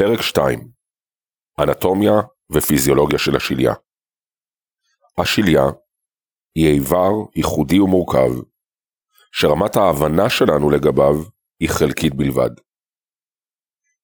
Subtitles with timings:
[0.00, 0.70] פרק 2
[1.60, 2.12] אנטומיה
[2.52, 3.72] ופיזיולוגיה של השליה
[5.18, 5.62] השליה
[6.54, 8.30] היא איבר ייחודי ומורכב,
[9.32, 11.14] שרמת ההבנה שלנו לגביו
[11.60, 12.50] היא חלקית בלבד.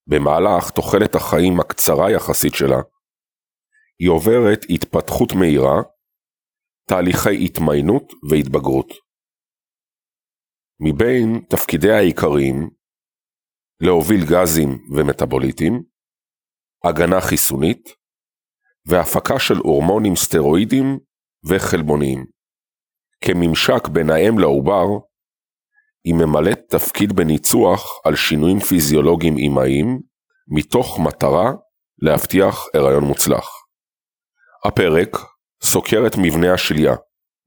[0.06, 2.80] במהלך תוחלת החיים הקצרה יחסית שלה,
[3.98, 5.82] היא עוברת התפתחות מהירה,
[6.88, 8.88] תהליכי התמיינות והתבגרות.
[10.80, 12.70] מבין תפקידיה העיקריים
[13.84, 15.82] להוביל גזים ומטאבוליטים,
[16.84, 17.88] הגנה חיסונית,
[18.86, 20.98] והפקה של הורמונים סטרואידים
[21.48, 22.26] וחלבוניים.
[23.20, 24.86] כממשק בין האם לעובר,
[26.04, 30.00] היא ממלאת תפקיד בניצוח על שינויים פיזיולוגיים אימהיים,
[30.48, 31.52] מתוך מטרה
[31.98, 33.48] להבטיח הריון מוצלח.
[34.64, 35.16] הפרק
[35.62, 36.94] סוקר את מבנה השליה,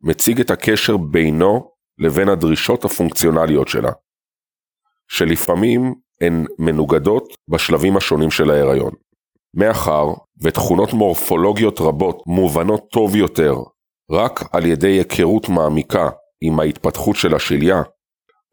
[0.02, 3.91] מציג את הקשר בינו לבין הדרישות הפונקציונליות שלה,
[5.07, 8.91] שלפעמים הן מנוגדות בשלבים השונים של ההיריון.
[9.53, 10.05] מאחר
[10.41, 13.55] ותכונות מורפולוגיות רבות מובנות טוב יותר
[14.12, 16.09] רק על ידי היכרות מעמיקה
[16.41, 17.81] עם ההתפתחות של השליה,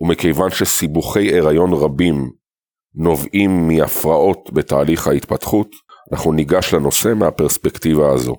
[0.00, 2.30] ומכיוון שסיבוכי הריון רבים
[2.94, 5.68] נובעים מהפרעות בתהליך ההתפתחות,
[6.12, 8.36] אנחנו ניגש לנושא מהפרספקטיבה הזו.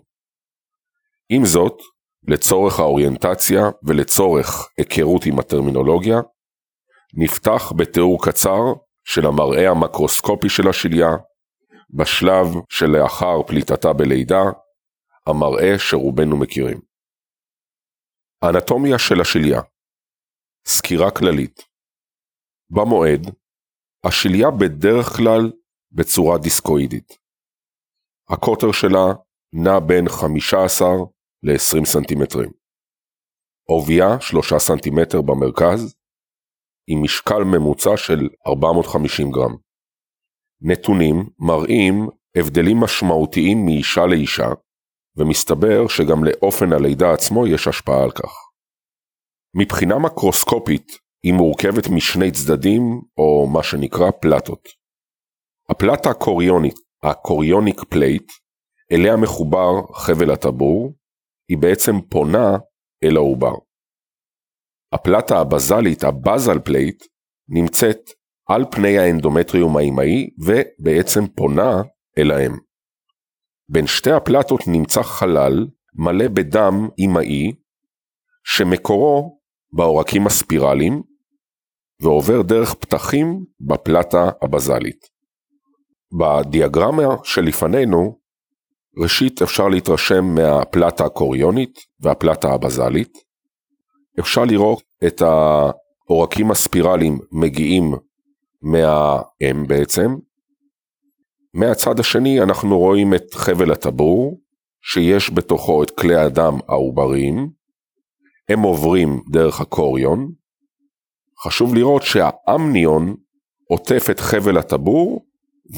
[1.29, 1.81] עם זאת,
[2.27, 6.21] לצורך האוריינטציה ולצורך היכרות עם הטרמינולוגיה,
[7.13, 8.73] נפתח בתיאור קצר
[9.03, 11.09] של המראה המקרוסקופי של השליה,
[11.89, 14.43] בשלב שלאחר פליטתה בלידה,
[15.27, 16.81] המראה שרובנו מכירים.
[18.43, 19.61] אנטומיה של השליה
[20.67, 21.61] סקירה כללית
[22.69, 23.35] במועד,
[24.03, 25.51] השליה בדרך כלל
[25.91, 27.17] בצורה דיסקואידית.
[28.29, 29.13] הקוטר שלה
[29.53, 30.87] נע בין 15
[31.43, 32.51] ל-20 סנטימטרים.
[33.69, 35.95] עובייה 3 סנטימטר במרכז,
[36.87, 39.55] עם משקל ממוצע של 450 גרם.
[40.61, 44.47] נתונים מראים הבדלים משמעותיים מאישה לאישה,
[45.17, 48.31] ומסתבר שגם לאופן הלידה עצמו יש השפעה על כך.
[49.55, 50.91] מבחינה מקרוסקופית
[51.23, 54.67] היא מורכבת משני צדדים, או מה שנקרא פלטות.
[55.69, 58.31] הפלטה הקוריונית, ה chorionic plate,
[58.91, 60.93] אליה מחובר חבל הטבור,
[61.49, 62.57] היא בעצם פונה
[63.03, 63.53] אל העובר.
[64.93, 67.03] הפלטה הבזלית, ה basal plate,
[67.49, 67.99] נמצאת
[68.49, 71.81] על פני האנדומטריום האימהי ובעצם פונה
[72.17, 72.51] אל האם.
[73.69, 77.51] בין שתי הפלטות נמצא חלל מלא בדם אימהי
[78.43, 79.39] שמקורו
[79.73, 81.01] בעורקים הספירליים
[82.01, 84.99] ועובר דרך פתחים בפלטה הבזלית.
[86.19, 88.19] בדיאגרמה שלפנינו,
[89.03, 93.32] ראשית אפשר להתרשם מהפלטה הקוריונית והפלטה הבזלית.
[94.19, 97.93] אפשר לראות את העורקים הספירליים מגיעים
[98.61, 100.15] מהאם בעצם.
[101.53, 104.39] מהצד השני אנחנו רואים את חבל הטבור,
[104.81, 107.49] שיש בתוכו את כלי הדם העובריים,
[108.49, 110.31] הם עוברים דרך הקוריון.
[111.43, 113.15] חשוב לראות שהאמניון
[113.69, 115.25] עוטף את חבל הטבור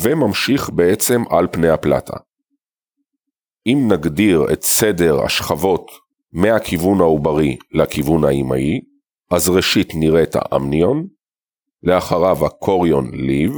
[0.04, 2.18] וממשיך בעצם על פני הפלטה.
[3.68, 5.92] אם נגדיר את סדר השכבות
[6.36, 8.82] מהכיוון העוברי לכיוון האימהי,
[9.32, 11.08] אז ראשית נראה את האמניון,
[11.84, 13.52] לאחריו הקוריון ליב,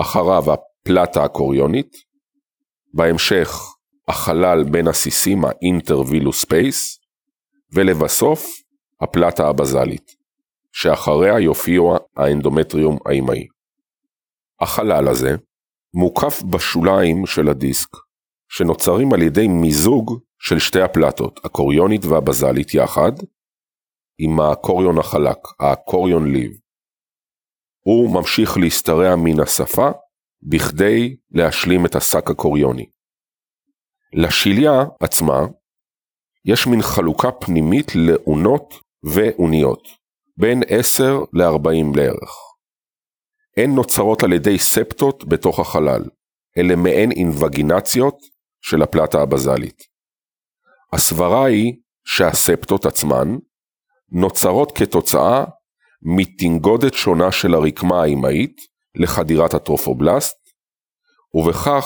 [0.00, 1.96] אחריו הפלטה הקוריונית,
[2.94, 3.48] בהמשך
[4.08, 6.98] החלל בין הסיסים ה intervillous space,
[7.72, 8.46] ולבסוף
[9.00, 10.10] הפלטה הבזלית,
[10.72, 13.46] שאחריה יופיעו האנדומטריום האימהי.
[14.60, 15.36] החלל הזה
[15.94, 17.88] מוקף בשוליים של הדיסק,
[18.48, 23.12] שנוצרים על ידי מיזוג של שתי הפלטות, הקוריונית והבזלית יחד,
[24.18, 26.52] עם הקוריון החלק, ה chorion laeve.
[27.84, 29.90] הוא ממשיך להשתרע מן השפה
[30.42, 32.86] בכדי להשלים את השק הקוריוני.
[34.12, 35.38] לשליה עצמה
[36.44, 38.74] יש מין חלוקה פנימית לאונות
[39.14, 39.88] ואוניות,
[40.36, 42.30] בין 10 ל-40 לערך.
[43.56, 46.02] הן נוצרות על ידי ספטות בתוך החלל,
[46.58, 48.18] אלה מעין אינווגינציות
[48.60, 49.82] של הפלטה הבזלית.
[50.92, 51.72] הסברה היא
[52.04, 53.28] שהספטות עצמן
[54.10, 55.44] נוצרות כתוצאה
[56.02, 58.56] מתנגודת שונה של הרקמה האימהית
[58.94, 60.36] לחדירת הטרופובלסט,
[61.34, 61.84] ובכך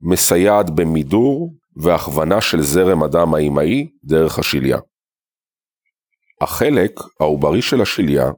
[0.00, 4.78] מסייעת במידור והכוונה של זרם הדם האימהי דרך השליה.
[6.40, 8.30] החלק העוברי של השליה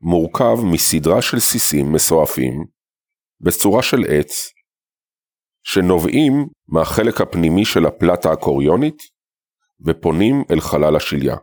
[0.00, 2.64] מורכב מסדרה של סיסים מסועפים
[3.40, 4.52] בצורה של עץ,
[5.62, 6.32] שנובעים
[6.68, 9.15] מהחלק הפנימי של הפלטה הקוריונית
[9.80, 11.36] ופונים אל חלל השליה.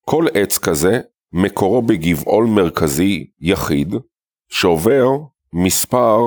[0.00, 1.00] כל עץ כזה
[1.32, 3.94] מקורו בגבעול מרכזי יחיד
[4.48, 5.06] שעובר
[5.52, 6.18] מספר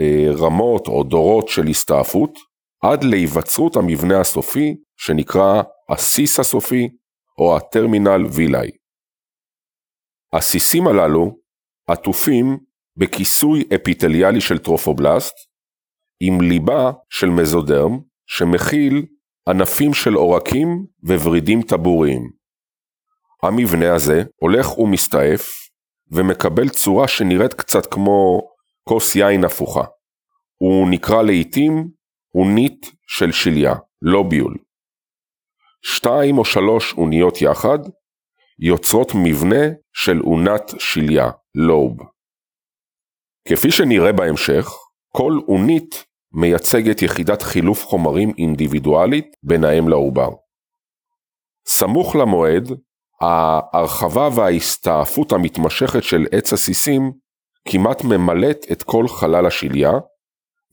[0.00, 2.38] אה, רמות או דורות של הסתעפות,
[2.82, 6.88] עד להיווצרות המבנה הסופי שנקרא הסיס הסופי
[7.38, 8.70] או הטרמינל וילאי.
[10.32, 11.38] הסיסים הללו
[11.88, 12.58] עטופים
[12.96, 15.34] בכיסוי אפיטליאלי של טרופובלסט,
[16.20, 19.06] עם ליבה של מזודרם שמכיל
[19.48, 22.30] ענפים של עורקים וורידים טבוריים.
[23.42, 25.46] המבנה הזה הולך ומסתעף
[26.12, 28.40] ומקבל צורה שנראית קצת כמו
[28.88, 29.84] כוס יין הפוכה.
[30.56, 31.88] הוא נקרא לעיתים
[32.34, 34.56] אונית של שליה, לוביול.
[35.82, 37.78] שתיים או שלוש אוניות יחד
[38.58, 41.96] יוצרות מבנה של אונת שליה, לוב.
[43.48, 44.68] כפי שנראה בהמשך,
[45.08, 50.28] כל אונית מייצגת יחידת חילוף חומרים אינדיבידואלית בין האם לעובר.
[51.66, 52.68] סמוך למועד,
[53.20, 57.12] ההרחבה וההסתעפות המתמשכת של עץ הסיסים
[57.68, 59.90] כמעט ממלאת את כל חלל השליה,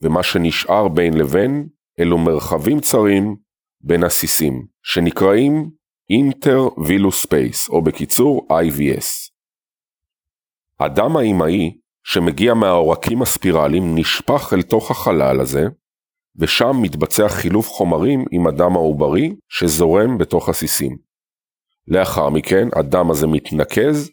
[0.02, 1.68] ומה שנשאר בין לבין
[2.00, 3.36] אלו מרחבים צרים
[3.80, 5.70] בין הסיסים, שנקראים
[6.10, 9.32] intervillous space, או בקיצור IVS.
[10.80, 15.62] הדם האימהי שמגיע מהעורקים הספירליים נשפך אל תוך החלל הזה,
[16.36, 20.98] ושם מתבצע חילוף חומרים עם הדם העוברי שזורם בתוך הסיסים.
[21.88, 24.10] לאחר מכן הדם הזה מתנקז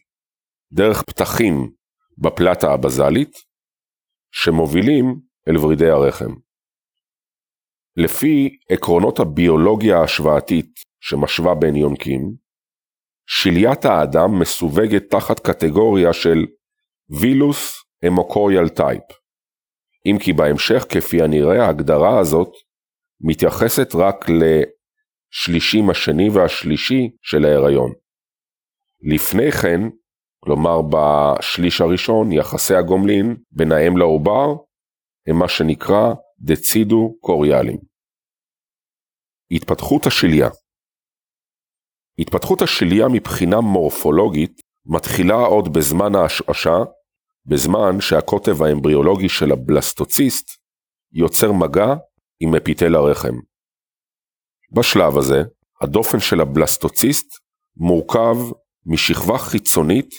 [0.72, 1.72] דרך פתחים
[2.18, 3.38] בפלטה הבזלית,
[4.32, 6.34] שמובילים אל ורידי הרחם.
[7.96, 12.34] לפי עקרונות הביולוגיה ההשוואתית שמשווה בין יונקים,
[13.28, 16.46] שליית האדם מסווגת תחת קטגוריה של
[17.10, 19.04] וילוס המוקוריאל טייפ.
[20.06, 22.50] אם כי בהמשך, כפי הנראה, ההגדרה הזאת
[23.22, 27.92] מתייחסת רק לשלישים השני והשלישי של ההיריון.
[29.14, 29.82] לפני כן,
[30.44, 34.56] כלומר בשליש הראשון, יחסי הגומלין בין האם לעובר
[35.28, 37.78] הם מה שנקרא דצידו קוריאלים.
[39.52, 40.50] התפתחות השליה
[42.20, 46.78] התפתחות השליה מבחינה מורפולוגית מתחילה עוד בזמן ההשעשה,
[47.46, 50.48] בזמן שהקוטב האמבריאולוגי של הבלסטוציסט
[51.12, 51.96] יוצר מגע
[52.40, 53.36] עם אפיטל הרחם.
[54.72, 55.42] בשלב הזה,
[55.82, 57.28] הדופן של הבלסטוציסט
[57.78, 58.36] מורכב
[58.86, 60.10] משכבה חיצונית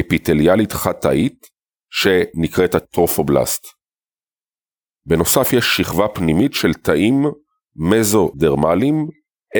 [0.00, 1.46] אפיטליאלית חד-תאית
[1.90, 3.66] שנקראת הטרופובלסט.
[5.06, 7.24] בנוסף יש שכבה פנימית של תאים
[7.76, 9.08] מזודרמליים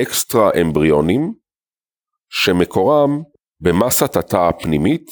[0.01, 1.33] אקסטרה אמבריונים
[2.29, 3.21] שמקורם
[3.59, 5.05] במסת התא הפנימית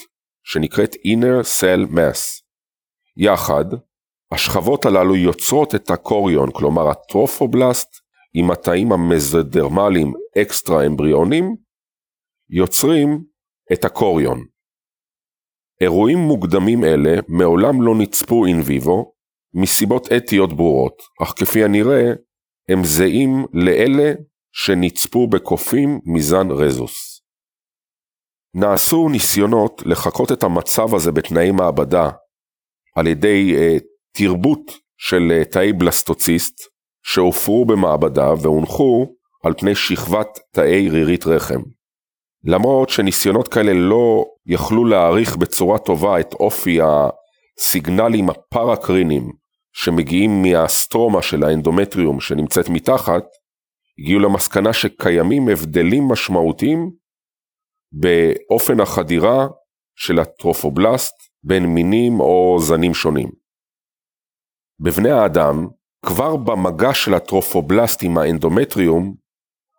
[0.44, 2.44] שנקראת inner cell mass.
[3.18, 3.66] יחד,
[4.32, 7.90] השכבות הללו יוצרות את הקוריון, כלומר הטרופובלסט,
[8.34, 11.56] עם התאים המזודרמליים אקסטרה אמבריונים,
[12.50, 13.24] יוצרים
[13.74, 14.46] את הקוריון.
[15.82, 19.14] אירועים מוקדמים אלה מעולם לא נצפו אין ויבו,
[19.54, 22.14] מסיבות אתיות ברורות, אך כפי הנראה,
[22.70, 24.14] הם זהים לאלה
[24.52, 27.13] שנצפו בקופים מזן רזוס.
[28.56, 32.10] נעשו ניסיונות לחקות את המצב הזה בתנאי מעבדה
[32.96, 36.62] על ידי uh, תרבות של uh, תאי בלסטוציסט
[37.04, 39.08] שהופרו במעבדה והונחו
[39.44, 41.62] על פני שכבת תאי רירית רחם.
[42.44, 49.32] למרות שניסיונות כאלה לא יכלו להעריך בצורה טובה את אופי הסיגנלים הפרקריניים
[49.74, 53.24] שמגיעים מהסטרומה של האנדומטריום שנמצאת מתחת,
[54.00, 56.92] הגיעו למסקנה שקיימים הבדלים משמעותיים
[57.94, 59.48] באופן החדירה
[59.96, 63.30] של הטרופובלסט בין מינים או זנים שונים.
[64.80, 65.68] בבני האדם,
[66.06, 69.16] כבר במגע של הטרופובלסט עם האנדומטריום,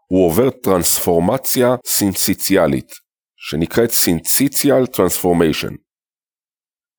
[0.08, 2.90] הוא עובר טרנספורמציה סינציטיאלית,
[3.36, 5.74] שנקראת syncytial transformation.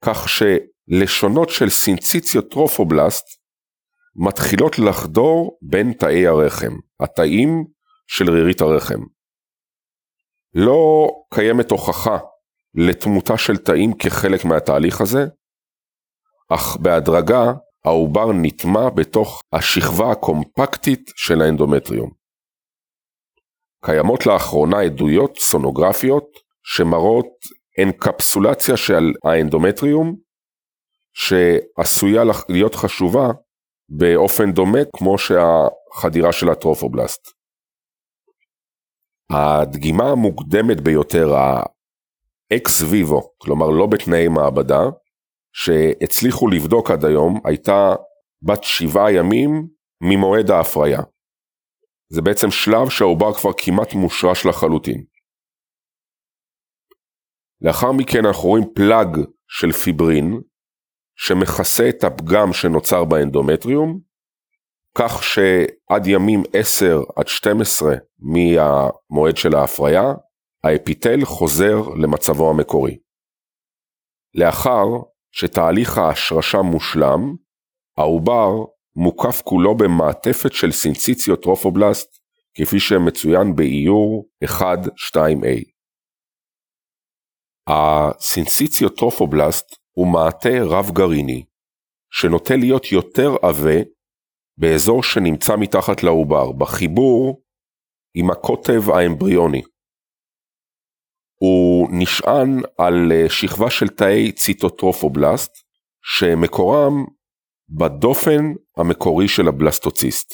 [0.05, 3.25] כך שלשונות של syncytiotrophoblast
[4.27, 7.65] מתחילות לחדור בין תאי הרחם, התאים
[8.07, 9.14] של רירית הרחם.
[10.55, 12.17] לא קיימת הוכחה
[12.73, 15.25] לתמותה של תאים כחלק מהתהליך הזה,
[16.49, 17.53] אך בהדרגה
[17.85, 22.11] העובר נטמע בתוך השכבה הקומפקטית של האנדומטריום.
[23.85, 26.25] קיימות לאחרונה עדויות סונוגרפיות
[26.63, 27.27] שמראות
[27.83, 30.15] אנקפסולציה של האנדומטריום
[31.13, 33.27] שעשויה להיות חשובה
[33.89, 37.34] באופן דומה כמו שהחדירה של הטרופובלסט.
[39.29, 44.81] הדגימה המוקדמת ביותר, האקס ויבו, כלומר לא בתנאי מעבדה,
[45.53, 47.95] שהצליחו לבדוק עד היום, הייתה
[48.41, 49.67] בת שבעה ימים
[50.01, 50.99] ממועד ההפריה.
[52.09, 55.03] זה בעצם שלב שהעובר כבר כמעט מושרש לחלוטין.
[57.61, 59.17] לאחר מכן אנחנו רואים פלאג
[59.47, 60.41] של פיברין,
[61.15, 63.99] שמכסה את הפגם שנוצר באנדומטריום,
[64.97, 70.13] כך שעד ימים 10 עד 12 מהמועד של ההפריה,
[70.63, 72.97] האפיטל חוזר למצבו המקורי.
[74.35, 74.85] לאחר
[75.31, 77.35] שתהליך ההשרשה מושלם,
[77.97, 78.49] העובר
[78.95, 82.19] מוקף כולו במעטפת של syncytiotrophoblast,
[82.53, 85.75] כפי שמצוין באיור 1-2A.
[87.69, 91.45] ה syncytiotrophoblast הוא מעטה רב גרעיני,
[92.11, 93.94] שנוטה להיות יותר עבה
[94.57, 97.41] באזור שנמצא מתחת לעובר, בחיבור
[98.15, 99.61] עם הקוטב האמבריוני.
[101.39, 105.51] הוא נשען על אה, שכבה של תאי ציטוטרופובלסט,
[106.03, 106.93] שמקורם
[107.69, 108.43] בדופן
[108.77, 110.33] המקורי של הבלסטוציסט.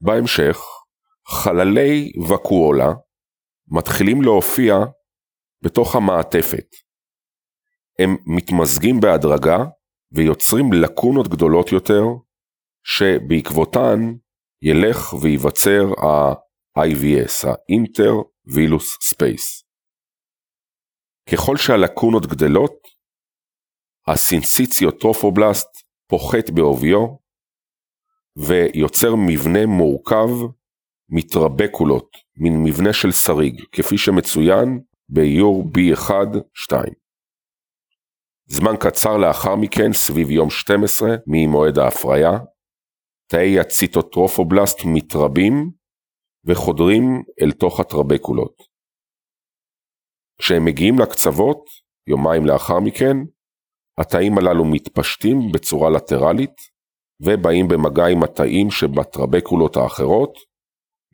[0.00, 0.56] בהמשך,
[1.28, 2.92] חללי וקואלה
[3.68, 4.74] מתחילים להופיע
[5.64, 6.66] בתוך המעטפת.
[7.98, 9.58] הם מתמזגים בהדרגה
[10.14, 12.02] ויוצרים לקונות גדולות יותר,
[12.84, 13.98] שבעקבותן
[14.62, 19.62] ילך וייווצר ה-IVS, ה-Inter-Vilus Space.
[21.32, 22.72] ככל שהלקונות גדלות,
[24.06, 25.68] הסינסיציוטרופובלסט
[26.08, 27.06] פוחת בעוביו,
[28.36, 30.28] ויוצר מבנה מורכב
[31.08, 36.74] מטרבקולות, מין מבנה של שריג, כפי שמצוין באיור B1-2.
[38.54, 42.30] זמן קצר לאחר מכן, סביב יום 12 ממועד ההפריה,
[43.30, 45.70] תאי הציטוטרופובלסט מתרבים
[46.46, 48.62] וחודרים אל תוך הטרבקולות.
[50.38, 51.64] כשהם מגיעים לקצוות,
[52.08, 53.16] יומיים לאחר מכן,
[53.98, 56.56] התאים הללו מתפשטים בצורה לטרלית,
[57.22, 60.34] ובאים במגע עם התאים שבטרבקולות האחרות,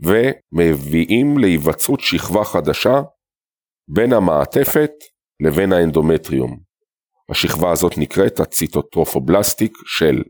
[0.02, 3.02] ומביאים להיווצרות שכבה חדשה
[3.90, 4.92] בין המעטפת
[5.42, 6.67] לבין האנדומטריום.
[7.30, 10.22] השכבה הזאת נקראת ה cytotrophoblastic shell,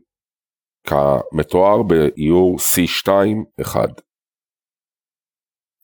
[0.87, 3.75] כמתואר באיור C2-1.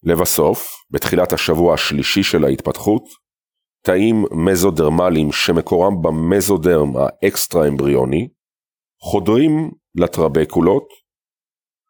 [0.04, 3.04] לבסוף, בתחילת השבוע השלישי של ההתפתחות,
[3.86, 8.28] תאים מזודרמליים שמקורם במזודרם האקסטרה אמבריוני,
[9.02, 10.88] חודרים לטרבקולות,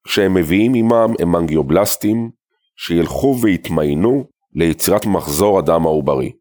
[0.08, 2.32] כשהם מביאים עמם המנגיובלסטים
[2.78, 6.32] שילכו ויתמיינו ליצירת מחזור הדם העוברי.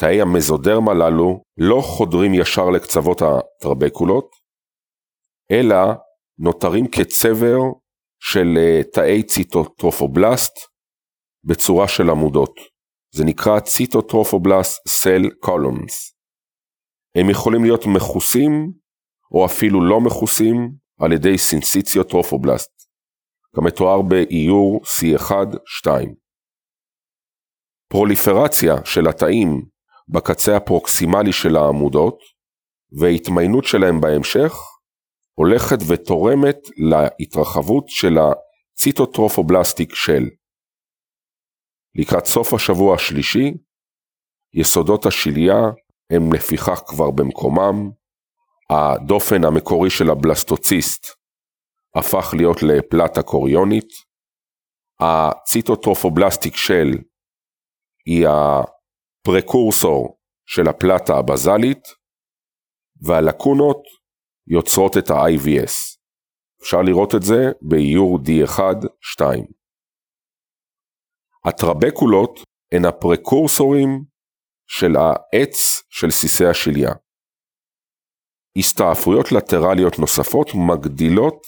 [0.00, 4.30] תאי המזודרם הללו לא חודרים ישר לקצוות הטרבקולות,
[5.52, 5.76] אלא
[6.38, 7.58] נותרים כצבר
[8.22, 10.52] של אה, תאי ציטוטרופובלסט
[11.44, 12.54] בצורה של עמודות.
[13.14, 16.14] זה נקרא cytotrophoblast cell columns.
[17.14, 18.72] הם יכולים להיות מכוסים
[19.34, 20.56] או אפילו לא מכוסים
[21.00, 22.70] על ידי syncytiotrophoblast,
[23.56, 25.88] כמתואר באיור C1-2.
[27.90, 29.77] פרוליפרציה של התאים
[30.08, 32.18] בקצה הפרוקסימלי של העמודות,
[33.00, 34.52] וההתמיינות שלהם בהמשך
[35.34, 40.22] הולכת ותורמת להתרחבות של ה cytotrophoblastic shell.
[41.94, 43.54] לקראת סוף השבוע השלישי,
[44.54, 45.56] יסודות השליה
[46.10, 47.90] הם לפיכך כבר במקומם,
[48.70, 51.06] הדופן המקורי של הבלסטוציסט
[51.94, 53.88] הפך להיות לפלטה קוריונית,
[55.00, 56.88] ה cytotrophoblastic shell
[58.06, 58.26] היא
[59.20, 61.84] ה precursor של הפלטה הבזלית,
[63.02, 63.82] והלקונות
[64.46, 65.98] יוצרות את ה-IVS.
[66.62, 69.22] אפשר לראות את זה באיור D1-2.
[71.44, 72.40] הטרבקולות
[72.72, 74.04] הן הפרקורסורים
[74.66, 76.90] של העץ של סיסי השליה.
[78.58, 81.46] הסתעפויות לטרליות נוספות מגדילות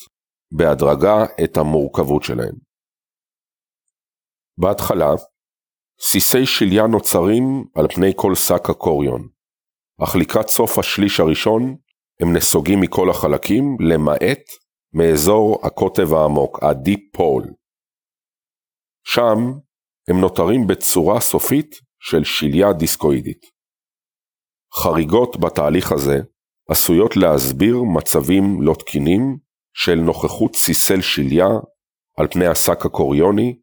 [0.58, 2.56] בהדרגה את המורכבות שלהן.
[4.58, 5.10] בהתחלה,
[6.02, 9.28] סיסי שליה נוצרים על פני כל שק הקוריון,
[10.04, 11.76] אך לקראת סוף השליש הראשון
[12.21, 14.42] הם נסוגים מכל החלקים למעט
[14.92, 17.49] מאזור הקוטב העמוק, ה-Deep Pole.
[19.07, 19.38] שם
[20.09, 23.40] הם נותרים בצורה סופית של שליה דיסקואידית.
[24.75, 26.19] חריגות בתהליך הזה
[26.69, 29.38] עשויות להסביר מצבים לא תקינים
[29.75, 31.49] של נוכחות סיסל שליה
[32.19, 33.61] על פני השק הקוריוני,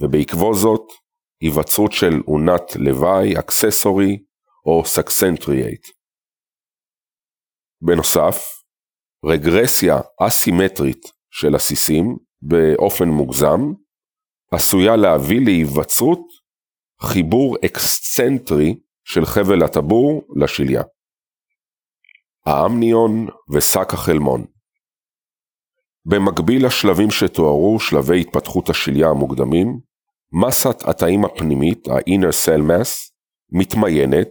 [0.00, 0.99] ובעקבו זאת
[1.40, 4.18] היווצרות של אונת לוואי, אקססורי
[4.66, 5.80] או סקסנטריאט.
[7.80, 8.36] בנוסף,
[9.24, 13.60] רגרסיה אסימטרית של עסיסים באופן מוגזם
[14.52, 16.20] עשויה להביא להיווצרות
[17.02, 20.82] חיבור אקסצנטרי של חבל הטבור לשליה.
[22.46, 24.44] האמניון ושק החלמון
[26.04, 29.80] במקביל לשלבים שתוארו, שלבי התפתחות השליה המוקדמים,
[30.32, 32.88] מסת התאים הפנימית, ה-inner cell mass,
[33.52, 34.28] מתמיינת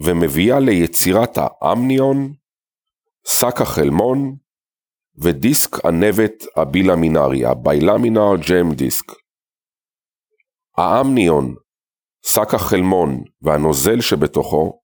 [0.00, 2.32] ומביאה ליצירת האמניון,
[3.26, 4.36] שק החלמון
[5.18, 9.12] ודיסק הנבט הבילמינרי, הבילמינר ג'ם דיסק.
[10.76, 11.54] האמניון,
[12.26, 14.80] שק החלמון והנוזל שבתוכו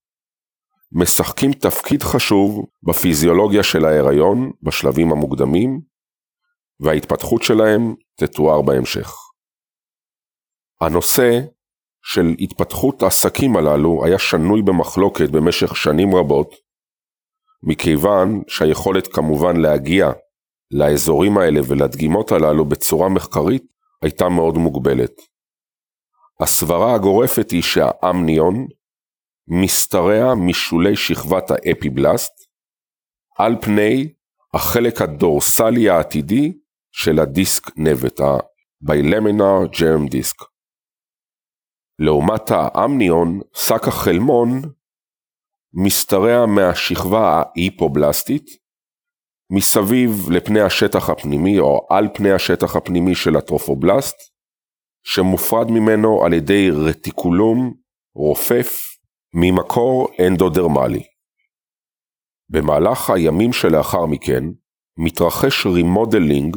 [0.93, 5.81] משחקים תפקיד חשוב בפיזיולוגיה של ההיריון בשלבים המוקדמים,
[6.81, 9.22] וההתפתחות שלהם תתואר בהמשך.
[10.83, 11.41] הנושא
[12.05, 16.55] של התפתחות העסקים הללו היה שנוי במחלוקת במשך שנים רבות,
[17.63, 20.11] מכיוון שהיכולת כמובן להגיע
[20.71, 23.63] לאזורים האלה ולדגימות הללו בצורה מחקרית
[24.03, 25.13] הייתה מאוד מוגבלת.
[26.41, 28.67] הסברה הגורפת היא שהאמניון
[29.49, 32.33] משתרע משולי שכבת האפיבלסט
[33.39, 34.13] על פני
[34.55, 36.53] החלק הדורסלי העתידי
[36.93, 40.52] של הדיסק נבט, ה-Bilaminar Germ Disk.
[42.05, 44.49] לעומת האמניון, שק החלמון
[45.75, 48.47] משתרע מהשכבה ההיפובלסטית
[49.51, 54.17] מסביב לפני השטח הפנימי או על פני השטח הפנימי של הטרופובלסט,
[55.05, 57.75] שמופרד ממנו על ידי רטיקולום
[58.15, 58.73] רופף
[59.35, 61.03] ממקור אנדודרמלי.
[62.49, 64.45] במהלך הימים שלאחר מכן
[64.99, 66.57] מתרחש remodeling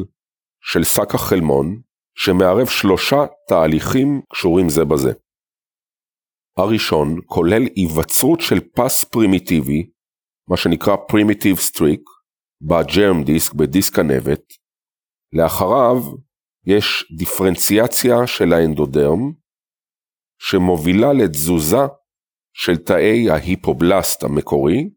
[0.62, 1.82] של שק החלמון
[2.18, 5.25] שמערב שלושה תהליכים קשורים זה בזה.
[6.58, 9.90] הראשון כולל היווצרות של פס פרימיטיבי,
[10.50, 12.04] מה שנקרא Primitive Streak,
[12.62, 14.54] בג'רם דיסק, בדיסק הנבט.
[15.34, 15.98] לאחריו
[16.66, 19.34] יש דיפרנציאציה של האנדודרם,
[20.40, 21.86] שמובילה לתזוזה
[22.54, 24.90] של תאי ההיפובלסט המקורי,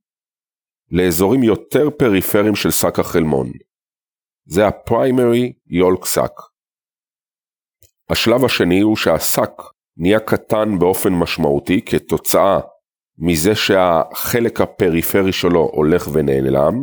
[0.91, 3.47] לאזורים יותר פריפריים של שק החלמון.
[4.47, 6.33] זה ה-primary יולק שק.
[8.11, 9.53] השלב השני הוא שהשק
[9.99, 12.61] נהיה קטן באופן משמעותי כתוצאה
[13.19, 16.75] מזה שהחלק הפריפרי שלו הולך ונעלם,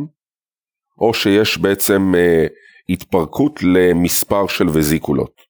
[0.98, 2.46] או שיש בעצם אה,
[2.90, 5.42] התפרקות למספר של וזיקולות.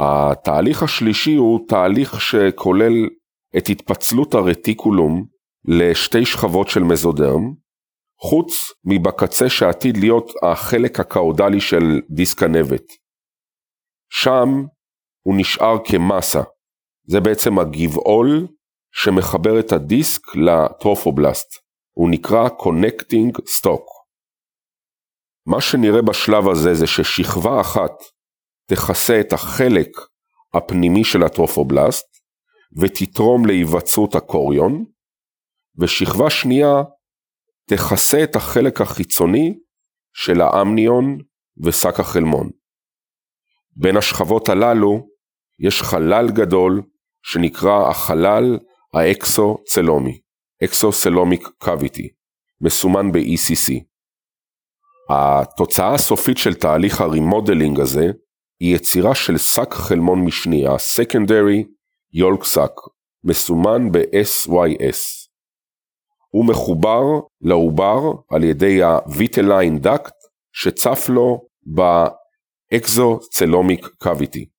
[0.00, 3.08] התהליך השלישי הוא תהליך שכולל
[3.56, 5.26] את התפצלות הרטיקולום
[5.64, 7.54] לשתי שכבות של מזודרם,
[8.20, 12.84] חוץ מבקצה שעתיד להיות החלק הקאודלי של דיסק הנבט.
[14.10, 14.48] שם
[15.22, 16.42] הוא נשאר כמסה.
[17.06, 18.48] זה בעצם הגבעול
[18.92, 21.48] שמחבר את הדיסק לטרופובלסט.
[21.92, 23.84] הוא נקרא Connecting Stock.
[25.46, 27.92] מה שנראה בשלב הזה זה ששכבה אחת
[28.66, 29.88] תכסה את החלק
[30.54, 32.06] הפנימי של הטרופובלסט
[32.80, 34.84] ותתרום להיווצרות הקוריון,
[35.80, 36.82] ושכבה שנייה
[37.68, 39.54] תכסה את החלק החיצוני
[40.12, 41.18] של האמניון
[41.64, 42.50] ושק החלמון.
[43.76, 45.08] בין השכבות הללו
[45.62, 46.82] יש חלל גדול
[47.22, 48.58] שנקרא החלל
[48.94, 50.20] האקסו-צלומי,
[50.64, 52.08] exocoelomic cavity,
[52.60, 53.72] מסומן ב-ECC.
[55.10, 58.06] התוצאה הסופית של תהליך ה remodeling הזה
[58.60, 61.64] היא יצירה של שק חלמון משני, ה-Secondary
[62.12, 62.72] yolk sac,
[63.24, 64.98] מסומן ב-SYS.
[66.30, 67.02] הוא מחובר
[67.40, 70.12] לעובר על ידי ה-Vitelline duct
[70.52, 74.51] שצף לו ב-Exocelomic cavity.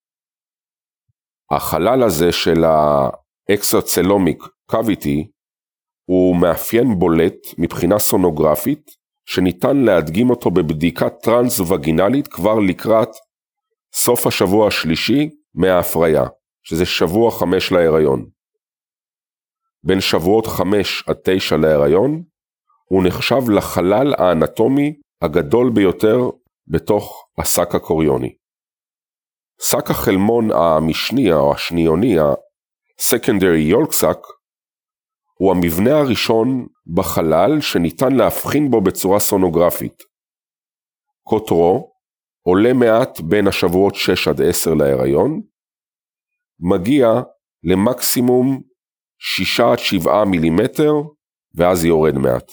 [1.55, 2.63] החלל הזה של
[3.49, 5.27] האקסוצלומיק קוויטי
[6.05, 8.91] הוא מאפיין בולט מבחינה סונוגרפית
[9.25, 13.09] שניתן להדגים אותו בבדיקה טרנס-וגינלית כבר לקראת
[13.95, 16.23] סוף השבוע השלישי מההפריה,
[16.63, 18.25] שזה שבוע חמש להיריון.
[19.83, 22.23] בין שבועות חמש עד תשע להיריון,
[22.85, 26.29] הוא נחשב לחלל האנטומי הגדול ביותר
[26.67, 28.35] בתוך השק הקוריוני.
[29.69, 34.19] שק החלמון המשני או השניוני, ה-Secondary Yolk Sac,
[35.39, 40.03] הוא המבנה הראשון בחלל שניתן להבחין בו בצורה סונוגרפית.
[41.23, 41.93] קוטרו
[42.45, 45.41] עולה מעט בין השבועות 6 עד 10 להיריון,
[46.59, 47.07] מגיע
[47.63, 48.61] למקסימום
[49.19, 50.93] 6 עד 7 מילימטר
[51.55, 52.51] ואז יורד מעט.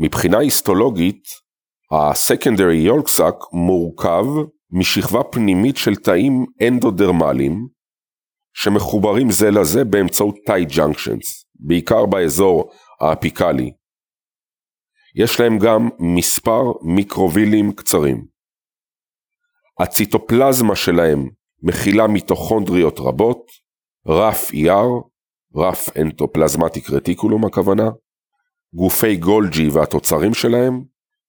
[0.00, 1.24] מבחינה היסטולוגית,
[1.92, 4.24] ה-Secondary Yolk Sac מורכב
[4.76, 7.68] משכבה פנימית של תאים אנדודרמליים
[8.54, 13.72] שמחוברים זה לזה באמצעות tight junctions, בעיקר באזור האפיקלי.
[15.14, 18.26] יש להם גם מספר מיקרובילים קצרים.
[19.80, 21.28] הציטופלזמה שלהם
[21.62, 23.46] מכילה מיטוכונדריות רבות,
[24.08, 25.08] רף ER,
[25.56, 27.90] רף אנטופלזמטיק רטיקולום הכוונה,
[28.74, 30.84] גופי גולג'י והתוצרים שלהם,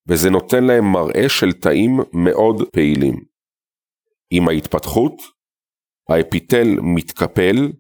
[0.08, 3.35] וזה נותן להם מראה של תאים מאוד פעילים.
[4.32, 5.14] עם ההתפתחות,
[6.10, 7.72] האפיטל מתקפל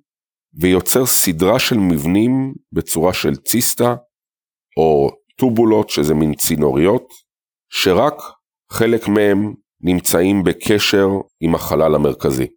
[0.53, 3.95] ויוצר סדרה של מבנים בצורה של ציסטה,
[4.77, 7.07] או טובולות שזה מין צינוריות,
[7.69, 8.13] שרק
[8.71, 11.07] חלק מהם נמצאים בקשר
[11.41, 12.47] עם החלל המרכזי.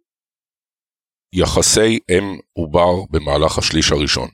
[1.33, 4.29] יחסי אם עובר במהלך השליש הראשון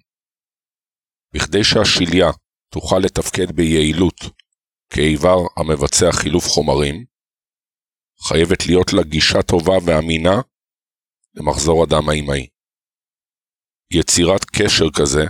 [1.36, 2.32] בכדי שהשליה
[2.74, 4.20] תוכל לתפקד ביעילות
[4.94, 7.06] כאיבר המבצע חילוף חומרים,
[8.20, 10.42] חייבת להיות לה גישה טובה ואמינה
[11.36, 12.48] למחזור הדם האימהי.
[13.92, 15.24] יצירת קשר כזה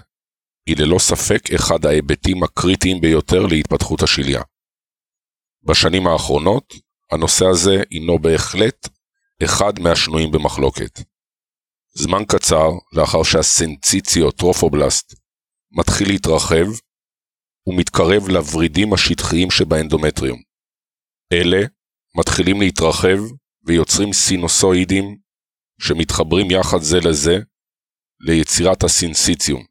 [0.66, 4.42] היא ללא ספק אחד ההיבטים הקריטיים ביותר להתפתחות השליה.
[5.64, 6.74] בשנים האחרונות,
[7.12, 8.88] הנושא הזה הינו בהחלט
[9.44, 11.00] אחד מהשנויים במחלוקת.
[11.94, 15.14] זמן קצר לאחר שהסנציציו טרופובלסט
[15.72, 16.66] מתחיל להתרחב,
[17.62, 20.42] הוא מתקרב לוורידים השטחיים שבאנדומטריום.
[21.34, 21.58] אלה
[22.20, 23.20] מתחילים להתרחב
[23.66, 25.18] ויוצרים סינוסואידים
[25.82, 27.36] שמתחברים יחד זה לזה
[28.20, 29.64] ליצירת הסינסיציום.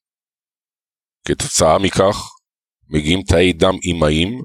[1.28, 2.16] כתוצאה מכך,
[2.88, 4.42] מגיעים תאי דם אימהיים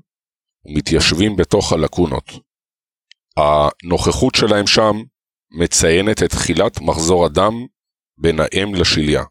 [0.65, 2.25] ומתיישבים בתוך הלקונות.
[3.37, 4.95] הנוכחות שלהם שם
[5.51, 7.53] מציינת את תחילת מחזור הדם
[8.21, 9.23] בין האם לשליה.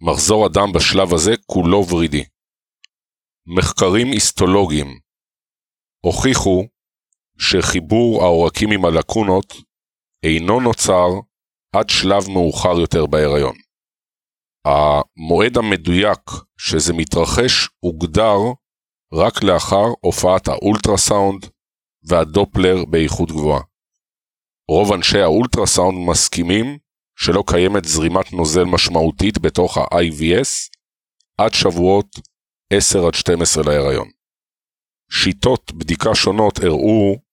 [0.00, 2.24] מחזור הדם בשלב הזה כולו ורידי.
[3.46, 4.86] מחקרים היסטולוגיים
[6.04, 6.64] הוכיחו
[7.38, 9.54] שחיבור העורקים עם הלקונות
[10.22, 11.08] אינו נוצר
[11.76, 13.56] עד שלב מאוחר יותר בהיריון.
[14.64, 16.20] המועד המדויק
[16.58, 18.38] שזה מתרחש הוגדר
[19.12, 21.46] רק לאחר הופעת האולטרסאונד
[22.02, 23.60] והדופלר באיכות גבוהה.
[24.70, 26.78] רוב אנשי האולטרסאונד מסכימים
[27.16, 30.50] שלא קיימת זרימת נוזל משמעותית בתוך ה-IVS
[31.38, 32.06] עד שבועות
[32.72, 34.08] 10 עד 12 להיריון.
[35.10, 37.23] שיטות בדיקה שונות הראו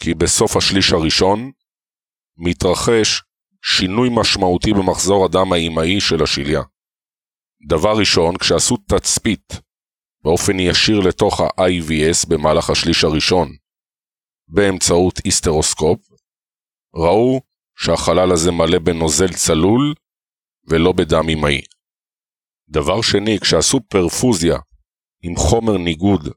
[0.00, 1.50] כי בסוף השליש הראשון
[2.36, 3.22] מתרחש
[3.64, 6.62] שינוי משמעותי במחזור הדם האימהי של השליה.
[7.68, 9.52] דבר ראשון, כשעשו תצפית
[10.24, 13.48] באופן ישיר לתוך ה-IVS במהלך השליש הראשון
[14.48, 16.00] באמצעות איסטרוסקופ,
[16.94, 17.40] ראו
[17.78, 19.94] שהחלל הזה מלא בנוזל צלול
[20.68, 21.60] ולא בדם אימהי.
[22.68, 24.56] דבר שני, כשעשו פרפוזיה
[25.22, 26.28] עם חומר ניגוד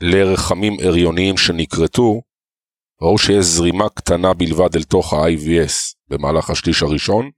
[0.00, 2.20] לרחמים הריוניים שנכרתו,
[3.04, 7.30] ראו שיש זרימה קטנה בלבד אל תוך ה-IVS במהלך השליש הראשון,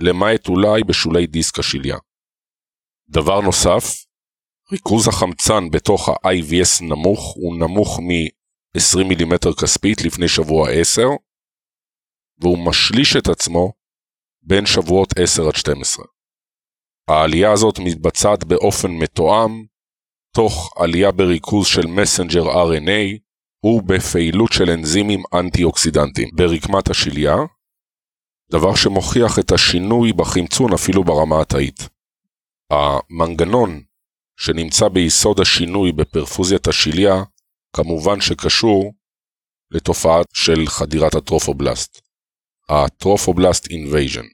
[0.00, 1.96] למעט אולי בשולי דיסק השליה.
[3.08, 3.84] דבר נוסף,
[4.72, 11.02] ריכוז החמצן בתוך ה-IVS נמוך, הוא נמוך מ-20 מילימטר כספית לפני שבוע 10,
[12.38, 13.72] והוא משליש את עצמו
[14.42, 16.04] בין שבועות 10 עד 12.
[17.08, 19.64] העלייה הזאת מתבצעת באופן מתואם,
[20.34, 23.25] תוך עלייה בריכוז של מסנג'ר RNA
[23.66, 27.36] ובפעילות של אנזימים אנטי-אוקסידנטיים ברקמת השליה,
[28.50, 31.88] דבר שמוכיח את השינוי בחמצון אפילו ברמה התאית.
[32.70, 33.82] המנגנון
[34.36, 37.22] שנמצא ביסוד השינוי בפרפוזיית השליה,
[37.76, 38.92] כמובן שקשור
[39.70, 42.00] לתופעה של חדירת הטרופובלסט,
[42.68, 44.26] ה trophoblast invasion.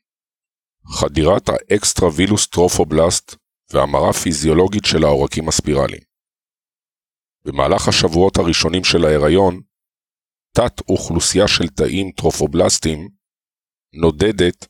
[0.87, 3.37] חדירת ה extravillous trophoblast
[3.73, 6.12] והמרה פיזיולוגית של העורקים הספירליים.
[7.45, 9.61] במהלך השבועות הראשונים של ההיריון,
[10.57, 13.09] תת-אוכלוסייה של תאים טרופובלסטיים
[13.93, 14.67] נודדת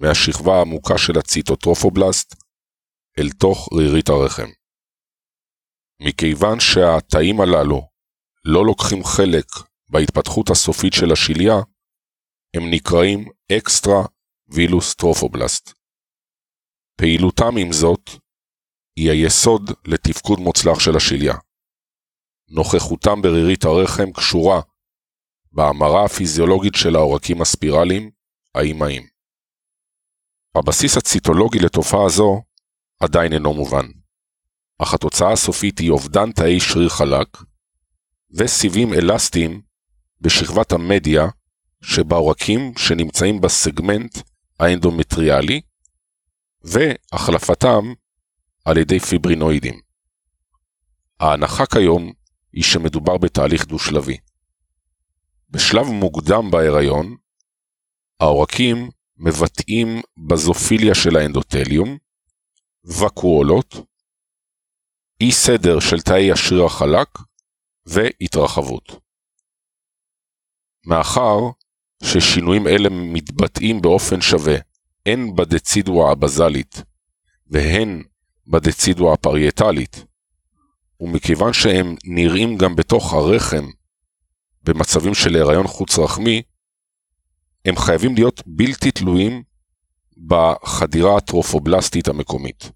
[0.00, 2.34] מהשכבה העמוקה של הציטוטרופובלסט
[3.18, 4.50] אל תוך רירית הרחם.
[6.02, 7.88] מכיוון שהתאים הללו
[8.44, 9.46] לא לוקחים חלק
[9.88, 11.54] בהתפתחות הסופית של השליה,
[12.56, 14.02] הם נקראים אקסטרה
[14.48, 15.72] וילוס טרופובלסט.
[17.00, 18.10] פעילותם עם זאת
[18.96, 21.34] היא היסוד לתפקוד מוצלח של השליה.
[22.48, 24.60] נוכחותם ברירית הרחם קשורה
[25.52, 28.10] בהמרה הפיזיולוגית של העורקים הספירליים,
[28.54, 29.06] האימהיים.
[30.54, 32.42] הבסיס הציטולוגי לתופעה זו
[33.00, 33.86] עדיין אינו מובן,
[34.78, 37.28] אך התוצאה הסופית היא אובדן תאי שריר חלק
[38.30, 39.62] וסיבים אלסטיים
[40.20, 41.26] בשכבת המדיה
[41.82, 44.18] שבעורקים שנמצאים בסגמנט
[44.60, 45.60] האנדומטריאלי
[46.64, 47.92] והחלפתם
[48.64, 49.80] על ידי פיברינואידים.
[51.20, 52.12] ההנחה כיום
[52.56, 54.16] היא שמדובר בתהליך דו-שלבי.
[55.50, 57.16] בשלב מוקדם בהיריון,
[58.20, 61.98] העורקים מבטאים בזופיליה של האנדותליום,
[62.84, 63.76] וקואלות,
[65.20, 67.08] אי סדר של תאי השריר החלק
[67.86, 69.00] והתרחבות.
[70.86, 71.36] מאחר
[72.02, 74.56] ששינויים אלה מתבטאים באופן שווה
[75.06, 76.82] הן בדצידואה הבזלית
[77.46, 78.02] והן
[78.46, 80.04] בדצידואה הפרייטלית,
[81.00, 83.66] ומכיוון שהם נראים גם בתוך הרחם
[84.62, 86.42] במצבים של הריון חוץ רחמי,
[87.64, 89.42] הם חייבים להיות בלתי תלויים
[90.26, 92.70] בחדירה הטרופובלסטית המקומית.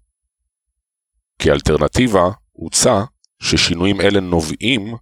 [1.39, 3.03] כאלטרנטיבה, הוצע
[3.39, 4.95] ששינויים אלה נובעים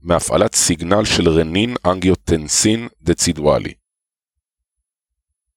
[0.00, 3.74] מהפעלת סיגנל של רנין אנגיוטנסין דצידואלי.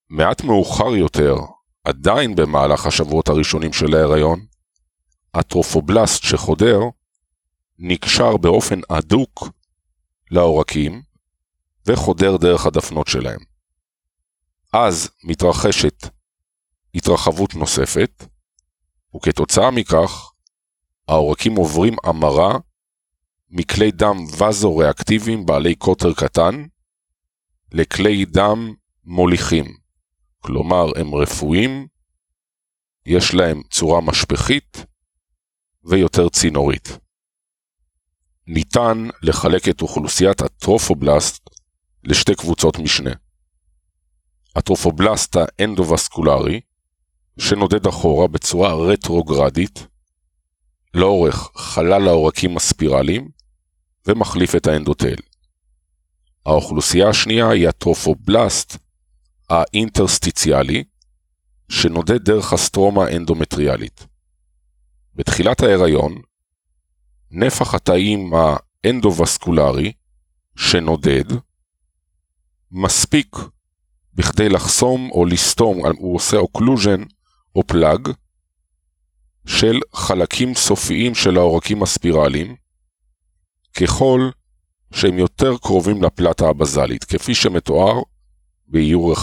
[0.10, 1.36] מעט מאוחר יותר,
[1.84, 4.46] עדיין במהלך השבועות הראשונים של ההיריון,
[5.34, 6.80] הטרופובלסט שחודר
[7.80, 9.50] נקשר באופן הדוק
[10.32, 11.02] לעורקים
[11.86, 13.40] וחודר דרך הדפנות שלהם.
[14.74, 16.08] אז מתרחשת
[16.96, 18.26] התרחבות נוספת,
[19.16, 20.32] וכתוצאה מכך
[21.08, 22.58] העורקים עוברים המרה
[23.50, 26.66] מכלי דם וזו-ריאקטיביים בעלי קוטר קטן
[27.72, 29.66] לכלי דם מוליכים,
[30.40, 31.88] כלומר הם רפואיים,
[33.06, 34.86] יש להם צורה משפחית
[35.90, 36.98] ויותר צינורית.
[38.48, 41.50] ניתן לחלק את אוכלוסיית הטרופובלסט
[42.04, 43.12] לשתי קבוצות משנה.
[44.56, 46.62] הטרופובלסט האנדובסקולרי,
[47.40, 49.88] שנודד אחורה בצורה רטרוגרדית,
[50.94, 53.30] לאורך חלל העורקים הספירליים,
[54.08, 55.16] ומחליף את האנדוטל.
[56.46, 58.78] האוכלוסייה השנייה היא הטרופובלסט
[59.50, 60.84] האינטרסטיציאלי,
[61.70, 64.09] שנודד דרך הסטרומה האנדומטריאלית.
[65.20, 66.22] בתחילת ההיריון,
[67.32, 69.92] נפח התאים האנדובסקולרי,
[70.56, 71.24] שנודד,
[72.72, 73.36] מספיק
[74.14, 77.04] בכדי לחסום או לסתום, הוא עושה occlusion
[77.56, 78.10] או plug,
[79.48, 82.56] של חלקים סופיים של העורקים הספירליים,
[83.74, 84.30] ככל
[84.94, 88.02] שהם יותר קרובים לפלטה הבזלית, כפי שמתואר
[88.68, 89.18] באיור 1-3.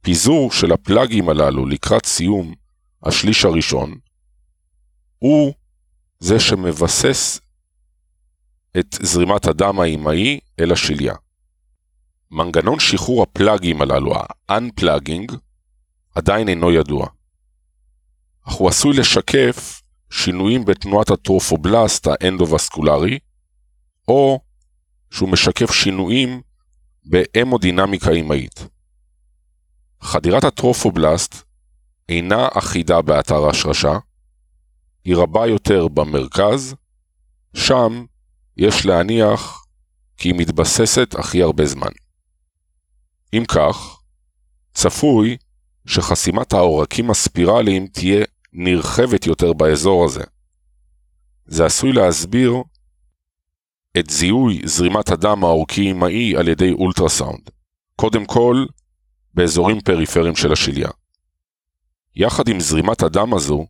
[0.00, 2.54] פיזור של הפלאגים הללו לקראת סיום
[3.04, 3.98] השליש הראשון,
[5.18, 5.54] הוא
[6.20, 7.40] זה שמבסס
[8.78, 11.14] את זרימת הדם האימהי אל השליה.
[12.30, 15.36] מנגנון שחרור הפלאגים הללו, ה-unplugging,
[16.14, 17.06] עדיין אינו ידוע.
[18.48, 23.18] אך הוא עשוי לשקף שינויים בתנועת הטרופובלסט האנדובסקולרי,
[24.08, 24.40] או
[25.10, 26.42] שהוא משקף שינויים
[27.04, 28.66] בהמודינמיקה אימהית.
[30.00, 31.34] חדירת הטרופובלסט
[32.08, 33.98] אינה אחידה באתר ההשרשה,
[35.04, 36.74] היא רבה יותר במרכז,
[37.54, 38.04] שם
[38.56, 39.64] יש להניח
[40.16, 41.90] כי היא מתבססת הכי הרבה זמן.
[43.34, 44.00] אם כך,
[44.74, 45.36] צפוי
[45.86, 50.24] שחסימת העורקים הספירליים תהיה נרחבת יותר באזור הזה.
[51.46, 52.54] זה עשוי להסביר
[53.98, 57.50] את זיהוי זרימת הדם העורקי-אמאי על ידי אולטרסאונד,
[57.96, 58.66] קודם כל
[59.34, 60.88] באזורים פריפריים של השליה.
[62.16, 63.66] יחד עם זרימת הדם הזו,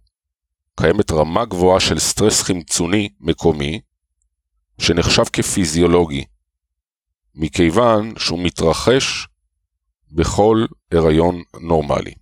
[0.77, 3.81] קיימת רמה גבוהה של סטרס חמצוני מקומי,
[4.79, 6.25] שנחשב כפיזיולוגי,
[7.35, 9.27] מכיוון שהוא מתרחש
[10.11, 12.15] בכל הריון נורמלי.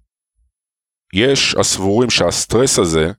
[1.14, 3.12] יש הסבורים שהסטרס הזה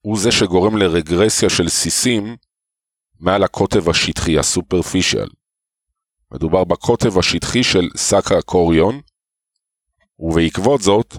[0.00, 2.36] הוא זה שגורם לרגרסיה של סיסים
[3.20, 5.28] מעל הקוטב השטחי, הסופרפישיאל.
[6.32, 9.00] מדובר בקוטב השטחי של שק הקוריון,
[10.18, 11.16] ובעקבות זאת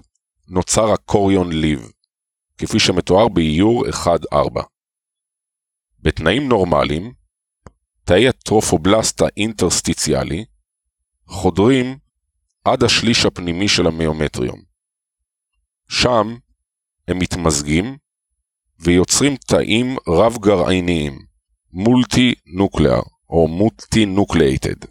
[0.47, 1.91] נוצר הקוריון ליב,
[2.58, 4.62] כפי שמתואר באיור 1-4.
[5.99, 7.13] בתנאים נורמליים,
[8.03, 10.45] תאי הטרופובלסט האינטרסטיציאלי
[11.27, 11.97] חודרים
[12.63, 14.62] עד השליש הפנימי של המיומטריום.
[15.88, 16.38] שם
[17.08, 17.97] הם מתמזגים
[18.79, 21.19] ויוצרים תאים רב-גרעיניים,
[21.71, 24.85] multinuclear או multinucleated.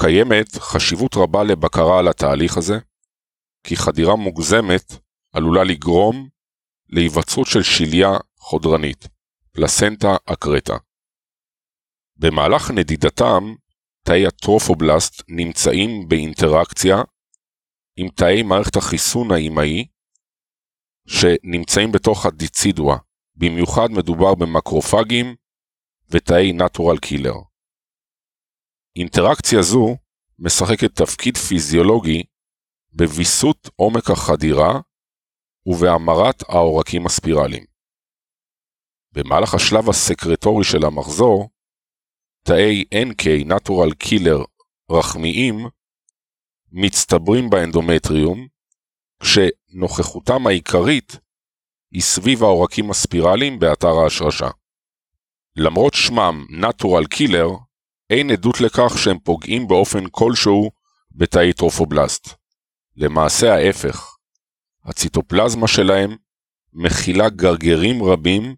[0.00, 2.78] קיימת חשיבות רבה לבקרה על התהליך הזה,
[3.66, 4.92] כי חדירה מוגזמת
[5.32, 6.28] עלולה לגרום
[6.88, 9.08] להיווצרות של שליה חודרנית,
[9.52, 10.76] פלסנטה אקרטה.
[12.16, 13.54] במהלך נדידתם,
[14.02, 16.96] תאי הטרופובלסט נמצאים באינטראקציה
[17.96, 19.86] עם תאי מערכת החיסון האימהי
[21.08, 22.96] שנמצאים בתוך הדיצידואה,
[23.36, 25.36] במיוחד מדובר במקרופגים
[26.10, 27.34] ותאי נטורל קילר.
[28.96, 29.96] אינטראקציה זו
[30.38, 32.22] משחקת תפקיד פיזיולוגי
[32.98, 34.80] בוויסות עומק החדירה
[35.66, 37.64] ובהמרת העורקים הספירליים.
[39.12, 41.50] במהלך השלב הסקרטורי של המחזור,
[42.42, 44.44] תאי NK Natural Killer
[44.90, 45.56] רחמיים
[46.72, 48.46] מצטברים באנדומטריום,
[49.22, 51.12] כשנוכחותם העיקרית
[51.92, 54.48] היא סביב העורקים הספירליים באתר ההשרשה.
[55.56, 57.58] למרות שמם Natural Killer,
[58.10, 60.70] אין עדות לכך שהם פוגעים באופן כלשהו
[61.10, 62.45] בתאי טרופובלסט.
[62.96, 64.16] למעשה ההפך,
[64.84, 66.16] הציטופלזמה שלהם
[66.72, 68.56] מכילה גרגרים רבים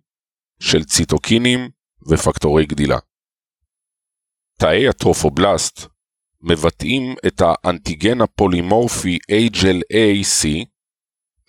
[0.61, 1.71] של ציטוקינים
[2.09, 2.99] ופקטורי גדילה.
[4.59, 5.81] תאי הטרופובלסט
[6.41, 10.49] מבטאים את האנטיגן הפולימורפי HLA-C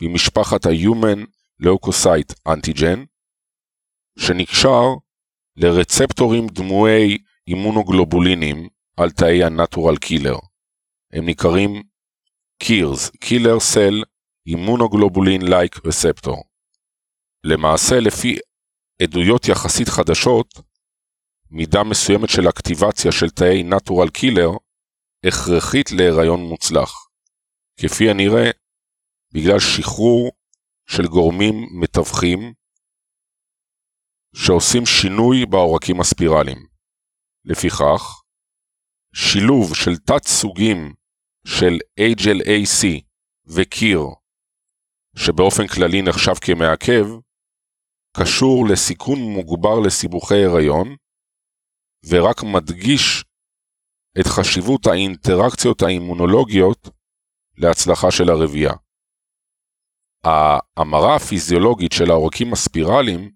[0.02, 1.20] ממשפחת ה-Human
[1.64, 3.00] Leukocyte Antigen,
[4.20, 4.84] שנקשר
[5.56, 10.46] לרצפטורים דמויי אימונוגלובולינים על תאי ה-Natural Killer.
[11.14, 11.84] הם נקראים
[12.64, 14.04] KIRS, Killer Cell
[14.48, 16.44] Immunoglobulin Like Receptor.
[17.44, 18.38] למעשה, לפי
[19.02, 20.54] עדויות יחסית חדשות,
[21.52, 24.58] מידה מסוימת של אקטיבציה של תאי Natural Killer
[25.26, 26.92] הכרחית להיריון מוצלח.
[27.80, 28.52] כפי הנראה,
[29.34, 30.32] בגלל שחרור
[30.90, 32.54] של גורמים מתווכים
[34.36, 36.68] שעושים שינוי בעורקים הספירליים.
[37.46, 38.22] לפיכך,
[39.14, 40.99] שילוב של תת סוגים
[41.48, 43.02] של HLAC
[43.46, 44.00] וקיר,
[45.16, 47.06] שבאופן כללי נחשב כמעכב,
[48.18, 50.96] קשור לסיכון מוגבר לסיבוכי הריון,
[52.10, 53.24] ורק מדגיש
[54.20, 56.90] את חשיבות האינטראקציות האימונולוגיות
[57.58, 58.74] להצלחה של הרבייה.
[60.24, 63.32] ההמרה הפיזיולוגית של העורקים הספירליים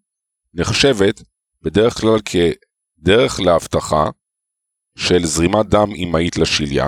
[0.54, 1.22] נחשבת
[1.62, 4.04] בדרך כלל כדרך להבטחה
[4.98, 6.88] של זרימת דם אמהית לשליה,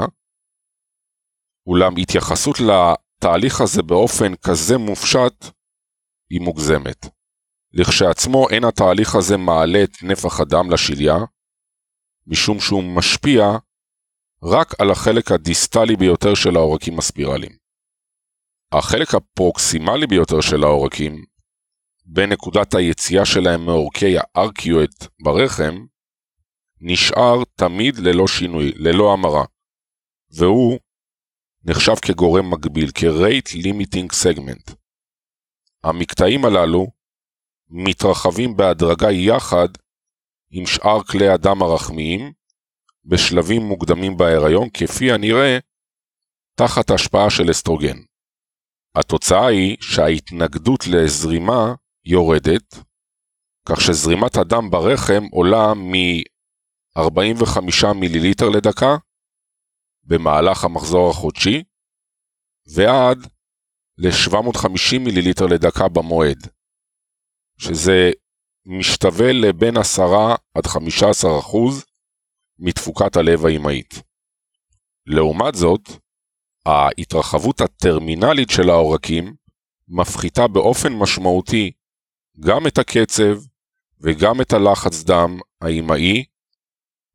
[1.67, 5.45] אולם התייחסות לתהליך הזה באופן כזה מופשט
[6.30, 7.06] היא מוגזמת.
[7.73, 11.15] לכשעצמו אין התהליך הזה מעלה את נפח הדם לשליה,
[12.28, 13.43] משום שהוא משפיע
[14.43, 17.51] רק על החלק הדיסטלי ביותר של העורקים הספירליים.
[18.71, 21.25] החלק הפרוקסימלי ביותר של העורקים,
[22.06, 25.86] בין נקודת היציאה שלהם מעורקי הארקיואט ברחם,
[26.82, 29.45] נשאר תמיד ללא שינוי, ללא המרה,
[30.38, 30.80] והוא
[31.67, 34.73] נחשב כגורם מגביל, כ-rate limiting segment.
[35.84, 36.88] המקטעים הללו
[37.69, 39.67] מתרחבים בהדרגה יחד
[40.51, 42.34] עם שאר כלי הדם הרחמיים
[43.06, 45.58] בשלבים מוקדמים בהיריון, כפי הנראה
[46.56, 47.97] תחת השפעה של אסטרוגן.
[48.95, 51.73] התוצאה היא שההתנגדות לזרימה
[52.06, 52.75] יורדת,
[53.69, 58.97] כך שזרימת הדם ברחם עולה מ-45 מיליליטר לדקה
[60.06, 61.63] במהלך המחזור החודשי,
[62.68, 63.28] ועד
[63.98, 66.48] ל-750 מיליליטר לדקה במועד,
[67.58, 68.12] שזה
[68.65, 70.04] משתווה לבין 10
[70.54, 71.86] עד 15 אחוז
[72.60, 73.94] מתפוקת הלב האמהית.
[75.06, 75.82] לעומת זאת,
[76.65, 79.36] ההתרחבות הטרמינלית של העורקים
[79.88, 81.72] מפחיתה באופן משמעותי
[82.39, 83.38] גם את הקצב
[84.00, 86.26] וגם את הלחץ דם האמהי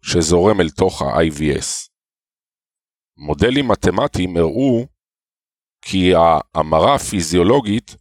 [0.03, 1.90] שזורם אל תוך ה-IVS.
[3.21, 4.87] מודלים מתמטיים הראו
[5.83, 7.97] כי ההמרה הפיזיולוגית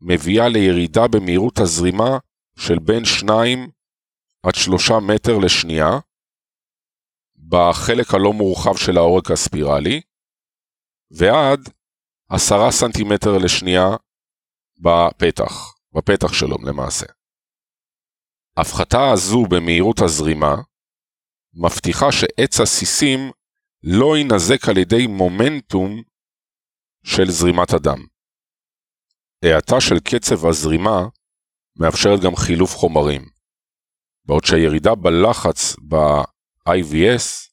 [0.00, 2.18] מביאה לירידה במהירות הזרימה
[2.58, 3.70] של בין 2
[4.46, 5.90] עד 3 מטר לשנייה
[7.48, 10.00] בחלק הלא מורחב של העורק הספירלי,
[11.10, 11.60] ועד
[12.30, 13.86] 10 סנטימטר לשנייה
[14.78, 17.06] בפתח, בפתח שלו למעשה.
[18.56, 20.54] הפחתה הזו במהירות הזרימה
[21.54, 23.18] מבטיחה שעץ הסיסים
[23.84, 26.02] לא יינזק על ידי מומנטום
[27.04, 28.06] של זרימת הדם.
[29.44, 31.06] האטה של קצב הזרימה
[31.76, 33.28] מאפשרת גם חילוף חומרים,
[34.24, 37.50] בעוד שהירידה בלחץ ב-IVS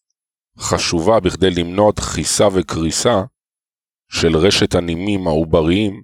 [0.60, 3.22] חשובה בכדי למנוע דחיסה וקריסה
[4.12, 6.04] של רשת הנימים העובריים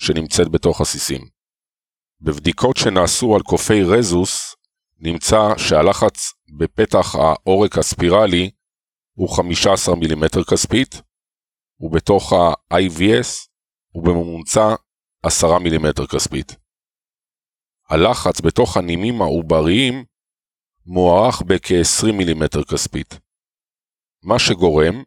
[0.00, 1.28] שנמצאת בתוך הסיסים.
[2.20, 4.56] בבדיקות שנעשו על קופי רזוס
[4.98, 8.50] נמצא שהלחץ בפתח העורק הספירלי
[9.14, 11.02] הוא 15 מילימטר כספית,
[11.80, 13.48] ובתוך ה-IVS
[13.92, 14.74] הוא בממוצע
[15.22, 16.56] 10 מילימטר כספית.
[17.88, 20.04] הלחץ בתוך הנימים העובריים
[20.86, 23.18] מוערך בכ-20 מילימטר כספית,
[24.22, 25.02] מה שגורם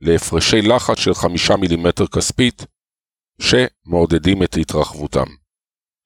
[0.00, 2.62] להפרשי לחץ של 5 מילימטר כספית
[3.40, 5.26] שמעודדים את התרחבותם.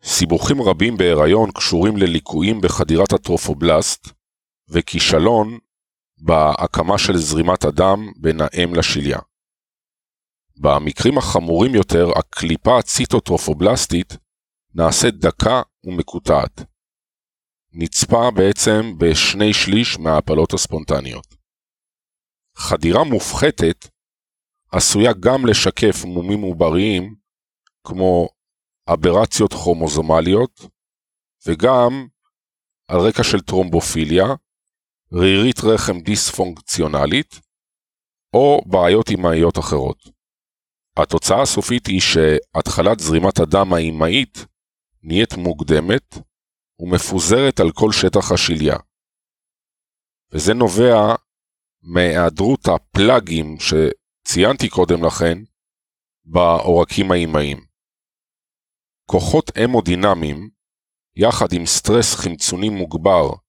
[0.04, 4.08] סיבוכים רבים בהיריון קשורים לליקויים בחדירת הטרופובלסט
[4.68, 5.58] וכישלון
[6.24, 9.18] בהקמה של זרימת הדם בין האם לשליה.
[10.56, 14.16] במקרים החמורים יותר, הקליפה הציטוטרופובלסטית
[14.74, 16.60] נעשית דקה ומקוטעת.
[17.72, 21.26] נצפה בעצם בשני שליש מההפלות הספונטניות.
[22.56, 23.88] חדירה מופחתת
[24.72, 27.14] עשויה גם לשקף מומים עובריים
[27.86, 28.28] כמו
[28.88, 30.60] אברציות כרומוזומליות
[31.46, 32.06] וגם
[32.88, 34.26] על רקע של טרומבופיליה,
[35.14, 37.40] רירית רחם דיספונקציונלית
[38.34, 39.98] או בעיות אמהיות אחרות.
[40.96, 44.38] התוצאה הסופית היא שהתחלת זרימת הדם האמהית
[45.02, 46.14] נהיית מוקדמת
[46.78, 48.76] ומפוזרת על כל שטח השליה.
[50.32, 51.14] וזה נובע
[51.82, 55.38] מהיעדרות הפלאגים שציינתי קודם לכן
[56.24, 57.58] בעורקים האימהיים.
[59.06, 60.50] כוחות המודינמיים,
[61.16, 63.41] יחד עם סטרס חמצוני מוגבר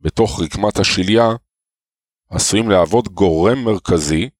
[0.00, 1.26] בתוך רקמת השליה,
[2.30, 4.30] עשויים להוות גורם מרכזי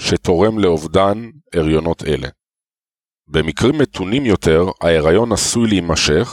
[0.00, 2.28] שתורם לאובדן הריונות אלה.
[3.26, 6.28] במקרים מתונים יותר, ההיריון עשוי להימשך,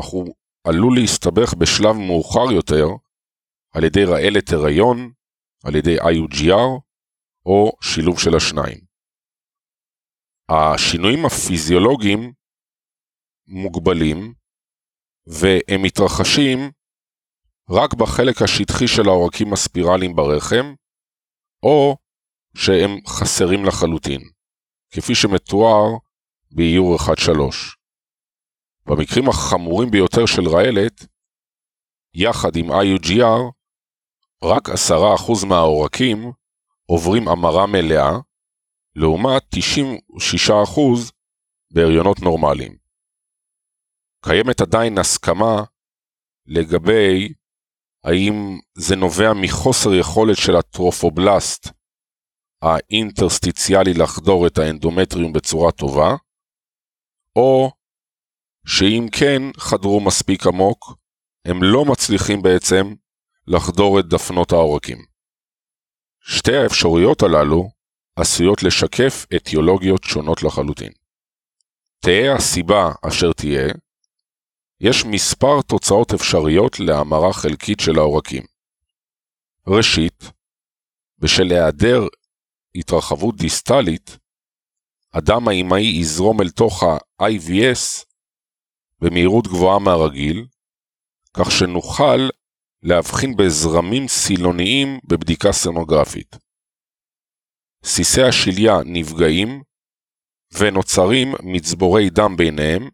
[0.00, 0.34] אך הוא
[0.64, 2.86] עלול להסתבך בשלב מאוחר יותר
[3.74, 5.12] על ידי רעלת הריון,
[5.64, 6.80] על ידי IUGR
[7.46, 8.80] או שילוב של השניים.
[10.48, 12.32] השינויים הפיזיולוגיים
[13.46, 14.34] מוגבלים,
[15.26, 16.58] והם מתרחשים
[17.70, 20.74] רק בחלק השטחי של העורקים הספירליים ברחם,
[21.62, 21.96] או
[22.54, 24.20] שהם חסרים לחלוטין,
[24.90, 25.84] כפי שמתואר
[26.50, 27.30] באיור 1-3.
[28.86, 31.06] במקרים החמורים ביותר של רעלת,
[32.14, 33.52] יחד עם IUGR,
[34.44, 36.32] רק 10% מהעורקים
[36.86, 38.10] עוברים המרה מלאה,
[38.94, 41.12] לעומת 96%
[41.70, 42.76] בהריונות נורמליים.
[44.24, 45.64] קיימת עדיין הסכמה
[46.46, 47.32] לגבי
[48.06, 51.68] האם זה נובע מחוסר יכולת של הטרופובלסט
[52.62, 56.14] האינטרסטיציאלי לחדור את האנדומטריום בצורה טובה,
[57.36, 57.70] או
[58.66, 60.96] שאם כן חדרו מספיק עמוק,
[61.44, 62.94] הם לא מצליחים בעצם
[63.46, 64.98] לחדור את דפנות העורקים.
[66.20, 67.70] שתי האפשרויות הללו
[68.16, 70.92] עשויות לשקף אטיולוגיות שונות לחלוטין.
[72.00, 73.68] תהא הסיבה אשר תהיה,
[74.80, 78.42] יש מספר תוצאות אפשריות להמרה חלקית של העורקים.
[79.66, 80.24] ראשית,
[81.18, 82.00] בשל היעדר
[82.74, 84.18] התרחבות דיסטלית,
[85.12, 88.04] הדם האימהי יזרום אל תוך ה-IVS
[89.00, 90.46] במהירות גבוהה מהרגיל,
[91.34, 92.28] כך שנוכל
[92.82, 96.36] להבחין בזרמים סילוניים בבדיקה סנוגרפית.
[97.84, 99.62] סיסי השליה נפגעים
[100.58, 102.88] ונוצרים מצבורי דם ביניהם,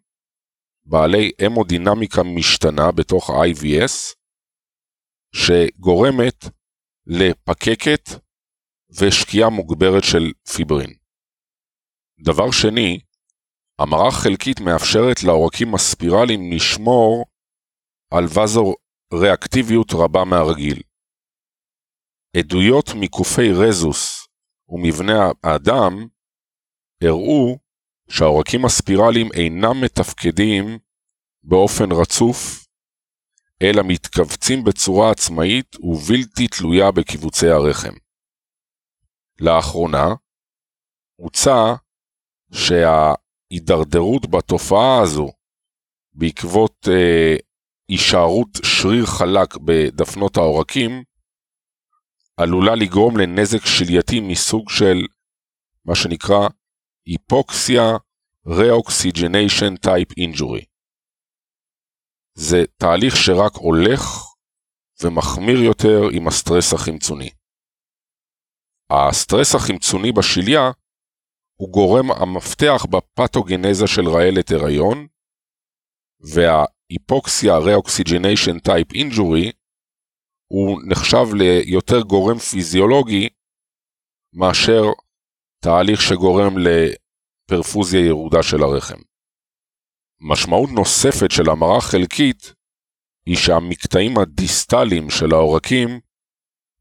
[0.84, 4.14] בעלי המודינמיקה משתנה בתוך ה-IVS,
[5.34, 6.44] שגורמת
[7.06, 8.04] לפקקת
[9.00, 10.94] ושקיעה מוגברת של פיברין.
[12.24, 13.00] דבר שני,
[13.78, 17.24] המרה חלקית מאפשרת לעורקים הספירליים לשמור
[18.10, 18.74] על וזו
[19.14, 20.82] ריאקטיביות רבה מהרגיל.
[22.36, 24.26] עדויות מקופי רזוס
[24.68, 25.92] ומבנה האדם
[27.02, 27.58] הראו
[28.12, 30.78] שהעורקים הספירליים אינם מתפקדים
[31.42, 32.66] באופן רצוף,
[33.62, 37.92] אלא מתכווצים בצורה עצמאית ובלתי תלויה בקיבוצי הרחם.
[39.40, 40.06] לאחרונה,
[41.16, 41.74] הוצע
[42.52, 45.28] שההידרדרות בתופעה הזו
[46.12, 47.36] בעקבות אה,
[47.88, 51.02] הישארות שריר חלק בדפנות העורקים,
[52.36, 55.06] עלולה לגרום לנזק שלייתי מסוג של
[55.84, 56.48] מה שנקרא
[57.06, 57.82] היפוקסיה
[58.46, 60.64] Reoxygenation Type Injury.
[62.34, 64.00] זה תהליך שרק הולך
[65.02, 67.30] ומחמיר יותר עם הסטרס החמצוני.
[68.90, 70.70] הסטרס החמצוני בשליה
[71.54, 75.06] הוא גורם המפתח בפתוגנזה של רעלת הריון,
[76.20, 79.52] וההיפוקסיה Reoxygenation Type Injury
[80.52, 83.28] הוא נחשב ליותר גורם פיזיולוגי
[84.32, 84.82] מאשר
[85.62, 89.00] תהליך שגורם לפרפוזיה ירודה של הרחם.
[90.20, 92.54] משמעות נוספת של המרה חלקית
[93.26, 96.00] היא שהמקטעים הדיסטליים של העורקים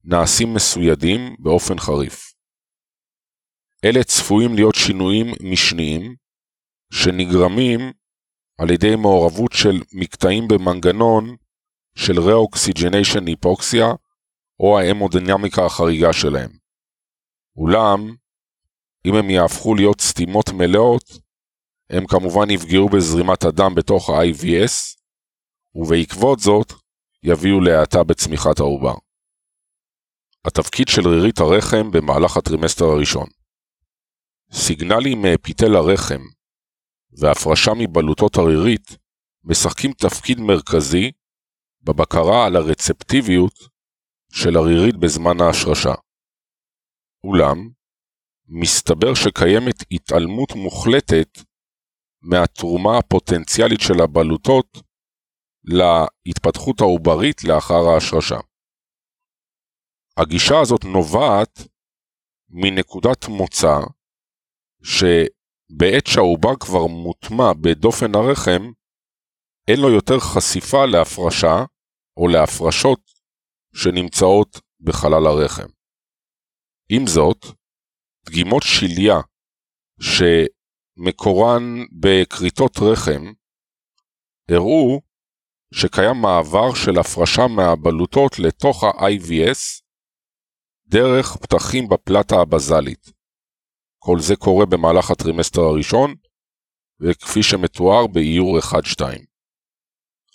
[0.04, 2.34] נעשים מסוידים באופן חריף.
[3.86, 6.16] אלה צפויים להיות שינויים משניים
[6.94, 7.80] שנגרמים
[8.58, 11.36] על ידי מעורבות של מקטעים במנגנון
[11.96, 13.88] של reoxygenation hypoxia
[14.60, 16.52] או ההמודינמיקה החריגה שלהם.
[17.56, 18.21] אולם,
[19.06, 21.04] אם הם יהפכו להיות סתימות מלאות,
[21.90, 24.98] הם כמובן יפגעו בזרימת הדם בתוך ה-IVS,
[25.76, 26.74] ובעקבות זאת
[27.24, 28.96] יביאו להאטה בצמיחת העובר.
[30.46, 33.28] התפקיד של רירית הרחם במהלך הטרימסטר הראשון
[34.54, 36.22] סיגנלים מאפיתל הרחם
[37.12, 38.98] והפרשה מבלוטות הרירית
[39.44, 41.12] משחקים תפקיד מרכזי
[41.82, 43.54] בבקרה על הרצפטיביות
[44.34, 45.94] של הרירית בזמן ההשרשה.
[47.24, 47.70] אולם,
[48.54, 51.30] מסתבר שקיימת התעלמות מוחלטת
[52.22, 54.78] מהתרומה הפוטנציאלית של הבלוטות
[55.64, 58.40] להתפתחות העוברית לאחר ההשרשה.
[60.18, 61.60] הגישה הזאת נובעת
[62.50, 63.78] מנקודת מוצא
[64.84, 68.72] שבעת שהעובר כבר מוטמע בדופן הרחם,
[69.68, 71.66] אין לו יותר חשיפה להפרשה
[72.18, 73.02] או להפרשות
[73.76, 75.70] שנמצאות בחלל הרחם.
[76.90, 77.61] עם זאת,
[78.26, 79.20] דגימות שליה
[80.00, 83.34] שמקורן בכריתות רחם
[84.52, 85.02] הראו
[85.74, 89.82] שקיים מעבר של הפרשה מהבלוטות לתוך ה-IVS
[90.88, 93.12] דרך פתחים בפלטה הבזלית.
[94.00, 96.16] כל זה קורה במהלך הטרימסטר הראשון,
[97.00, 99.04] וכפי שמתואר באיור 1-2.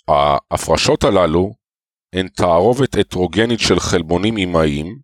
[0.07, 1.53] ההפרשות הללו
[2.13, 4.99] הן תערובת הטרוגנית של חלבונים אמאיים,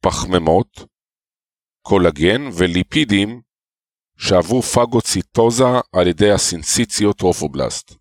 [0.00, 0.68] פחמימות,
[1.90, 3.42] קולגן וליפידים
[4.18, 7.94] שעברו פגוציטוזה על ידי הסינציציות טרופובלסט.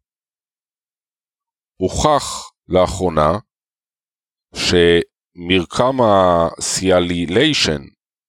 [1.82, 3.30] הוכח לאחרונה
[4.56, 7.82] שמרקם הסיאליליישן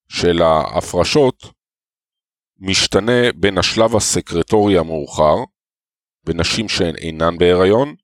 [0.09, 1.37] של ההפרשות
[2.59, 5.37] משתנה בין השלב הסקרטורי המאוחר,
[6.27, 7.95] בנשים שהן אינן בהיריון,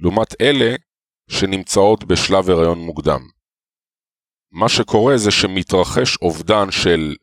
[0.00, 0.76] לעומת אלה
[1.30, 3.35] שנמצאות בשלב הריון מוקדם.
[4.60, 7.16] מה שקורה זה שמתרחש אובדן של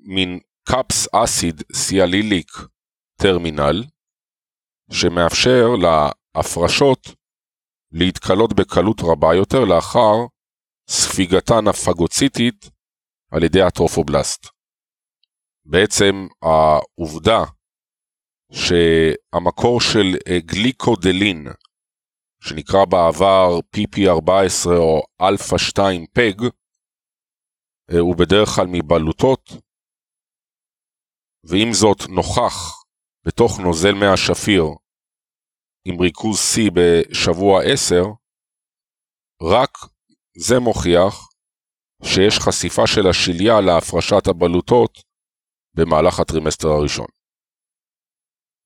[0.00, 2.50] מין קאפס אסיד סיאליליק
[3.22, 3.84] טרמינל,
[4.92, 6.98] שמאפשר להפרשות
[7.92, 10.16] להתכלות בקלות רבה יותר לאחר
[10.90, 12.70] ספיגתן הפגוציטית
[13.32, 14.46] על ידי הטרופובלסט.
[15.64, 17.44] בעצם העובדה
[18.52, 21.46] שהמקור של אה, גליקודלין,
[22.46, 26.42] שנקרא בעבר PP14 או אלפא 2 PEG,
[27.90, 29.50] אה, הוא בדרך כלל מבלוטות,
[31.44, 32.82] ועם זאת נוכח
[33.26, 34.64] בתוך נוזל מי השפיר
[35.84, 38.02] עם ריכוז C בשבוע 10,
[39.42, 39.72] רק
[40.36, 41.14] זה מוכיח
[42.04, 44.92] שיש חשיפה של השליה להפרשת הבלוטות
[45.76, 47.06] במהלך הטרימסטר הראשון.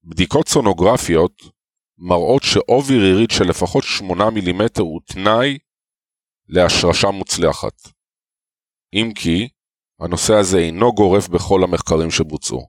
[0.05, 1.56] בדיקות סונוגרפיות
[1.99, 5.59] מראות שעובי רירית של לפחות 8 מילימטר הוא תנאי
[6.49, 7.73] להשרשה מוצלחת.
[8.95, 9.49] אם כי,
[10.01, 12.69] הנושא הזה אינו גורף בכל המחקרים שבוצעו.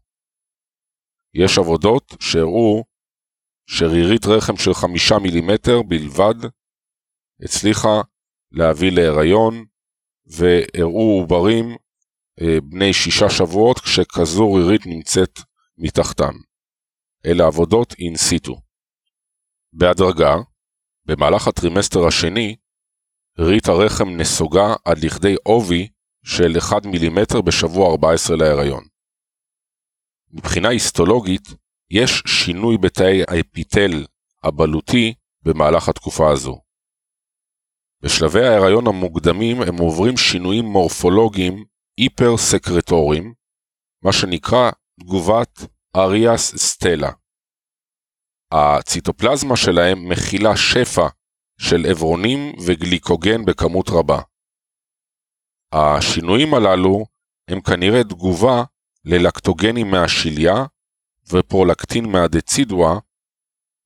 [1.33, 2.83] יש עבודות שהראו
[3.69, 6.49] שרירית רחם של 5 מילימטר בלבד
[7.43, 8.01] הצליחה
[8.51, 9.65] להביא להיריון
[10.25, 11.65] והראו עוברים
[12.41, 15.39] אה, בני שישה שבועות כשכזו רירית נמצאת
[15.77, 16.33] מתחתם.
[17.25, 18.66] אלה עבודות in situ.
[19.73, 20.35] בהדרגה,
[21.05, 22.55] במהלך הטרימסטר השני,
[23.39, 25.87] רירית הרחם נסוגה עד לכדי עובי
[26.25, 28.83] של 1 מילימטר בשבוע 14 להיריון.
[30.31, 31.47] מבחינה היסטולוגית,
[31.89, 34.05] יש שינוי בתאי האפיטל
[34.43, 35.13] הבלוטי
[35.43, 36.61] במהלך התקופה הזו.
[38.01, 41.65] בשלבי ההיריון המוקדמים הם עוברים שינויים מורפולוגיים
[41.97, 43.33] היפר-סקרטוריים,
[44.03, 45.59] מה שנקרא תגובת
[45.95, 47.11] אריאס סטלה.
[48.51, 51.07] הציטופלזמה שלהם מכילה שפע
[51.57, 54.21] של עברונים וגליקוגן בכמות רבה.
[55.71, 57.05] השינויים הללו
[57.47, 58.63] הם כנראה תגובה
[59.05, 60.65] ללקטוגנים מהשליה
[61.31, 62.93] ופרולקטין מהדצידואה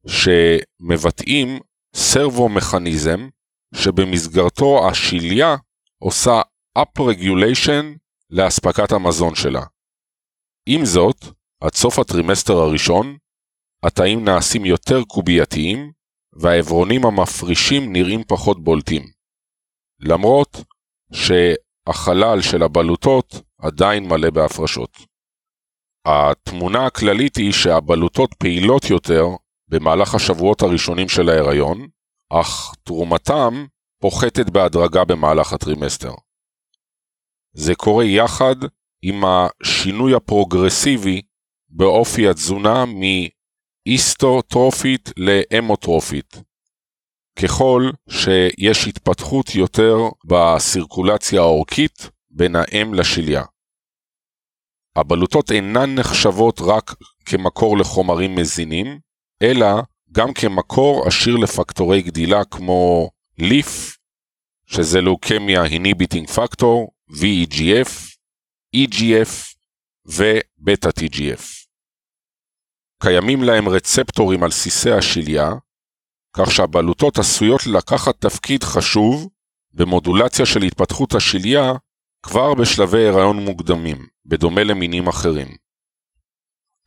[0.08, 1.60] שמבטאים
[1.96, 3.30] סרבו-מכניזם
[3.76, 5.56] שבמסגרתו השליה
[6.00, 6.42] עושה
[6.80, 7.98] up-regulation
[8.30, 9.62] לאספקת המזון שלה.
[10.66, 11.26] עם זאת,
[11.60, 13.18] עד סוף הטרימסטר הראשון,
[13.86, 15.92] התאים נעשים יותר קובייתיים,
[16.34, 19.04] והאברונים המפרישים נראים פחות בולטים.
[20.00, 20.58] למרות
[21.14, 24.98] שהחלל של הבלוטות עדיין מלא בהפרשות.
[26.06, 29.26] התמונה הכללית היא שהבלוטות פעילות יותר
[29.68, 31.88] במהלך השבועות הראשונים של ההיריון,
[32.30, 33.66] אך תרומתם
[34.02, 36.14] פוחתת בהדרגה במהלך הטרימסטר.
[37.54, 38.56] זה קורה יחד
[39.02, 41.22] עם השינוי הפרוגרסיבי
[41.70, 42.86] באופי התזונה
[43.88, 46.38] מאיסטוטרופית לאמוטרופית.
[47.44, 53.44] ככל שיש התפתחות יותר בסירקולציה האורכית בין האם לשליה.
[54.96, 59.00] הבלוטות אינן נחשבות רק כמקור לחומרים מזינים,
[59.42, 59.68] אלא
[60.12, 63.98] גם כמקור עשיר לפקטורי גדילה כמו ליף,
[64.66, 68.16] שזה לוקמיה היניביטינג פקטור, VEGF,
[68.76, 69.56] EGF
[70.06, 71.71] ובטא TGF.
[73.02, 75.50] קיימים להם רצפטורים על סיסי השליה,
[76.34, 79.30] כך שהבלוטות עשויות לקחת תפקיד חשוב
[79.74, 81.74] במודולציה של התפתחות השליה
[82.24, 85.48] כבר בשלבי הריון מוקדמים, בדומה למינים אחרים.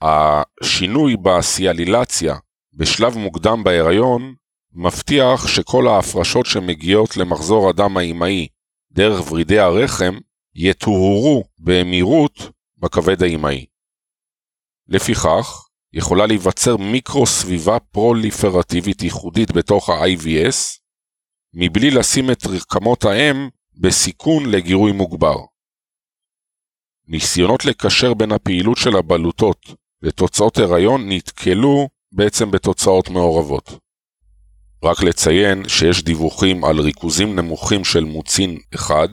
[0.01, 2.35] השינוי בסיאלילציה
[2.75, 4.35] בשלב מוקדם בהיריון
[4.73, 8.49] מבטיח שכל ההפרשות שמגיעות למחזור הדם האימהי
[8.93, 10.19] דרך ורידי הרחם
[10.55, 13.67] יטוהרו במהירות בכבד האימהי.
[14.89, 15.64] לפיכך,
[15.97, 20.79] יכולה להיווצר מיקרו-סביבה פרוליפרטיבית ייחודית בתוך ה-IVS,
[21.55, 25.37] מבלי לשים את רקמות האם בסיכון לגירוי מוגבר.
[27.09, 33.79] ניסיונות לקשר בין הפעילות של הבלוטות לתוצאות הריון נתקלו בעצם בתוצאות מעורבות.
[34.83, 39.11] רק לציין שיש דיווחים על ריכוזים נמוכים של מוצין 1,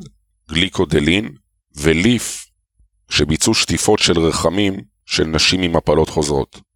[0.49, 1.35] גליקודלין
[1.75, 2.45] וליף
[3.09, 6.70] שביצעו שטיפות של רחמים של נשים עם הפלות חוזרות.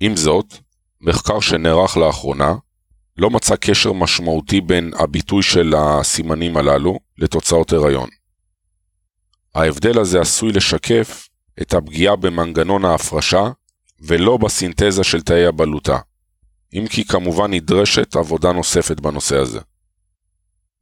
[0.00, 0.54] עם זאת,
[1.00, 2.54] מחקר שנערך לאחרונה
[3.16, 8.08] לא מצא קשר משמעותי בין הביטוי של הסימנים הללו לתוצאות הריון.
[9.54, 11.28] ההבדל הזה עשוי לשקף
[11.62, 13.50] את הפגיעה במנגנון ההפרשה
[14.00, 15.98] ולא בסינתזה של תאי הבלוטה,
[16.74, 19.60] אם כי כמובן נדרשת עבודה נוספת בנושא הזה.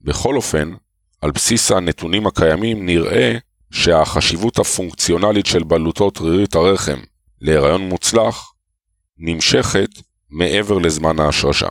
[0.01, 0.73] בכל אופן,
[1.21, 3.39] על בסיס הנתונים הקיימים נראה
[3.71, 6.99] שהחשיבות הפונקציונלית של בלוטות רירית הרחם
[7.41, 8.53] להיריון מוצלח
[9.19, 9.91] נמשכת
[10.31, 11.69] מעבר לזמן ההשרשה.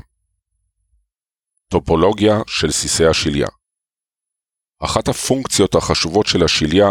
[1.70, 3.48] טופולוגיה של סיסי השליה
[4.84, 6.88] אחת הפונקציות החשובות של השליה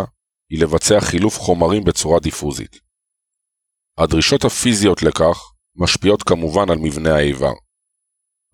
[0.51, 2.81] היא לבצע חילוף חומרים בצורה דיפוזית.
[3.99, 7.53] הדרישות הפיזיות לכך משפיעות כמובן על מבנה האיבר.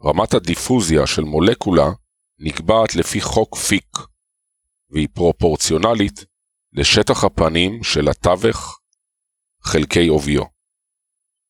[0.04, 1.88] רמת הדיפוזיה של מולקולה
[2.38, 3.96] נקבעת לפי חוק פיק,
[4.90, 6.24] והיא פרופורציונלית
[6.72, 8.80] לשטח הפנים של התווך
[9.62, 10.59] חלקי עוביו.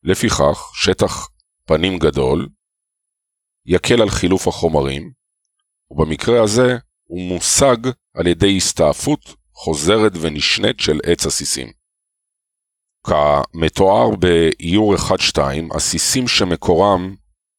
[0.02, 1.28] לפיכך, שטח
[1.64, 2.48] פנים גדול
[3.66, 5.12] יקל על חילוף החומרים,
[5.90, 7.76] ובמקרה הזה הוא מושג
[8.14, 11.72] על ידי הסתעפות חוזרת ונשנית של עץ הסיסים.
[13.06, 15.40] כמתואר באיור 1-2,
[15.76, 17.14] הסיסים שמקורם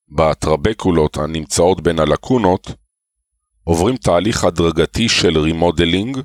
[0.10, 2.68] בטרבקולות הנמצאות בין הלקונות
[3.64, 6.18] עוברים תהליך הדרגתי של remodeling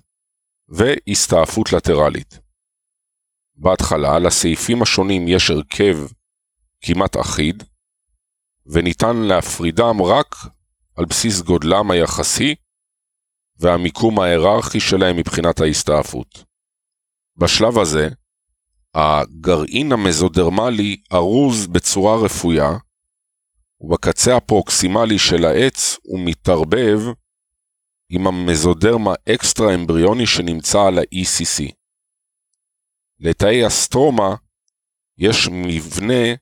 [0.68, 2.45] והסתעפות לטרלית.
[3.56, 5.96] בהתחלה לסעיפים השונים יש הרכב
[6.80, 7.62] כמעט אחיד,
[8.66, 10.34] וניתן להפרידם רק
[10.96, 12.54] על בסיס גודלם היחסי
[13.58, 16.44] והמיקום ההיררכי שלהם מבחינת ההסתעפות.
[17.36, 18.08] בשלב הזה,
[18.94, 22.70] הגרעין המזודרמלי ארוז בצורה רפויה,
[23.80, 26.98] ובקצה הפרוקסימלי של העץ הוא מתערבב
[28.10, 31.72] עם המזודרמה אקסטרה אמבריוני שנמצא על ה-ECC.
[33.20, 34.34] לתאי אסטרומה
[35.18, 36.34] יש מבנה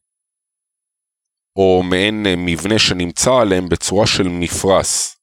[1.56, 5.16] או מעין מבנה שנמצא עליהם בצורה של מפרס.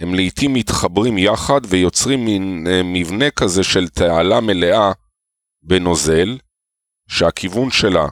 [0.00, 4.92] הם לעיתים מתחברים יחד ויוצרים מין אה, מבנה כזה של תעלה מלאה
[5.62, 6.38] בנוזל,
[7.08, 8.06] שהכיוון שלה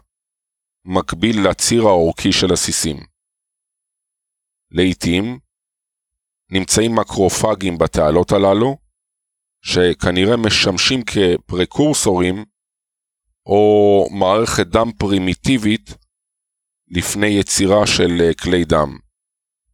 [0.85, 2.97] מקביל לציר האורכי של הסיסים.
[4.71, 5.39] לעיתים
[6.53, 8.77] נמצאים מקרופגים בתעלות הללו,
[9.63, 12.45] שכנראה משמשים כפרקורסורים
[13.47, 15.95] או מערכת דם פרימיטיבית
[16.89, 18.99] לפני יצירה של אה, כלי דם,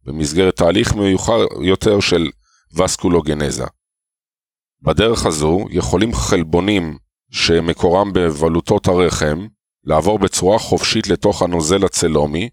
[0.03, 2.29] במסגרת תהליך מיוחד יותר של
[2.73, 3.65] וסקולוגנזה.
[4.81, 6.97] בדרך הזו יכולים חלבונים
[7.31, 9.47] שמקורם בבלוטות הרחם
[9.83, 12.49] לעבור בצורה חופשית לתוך הנוזל הצלומי,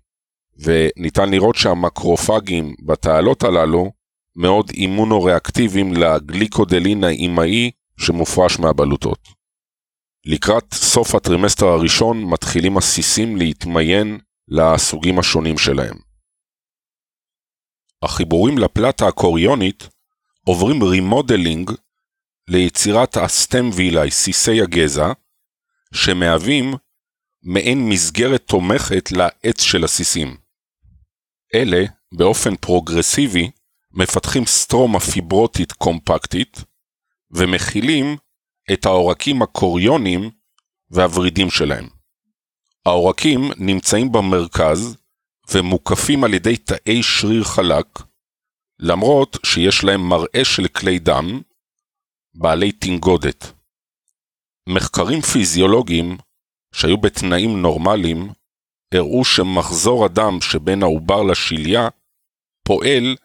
[0.59, 3.93] וניתן לראות שהמקרופגים בתעלות הללו
[4.37, 9.18] מאוד אימונו-ריאקטיביים לגליקודלין האימהי שמופרש מהבלוטות.
[10.26, 14.18] לקראת סוף הטרימסטר הראשון מתחילים הסיסים להתמיין
[14.49, 15.97] לסוגים השונים שלהם.
[18.03, 19.89] החיבורים לפלטה הקוריונית
[20.47, 21.71] עוברים remodeling
[22.49, 25.12] ליצירת ה stem villi, סיסי הגזע,
[25.95, 26.74] שמהווים
[27.43, 30.37] מעין מסגרת תומכת לעץ של הסיסים.
[31.55, 33.51] אלה, באופן פרוגרסיבי,
[33.97, 36.65] מפתחים סטרומה פיברוטית קומפקטית,
[37.31, 38.17] ומכילים
[38.73, 40.31] את העורקים הקוריונים
[40.91, 41.89] והוורידים שלהם.
[42.87, 44.97] העורקים נמצאים במרכז
[45.51, 47.87] ומוקפים על ידי תאי שריר חלק,
[48.79, 51.41] למרות שיש להם מראה של כלי דם,
[52.35, 53.53] בעלי תנגודת.
[54.69, 56.17] מחקרים פיזיולוגיים
[56.75, 58.29] שהיו בתנאים נורמליים
[58.95, 61.89] הראו שמחזור הדם שבין העובר לשליה
[62.63, 63.17] פועל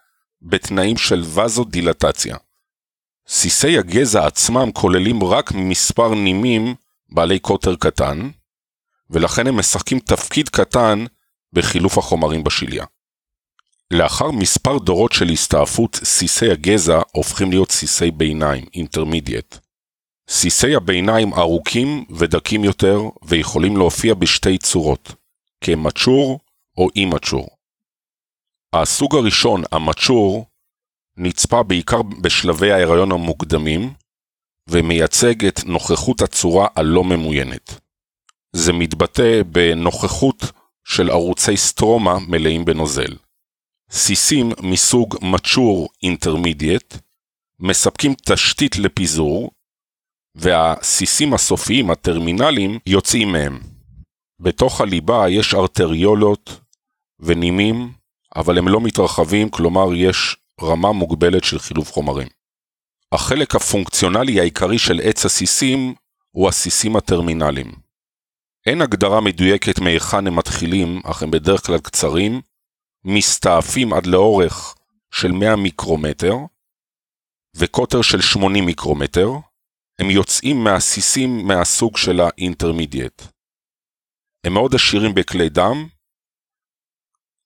[0.42, 2.38] בתנאים של וזודילטציה.
[3.28, 6.76] סיסי הגזע עצמם כוללים רק מספר נימים
[7.10, 8.30] בעלי קוטר קטן,
[9.10, 11.06] ולכן הם משחקים תפקיד קטן
[11.54, 12.86] בחילוף החומרים בשליה.
[13.92, 19.58] לאחר מספר דורות של הסתעפות, סיסי הגזע הופכים להיות סיסי ביניים, אינטרמידיאט.
[20.30, 25.12] סיסי הביניים ארוכים ודקים יותר ויכולים להופיע בשתי צורות,
[25.62, 26.40] כמצ'ור
[26.78, 27.59] או אימצ'ור.
[28.74, 30.46] הסוג הראשון, המצ'ור,
[31.18, 33.94] נצפה בעיקר בשלבי ההיריון המוקדמים,
[34.68, 37.80] ומייצג את נוכחות הצורה הלא ממוינת.
[38.56, 40.52] זה מתבטא בנוכחות
[40.84, 43.16] של ערוצי סטרומה מלאים בנוזל.
[43.92, 46.98] סיסים מסוג mature intermediate
[47.60, 49.52] מספקים תשתית לפיזור,
[50.36, 53.60] והסיסים הסופיים, הטרמינליים, יוצאים מהם.
[54.40, 56.60] בתוך הליבה יש ארטריולות
[57.20, 57.99] ונימים,
[58.36, 62.28] אבל הם לא מתרחבים, כלומר יש רמה מוגבלת של חילוף חומרים.
[63.12, 65.96] החלק הפונקציונלי העיקרי של עץ הסיסים
[66.32, 67.72] הוא הסיסים הטרמינליים.
[68.66, 72.42] אין הגדרה מדויקת מהיכן הם מתחילים, אך הם בדרך כלל קצרים,
[73.06, 74.76] מסתעפים עד לאורך
[75.12, 76.36] של 100 מיקרומטר,
[77.56, 79.30] וקוטר של 80 מיקרומטר,
[80.00, 83.22] הם יוצאים מהסיסים מהסוג של האינטרמידיאט.
[84.44, 85.88] הם מאוד עשירים בכלי דם,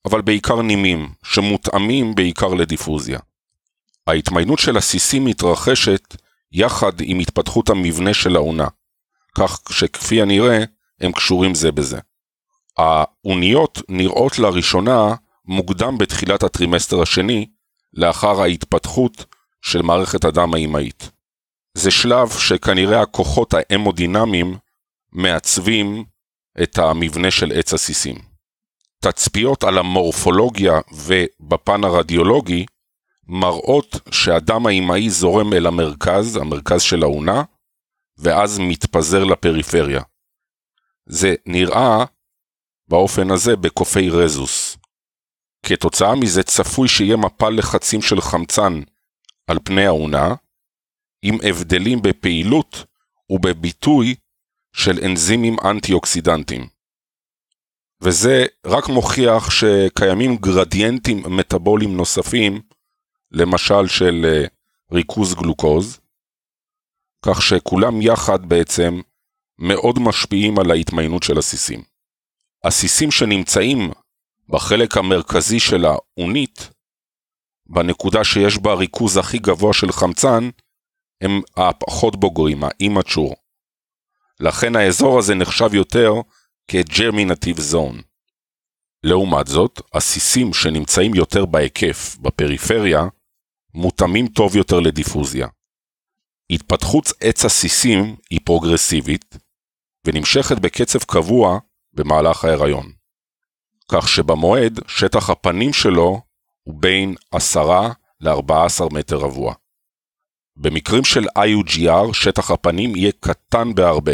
[0.06, 3.20] אבל בעיקר נימים, שמותאמים בעיקר לדיפוזיה.
[4.08, 6.16] ההתמיינות של הסיסים מתרחשת
[6.51, 8.68] יחד עם התפתחות המבנה של האונה,
[9.36, 10.64] כך שכפי הנראה
[11.01, 11.99] הם קשורים זה בזה.
[12.78, 17.45] האוניות נראות לראשונה מוקדם בתחילת הטרימסטר השני,
[17.93, 19.26] לאחר ההתפתחות
[19.62, 21.12] של מערכת הדם האימהית.
[21.74, 24.58] זה שלב שכנראה הכוחות ההמודינמיים
[25.12, 26.04] מעצבים
[26.64, 28.33] את המבנה של עץ הסיסים.
[29.04, 32.66] תצפיות על המורפולוגיה ובפן הרדיולוגי
[33.28, 37.43] מראות שהדם האימהי זורם אל המרכז, המרכז של האונה,
[38.18, 40.01] ואז מתפזר לפריפריה.
[41.06, 42.06] זה נראה
[42.88, 44.78] באופן הזה בקופי רזוס.
[45.66, 48.82] כתוצאה מזה צפוי שיהיה מפל לחצים של חמצן
[49.47, 50.36] על פני האונה,
[51.22, 52.86] עם הבדלים בפעילות
[53.30, 54.16] ובביטוי
[54.76, 56.73] של אנזימים אנטי-אוקסידנטיים.
[58.04, 62.62] וזה רק מוכיח שקיימים גרדיאנטים מטאבוליים נוספים,
[63.32, 64.45] למשל של אה,
[64.91, 65.99] ריכוז גלוקוז,
[67.26, 69.01] כך שכולם יחד בעצם
[69.60, 71.84] מאוד משפיעים על ההתמיינות של הסיסים.
[72.64, 73.91] הסיסים שנמצאים
[74.49, 76.70] בחלק המרכזי של האונית,
[77.66, 80.49] בנקודה שיש בה ריכוז הכי גבוה של חמצן,
[81.22, 83.36] הם הפחות בוגרים, האימצ'ור.
[84.39, 86.14] לכן האזור הזה נחשב יותר
[86.68, 88.01] כג'רמינטיב זון.
[89.03, 93.01] לעומת זאת, הסיסים שנמצאים יותר בהיקף, בפריפריה,
[93.74, 95.47] מותאמים טוב יותר לדיפוזיה.
[96.49, 99.38] התפתחות עץ הסיסים היא פרוגרסיבית,
[100.07, 101.59] ונמשכת בקצב קבוע
[101.93, 102.91] במהלך ההיריון.
[103.91, 106.22] כך שבמועד שטח הפנים שלו
[106.64, 107.59] הוא בין 10
[108.22, 109.53] ל-14 מטר רבוע.
[110.55, 114.14] במקרים של IUGR שטח הפנים יהיה קטן בהרבה.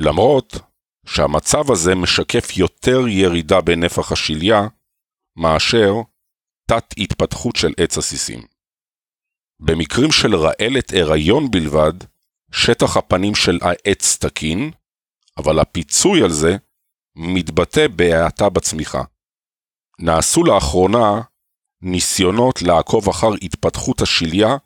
[0.00, 0.58] למרות
[1.06, 4.60] שהמצב הזה משקף יותר ירידה בנפח השליה
[5.36, 5.92] מאשר
[6.66, 8.42] תת התפתחות של עץ הסיסים.
[9.60, 11.92] במקרים של רעלת הריון בלבד,
[12.52, 14.70] שטח הפנים של העץ תקין,
[15.36, 16.56] אבל הפיצוי על זה
[17.16, 19.02] מתבטא בהאטה בצמיחה.
[19.98, 21.20] נעשו לאחרונה
[21.82, 24.56] ניסיונות לעקוב אחר התפתחות השליה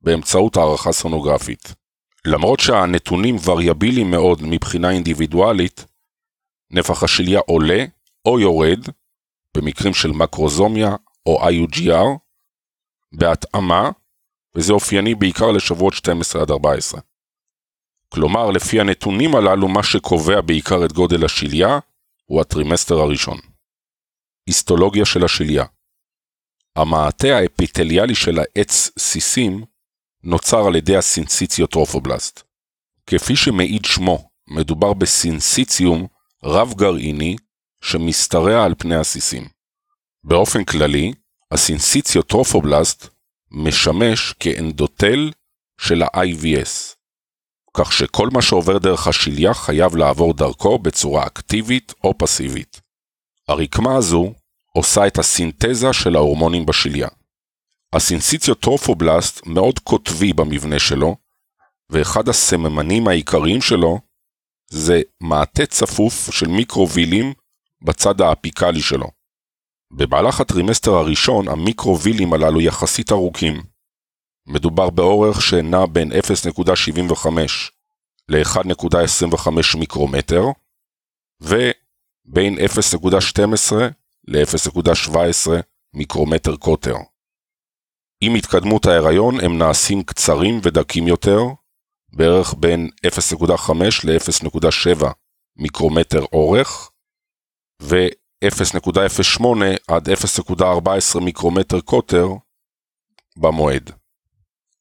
[0.00, 1.74] באמצעות הערכה סונוגרפית.
[2.26, 5.86] למרות שהנתונים וריאביליים מאוד מבחינה אינדיבידואלית,
[6.70, 7.84] נפח השליה עולה
[8.24, 8.80] או יורד,
[9.56, 10.96] במקרים של מקרוזומיה
[11.26, 12.18] או IUGR,
[13.12, 13.90] בהתאמה,
[14.54, 17.00] וזה אופייני בעיקר לשבועות 12 עד 14.
[18.08, 21.78] כלומר, לפי הנתונים הללו, מה שקובע בעיקר את גודל השליה,
[22.24, 23.38] הוא הטרימסטר הראשון.
[24.46, 25.64] היסטולוגיה של השליה
[26.76, 29.64] המעטה האפיטליאלי של העץ סיסים
[30.26, 32.42] נוצר על ידי הסינציציוטרופובלסט.
[33.06, 36.06] כפי שמעיד שמו, מדובר בסינציציום
[36.44, 37.36] רב-גרעיני
[37.82, 39.48] שמשתרע על פני הסיסים.
[40.24, 41.12] באופן כללי,
[41.50, 43.08] הסינציציוטרופובלסט
[43.50, 45.30] משמש כאנדוטל
[45.80, 46.94] של ה-IVS,
[47.74, 52.80] כך שכל מה שעובר דרך השליה חייב לעבור דרכו בצורה אקטיבית או פסיבית.
[53.48, 54.32] הרקמה הזו
[54.72, 57.08] עושה את הסינתזה של ההורמונים בשליה.
[57.96, 61.16] הסינסיציוטרופובלסט מאוד קוטבי במבנה שלו,
[61.90, 63.98] ואחד הסממנים העיקריים שלו
[64.70, 67.32] זה מעטה צפוף של מיקרווילים
[67.84, 69.06] בצד האפיקלי שלו.
[69.92, 73.62] במהלך הטרימסטר הראשון המיקרווילים הללו יחסית ארוכים.
[74.46, 77.28] מדובר באורך שנע בין 0.75
[78.28, 80.42] ל-1.25 מיקרומטר,
[81.40, 83.74] ובין 0.12
[84.28, 85.50] ל-0.17
[85.94, 86.94] מיקרומטר קוטר.
[88.20, 91.40] עם התקדמות ההיריון הם נעשים קצרים ודקים יותר,
[92.12, 93.72] בערך בין 0.5
[94.04, 95.04] ל-0.7
[95.56, 96.90] מיקרומטר אורך,
[97.82, 99.46] ו-0.08
[99.88, 102.26] עד 0.14 מיקרומטר קוטר
[103.36, 103.90] במועד.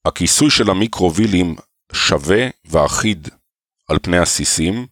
[0.05, 1.55] הכיסוי של המיקרובילים
[1.93, 3.27] שווה ואחיד
[3.87, 4.87] על פני הסיסים,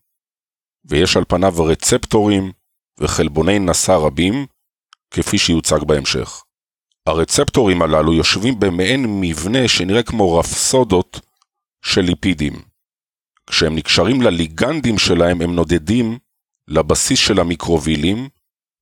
[0.85, 2.51] ויש על פניו רצפטורים
[2.99, 4.45] וחלבוני נשא רבים,
[5.11, 6.43] כפי שיוצג בהמשך.
[7.07, 11.19] הרצפטורים הללו יושבים במעין מבנה שנראה כמו רפסודות
[11.85, 12.53] של ליפידים.
[13.49, 16.17] כשהם נקשרים לליגנדים שלהם הם נודדים
[16.67, 18.29] לבסיס של המיקרובילים,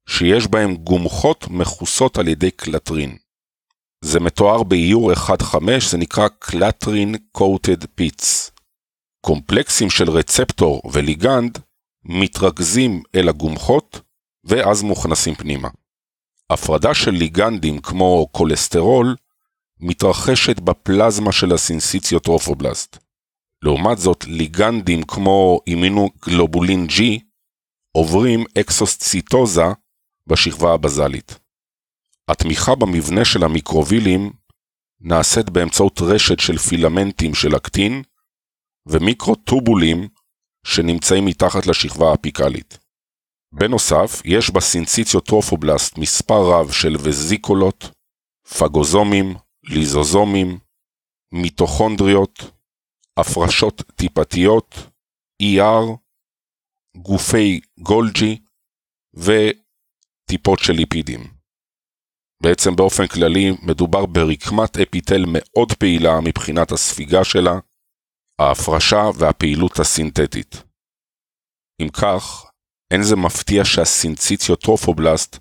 [0.09, 3.17] שיש בהם גומחות מכוסות על ידי קלטרין.
[4.03, 5.55] זה מתואר באיור 1.5,
[5.89, 8.51] זה נקרא clathrin coated pits.
[9.25, 11.57] קומפלקסים של רצפטור וליגנד
[12.05, 14.01] מתרכזים אל הגומחות
[14.43, 15.69] ואז מוכנסים פנימה.
[16.53, 19.15] הפרדה של ליגנדים כמו כולסטרול
[19.79, 22.97] מתרחשת בפלזמה של הסינסיציוטרופובלסט.
[23.63, 27.01] לעומת זאת, ליגנדים כמו אימונוגלובולין G
[27.91, 29.65] עוברים אקסוסציטוזה
[30.27, 31.39] בשכבה הבזלית.
[32.27, 34.31] התמיכה במבנה של המיקרובילים
[35.01, 38.03] נעשית באמצעות רשת של פילמנטים של אקטין
[38.85, 40.07] ומיקרוטובולים
[40.65, 42.77] שנמצאים מתחת לשכבה האפיקלית.
[43.53, 47.83] בנוסף, יש בסינציציוטרופובלסט מספר רב של וזיקולות,
[48.59, 50.59] פגוזומים, ליזוזומים,
[51.33, 52.39] מיטוכונדריות,
[53.19, 54.75] הפרשות טיפתיות,
[55.43, 55.97] ER,
[56.97, 58.41] גופי גולג'י
[59.13, 61.19] וטיפות של ליפידים.
[62.43, 67.59] בעצם באופן כללי מדובר ברקמת אפיטל מאוד פעילה מבחינת הספיגה שלה,
[68.39, 70.55] ההפרשה והפעילות הסינתטית.
[71.81, 72.50] אם כך,
[72.91, 75.37] אין זה מפתיע שהסינציציוטרופובלסט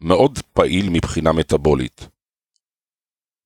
[0.00, 2.08] מאוד פעיל מבחינה מטאבולית.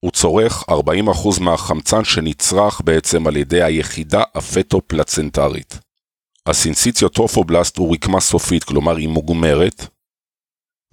[0.05, 5.79] הוא צורך 40% מהחמצן שנצרך בעצם על ידי היחידה הפטו-פלצנטרית.
[6.47, 9.87] הסינסיציוטרופובלסט הוא רקמה סופית, כלומר היא מוגמרת,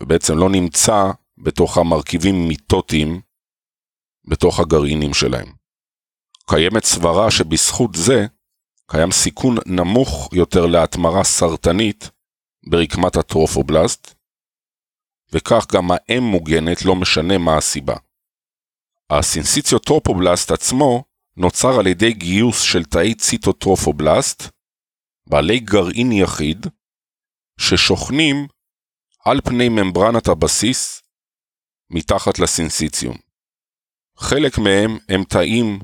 [0.02, 3.22] ובעצם לא נמצא בתוך המרכיבים מיטוטיים
[4.28, 5.54] בתוך הגרעינים שלהם.
[6.50, 8.26] קיימת סברה שבזכות זה
[8.88, 12.10] קיים סיכון נמוך יותר להתמרה סרטנית
[12.70, 14.16] ברקמת הטרופובלסט,
[15.34, 17.96] וכך גם האם מוגנת לא משנה מה הסיבה.
[19.10, 21.04] הסינסיציוטרופובלסט עצמו
[21.38, 24.44] נוצר על ידי גיוס של תאי ציטוטרופובלסט,
[25.28, 26.68] בעלי גרעין יחיד,
[27.60, 28.48] ששוכנים
[29.26, 31.02] על פני ממברנת הבסיס
[31.90, 33.18] מתחת לסינסיציום.
[34.18, 35.80] חלק מהם הם תאים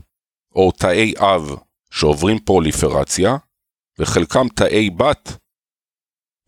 [0.55, 1.55] או תאי אב
[1.91, 3.37] שעוברים פרוליפרציה,
[3.99, 5.44] וחלקם תאי בת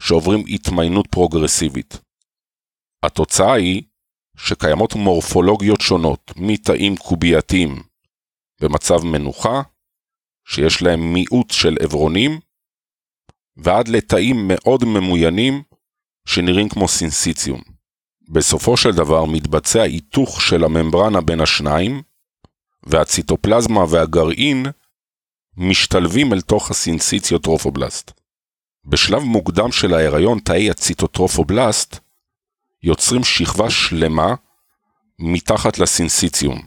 [0.01, 1.99] שעוברים התמיינות פרוגרסיבית.
[3.03, 3.83] התוצאה היא
[4.37, 7.83] שקיימות מורפולוגיות שונות מתאים קובייתיים
[8.61, 9.61] במצב מנוחה,
[10.47, 12.39] שיש להם מיעוט של אברונים,
[13.57, 15.63] ועד לתאים מאוד ממוינים
[16.27, 17.61] שנראים כמו סינסיציום.
[18.29, 22.01] בסופו של דבר מתבצע היתוך של הממברנה בין השניים,
[22.83, 24.65] והציטופלזמה והגרעין
[25.57, 28.11] משתלבים אל תוך הסינסיציוטרופובלסט.
[28.89, 31.99] בשלב מוקדם של ההיריון תאי הציטוטרופובלסט
[32.83, 34.35] יוצרים שכבה שלמה
[35.19, 36.61] מתחת לסינסיציום.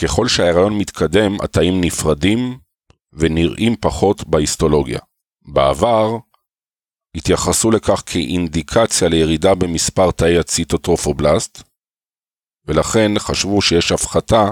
[0.00, 2.58] ככל שההיריון מתקדם, התאים נפרדים
[3.12, 5.00] ונראים פחות בהיסטולוגיה.
[5.42, 6.16] בעבר
[7.14, 11.62] התייחסו לכך כאינדיקציה לירידה במספר תאי הציטוטרופובלסט,
[12.66, 14.50] ולכן חשבו שיש הפחתה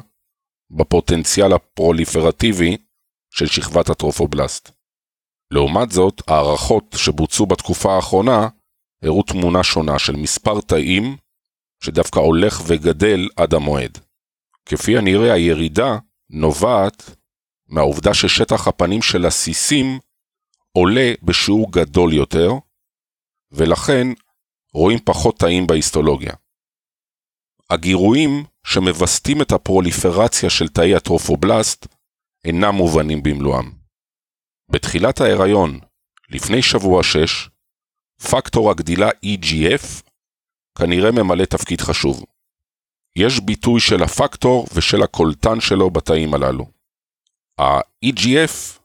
[0.71, 2.77] בפוטנציאל הפרוליפרטיבי
[3.31, 4.76] של שכבת הטרופובלסט.
[5.51, 8.49] לעומת זאת, הערכות שבוצעו בתקופה האחרונה
[9.03, 11.17] הראו תמונה שונה של מספר תאים
[11.81, 13.99] שדווקא הולך וגדל עד המועד.
[14.67, 15.99] כפי הנראה הירידה
[16.31, 17.17] נובעת
[17.69, 19.99] מהעובדה ששטח הפנים של הסיסים
[20.73, 22.51] עולה בשיעור גדול יותר,
[23.53, 24.07] ולכן
[24.75, 26.33] רואים פחות תאים בהיסטולוגיה.
[27.71, 31.87] הגירויים שמווסתים את הפרוליפרציה של תאי הטרופובלסט
[32.45, 33.76] אינם מובנים במלואם.
[34.69, 35.81] בתחילת ההיריון,
[36.29, 37.49] לפני שבוע 6,
[38.31, 40.03] פקטור הגדילה EGF
[40.79, 42.25] כנראה ממלא תפקיד חשוב.
[43.17, 46.67] יש ביטוי של הפקטור ושל הקולטן שלו בתאים הללו.
[47.59, 48.81] ה-EGF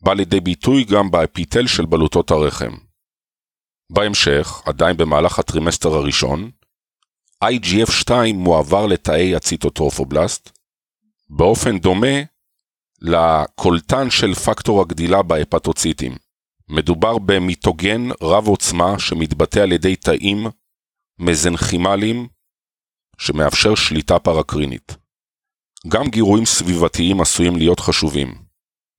[0.00, 2.72] בא לידי ביטוי גם באפיטל של בלוטות הרחם.
[3.90, 6.50] בהמשך, עדיין במהלך הטרימסטר הראשון,
[7.44, 10.58] IGF-2 מועבר לתאי הציטוטרופובלסט,
[11.30, 12.16] באופן דומה
[13.00, 16.12] לקולטן של פקטור הגדילה בהפטוציטים.
[16.68, 20.46] מדובר במיטוגן רב עוצמה שמתבטא על ידי תאים
[21.18, 22.28] מזנכימליים
[23.18, 24.96] שמאפשר שליטה פרקרינית.
[25.88, 28.34] גם גירויים סביבתיים עשויים להיות חשובים,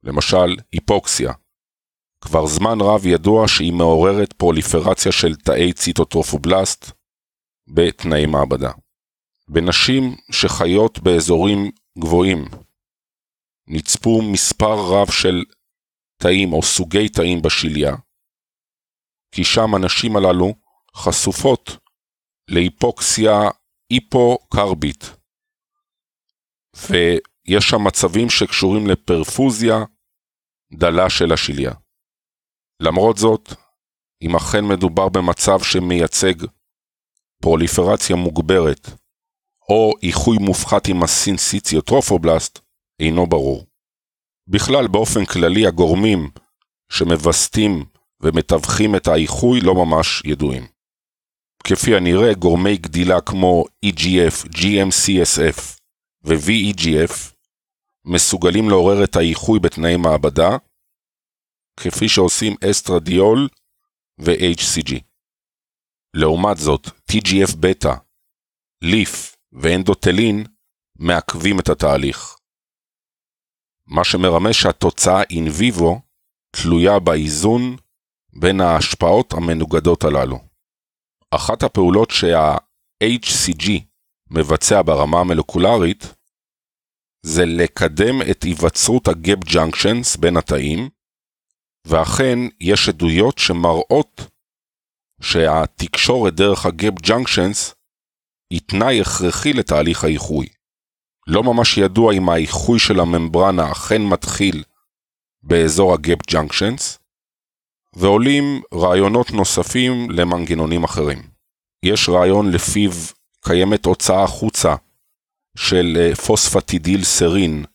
[0.04, 1.34] למשל היפוקסיה.
[2.24, 6.92] כבר זמן רב ידוע שהיא מעוררת פרוליפרציה של תאי ציטוטרופובלסט
[7.68, 8.72] בתנאי מעבדה.
[9.48, 12.46] בנשים שחיות באזורים גבוהים,
[13.70, 15.44] נצפו מספר רב של
[16.22, 17.96] תאים או סוגי תאים בשליה,
[19.32, 20.54] כי שם הנשים הללו
[20.96, 21.78] חשופות
[22.50, 23.34] להיפוקסיה
[23.90, 25.04] היפוקרבית.
[26.76, 29.76] ויש שם מצבים שקשורים לפרפוזיה
[30.74, 31.72] דלה של השליה.
[32.80, 33.50] למרות זאת,
[34.22, 36.46] אם אכן מדובר במצב שמייצג
[37.42, 38.88] פרוליפרציה מוגברת
[39.70, 42.69] או איחוי מופחת עם הסינסיציוטרופובלסט,
[43.00, 43.66] אינו ברור.
[44.48, 46.30] בכלל, באופן כללי, הגורמים
[46.92, 47.86] שמווסתים
[48.22, 50.68] ומתווכים את האיחוי לא ממש ידועים.
[51.64, 55.80] כפי הנראה, גורמי גדילה כמו EGF, GMCSF
[56.24, 57.34] ו-VEGF
[58.06, 60.58] מסוגלים לעורר את האיחוי בתנאי מעבדה,
[61.80, 63.48] כפי שעושים אסטרדיול
[64.20, 64.96] ו-HCG.
[66.14, 67.94] לעומת זאת, TGF בטא,
[68.82, 70.44] ליף ואנדוטלין
[71.00, 72.39] מעכבים את התהליך.
[73.90, 76.02] מה שמרמז שהתוצאה אין ויבו
[76.52, 77.76] תלויה באיזון
[78.34, 80.40] בין ההשפעות המנוגדות הללו.
[81.32, 83.70] אחת הפעולות שה-HCG
[84.32, 86.14] מבצע ברמה המולקולרית
[87.26, 90.90] זה לקדם את היווצרות ה gap junctions בין התאים,
[91.88, 94.22] ואכן יש עדויות שמראות
[95.22, 97.76] שהתקשורת דרך ה gap junctions
[98.54, 100.48] היא תנאי הכרחי לתהליך האיחוי.
[101.32, 104.64] לא ממש ידוע אם האיחוי של הממברנה אכן מתחיל
[105.44, 107.00] באזור ה gap junctions,
[107.96, 111.22] ועולים רעיונות נוספים למנגנונים אחרים.
[111.86, 112.92] יש רעיון לפיו
[113.42, 114.76] קיימת הוצאה החוצה
[115.58, 117.66] של אה, phosphatidylserine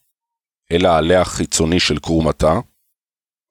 [0.72, 2.54] אל העלה החיצוני של קרום התא,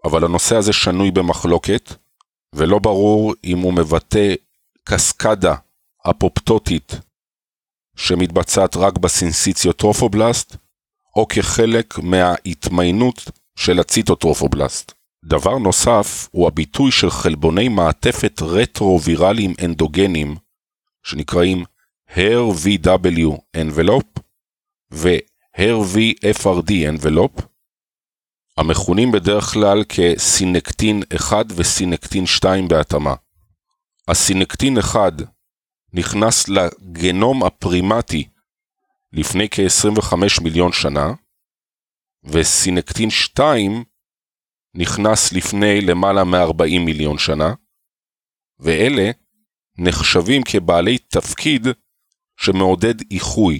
[0.05, 1.93] אבל הנושא הזה שנוי במחלוקת,
[2.55, 4.33] ולא ברור אם הוא מבטא
[4.83, 5.55] קסקדה
[6.09, 6.93] אפופטוטית
[7.95, 10.55] שמתבצעת רק בסינסיציוטרופובלסט,
[11.15, 14.91] או כחלק מההתמיינות של הציטוטרופובלסט.
[15.25, 20.35] דבר נוסף הוא הביטוי של חלבוני מעטפת רטרו-ויראליים אנדוגנים,
[21.03, 21.63] שנקראים
[22.09, 24.19] HER-VW envelope
[24.91, 27.41] ו-HER-VFRD envelope,
[28.57, 33.13] המכונים בדרך כלל כסינקטין 1 וסינקטין 2 בהתאמה.
[34.07, 35.13] הסינקטין 1
[35.93, 38.29] נכנס לגנום הפרימטי
[39.13, 41.13] לפני כ-25 מיליון שנה,
[42.23, 43.83] וסינקטין 2
[44.75, 47.53] נכנס לפני למעלה מ-40 מיליון שנה,
[48.59, 49.11] ואלה
[49.77, 51.67] נחשבים כבעלי תפקיד
[52.37, 53.59] שמעודד איחוי,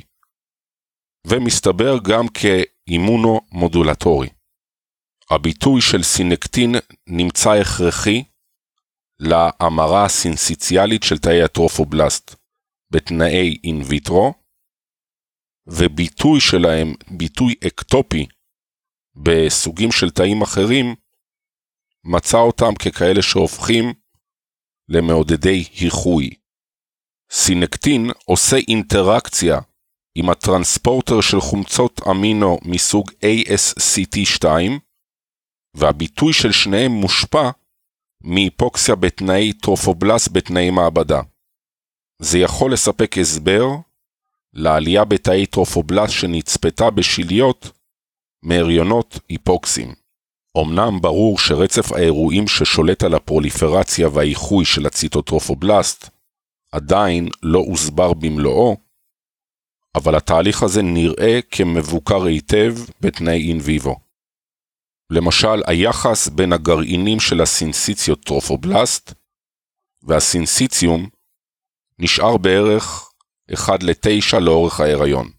[1.28, 4.30] ומסתבר גם כאימונו-מודולטורי.
[5.30, 6.76] הביטוי של סינקטין
[7.08, 8.24] נמצא הכרחי
[9.24, 12.36] להמרה הסינסיציאלית של תאי הטרופובלסט
[12.92, 14.34] בתנאי אין ויטרו,
[15.68, 18.26] וביטוי שלהם, ביטוי אקטופי,
[19.16, 20.96] בסוגים של תאים אחרים,
[22.04, 23.94] מצא אותם ככאלה שהופכים
[24.90, 26.30] למעודדי האיחוי.
[27.32, 29.60] syncytin עושה אינטראקציה
[30.16, 34.46] עם הטרנספורטר של חומצות אמינו מסוג ASCT2,
[35.74, 37.50] והביטוי של שניהם מושפע
[38.24, 41.22] מהיפוקסיה בתאי טרופובלסט בתנאי מעבדה.
[42.20, 43.66] זה יכול לספק הסבר
[44.54, 47.72] לעלייה בתאי טרופובלסט שנצפתה בשיליות
[48.44, 49.94] מהריונות היפוקסיים.
[50.58, 56.10] אמנם ברור שרצף האירועים ששולט על הפרוליפרציה והאיחוי של הציטוטרופובלסט
[56.72, 58.78] עדיין לא הוסבר במלואו,
[59.96, 64.03] אבל התהליך הזה נראה כמבוקר היטב בתנאי in vivo.
[65.10, 69.14] למשל, היחס בין הגרעינים של הסינסיציוטרופובלסט
[70.04, 71.10] והסינסיציום
[72.00, 73.10] נשאר בערך
[73.54, 75.30] 1 ל-9 לאורך ההיריון,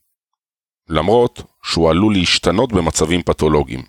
[0.89, 3.83] למרות שהוא עלול להשתנות במצבים פתולוגיים.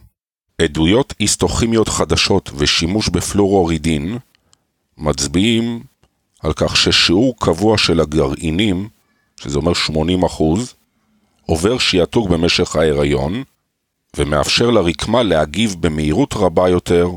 [0.62, 4.18] עדויות היסטוכימיות חדשות ושימוש בפלורורידין
[4.98, 5.84] מצביעים
[6.40, 8.90] על כך ששיעור קבוע של הגרעינים,
[9.40, 10.20] שזה אומר 80
[11.46, 13.44] עובר שיעתוק במשך ההיריון,
[14.18, 17.10] ומאפשר לרקמה להגיב במהירות רבה יותר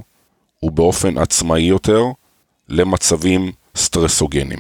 [0.63, 2.03] ובאופן עצמאי יותר
[2.69, 4.59] למצבים סטרסוגנים.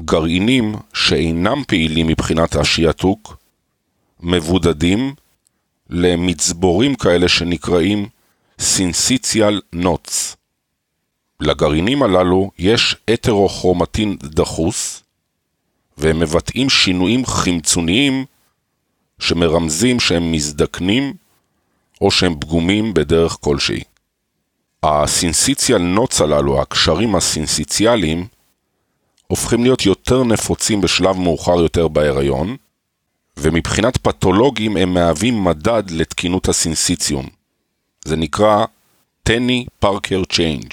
[0.00, 3.36] גרעינים שאינם פעילים מבחינת השיעתוק
[4.20, 5.14] מבודדים
[5.90, 8.08] למצבורים כאלה שנקראים
[8.58, 10.36] סינסיציאל נוטס.
[11.40, 15.02] לגרעינים הללו יש הטרוכרומטין דחוס,
[15.98, 18.24] והם מבטאים שינויים חמצוניים
[19.18, 21.14] שמרמזים שהם מזדקנים
[22.00, 23.82] או שהם פגומים בדרך כלשהי.
[24.82, 28.26] ה syncytial knots הללו, הקשרים הסינסיציאליים,
[29.26, 32.56] הופכים להיות יותר נפוצים בשלב מאוחר יותר בהיריון,
[33.36, 37.26] ומבחינת פתולוגים הם מהווים מדד לתקינות הסינסיציום.
[38.04, 38.64] זה נקרא
[39.22, 40.72] Tenney-Parker change,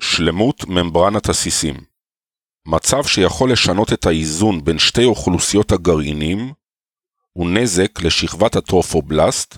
[0.00, 1.74] שלמות ממברנת הסיסים.
[2.66, 6.52] מצב שיכול לשנות את האיזון בין שתי אוכלוסיות הגרעינים
[7.32, 9.56] הוא נזק לשכבת הטרופובלסט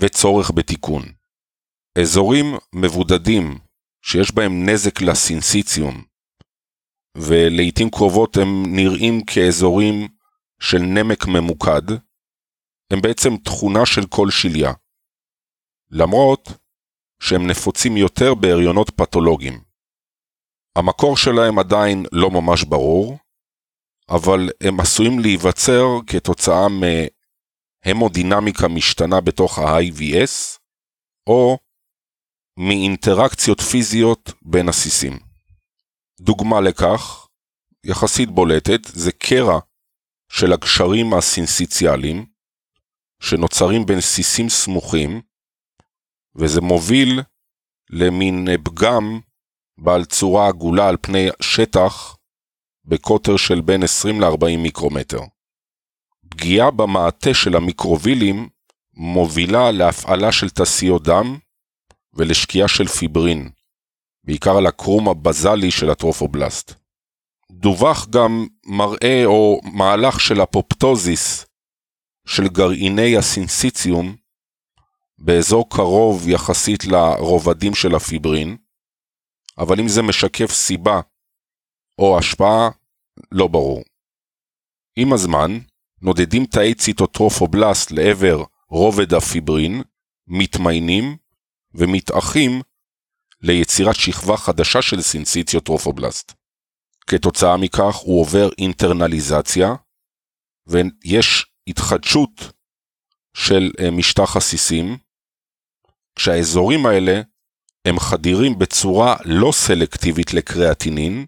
[0.00, 1.02] וצורך בתיקון.
[2.02, 3.58] אזורים מבודדים
[4.02, 6.04] שיש בהם נזק לסינסיציום,
[7.16, 10.08] ולעיתים קרובות הם נראים כאזורים
[10.60, 11.90] של נמק ממוקד,
[12.92, 14.72] הם בעצם תכונה של כל שליה.
[15.90, 16.48] למרות
[17.22, 19.60] שהם נפוצים יותר בהריונות פתולוגיים.
[20.76, 23.18] המקור שלהם עדיין לא ממש ברור,
[24.08, 26.68] אבל הם עשויים להיווצר כתוצאה
[27.86, 30.58] מהמודינמיקה משתנה בתוך ה-IVS,
[31.26, 31.58] או
[32.58, 35.18] מאינטראקציות פיזיות בין עסיסים.
[36.20, 37.26] דוגמה לכך,
[37.84, 39.58] יחסית בולטת, זה קרע
[40.32, 42.26] של הגשרים הסינסיציאליים,
[43.22, 45.20] שנוצרים בין סיסים סמוכים,
[46.36, 47.20] וזה מוביל
[47.90, 49.20] למין פגם
[49.78, 52.16] בעל צורה עגולה על פני שטח
[52.84, 55.20] בקוטר של בין 20 ל-40 מיקרומטר.
[56.38, 58.48] פגיעה במעטה של המיקרובילים
[58.94, 61.38] מובילה להפעלה של תעשיות דם
[62.14, 63.50] ולשקיעה של פיברין,
[64.24, 66.72] בעיקר על הקרום הבזלי של הטרופובלסט.
[67.52, 71.46] דווח גם מראה או מהלך של אפופטוזיס
[72.26, 74.16] של גרעיני הסינסיציום
[75.18, 78.56] באזור קרוב יחסית לרובדים של הפיברין,
[79.58, 81.00] אבל אם זה משקף סיבה
[81.98, 82.68] או השפעה,
[83.32, 83.82] לא ברור.
[84.96, 85.58] עם הזמן,
[86.02, 89.82] נודדים תאי ציטוטרופובלסט לעבר רובד הפיברין,
[90.26, 91.16] מתמיינים
[91.74, 92.62] ומתאחים
[93.40, 96.32] ליצירת שכבה חדשה של סינסיציוטרופובלסט.
[97.06, 99.74] כתוצאה מכך הוא עובר אינטרנליזציה,
[100.66, 102.52] ויש התחדשות
[103.36, 104.96] של אה, משטח הסיסים,
[106.16, 107.20] כשהאזורים האלה
[107.84, 111.26] הם חדירים בצורה לא סלקטיבית לקריאטינין,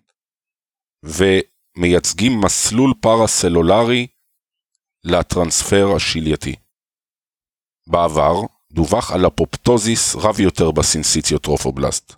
[1.05, 4.07] ומייצגים מסלול פרסלולרי
[5.05, 6.55] לטרנספר השלייתי.
[7.87, 8.35] בעבר
[8.73, 12.15] דווח על אפופטוזיס רב יותר בסינסיציוטרופובלסט.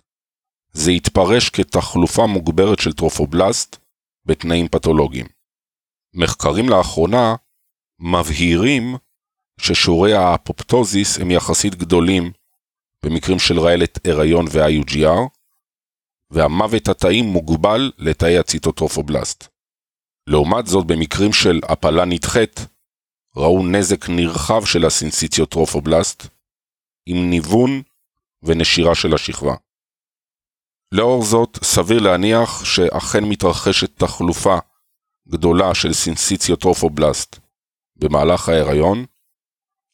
[0.73, 3.77] זה התפרש כתחלופה מוגברת של טרופובלסט
[4.25, 5.25] בתנאים פתולוגיים.
[6.13, 7.35] מחקרים לאחרונה
[7.99, 8.95] מבהירים
[9.59, 12.31] ששיעורי האפופטוזיס הם יחסית גדולים
[13.03, 15.29] במקרים של רעלת הריון ו-IUGR,
[16.31, 19.47] והמוות התאי מוגבל לתאי הציטוטרופובלסט.
[20.27, 22.65] לעומת זאת, במקרים של הפלה נדחית,
[23.37, 26.23] ראו נזק נרחב של הסינסיציוטרופובלסט,
[27.05, 27.81] עם ניוון
[28.43, 29.55] ונשירה של השכבה.
[30.91, 34.57] לאור זאת, סביר להניח שאכן מתרחשת תחלופה
[35.27, 37.39] גדולה של סינסיציוטרופובלסט
[37.95, 39.05] במהלך ההיריון,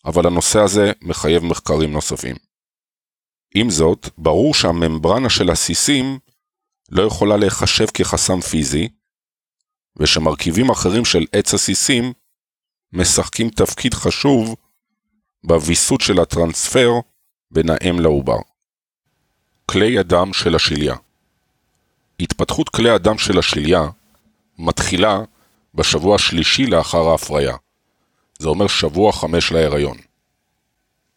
[0.05, 2.35] אבל הנושא הזה מחייב מחקרים נוספים.
[3.55, 6.19] עם זאת, ברור שהממברנה של הסיסים
[6.89, 8.89] לא יכולה להיחשב כחסם פיזי,
[9.97, 12.13] ושמרכיבים אחרים של עץ הסיסים
[12.93, 14.55] משחקים תפקיד חשוב
[15.43, 16.91] בוויסות של הטרנספר
[17.51, 18.37] בין האם לעובר.
[19.65, 20.95] כלי הדם של השליה
[22.19, 23.89] התפתחות כלי הדם של השליה
[24.57, 25.19] מתחילה
[25.73, 27.55] בשבוע השלישי לאחר ההפריה.
[28.39, 29.97] זה אומר שבוע חמש להיריון.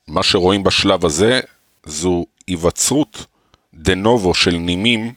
[0.08, 1.40] מה שרואים בשלב הזה
[1.86, 3.26] זו היווצרות
[3.74, 5.14] דה נובו של נימים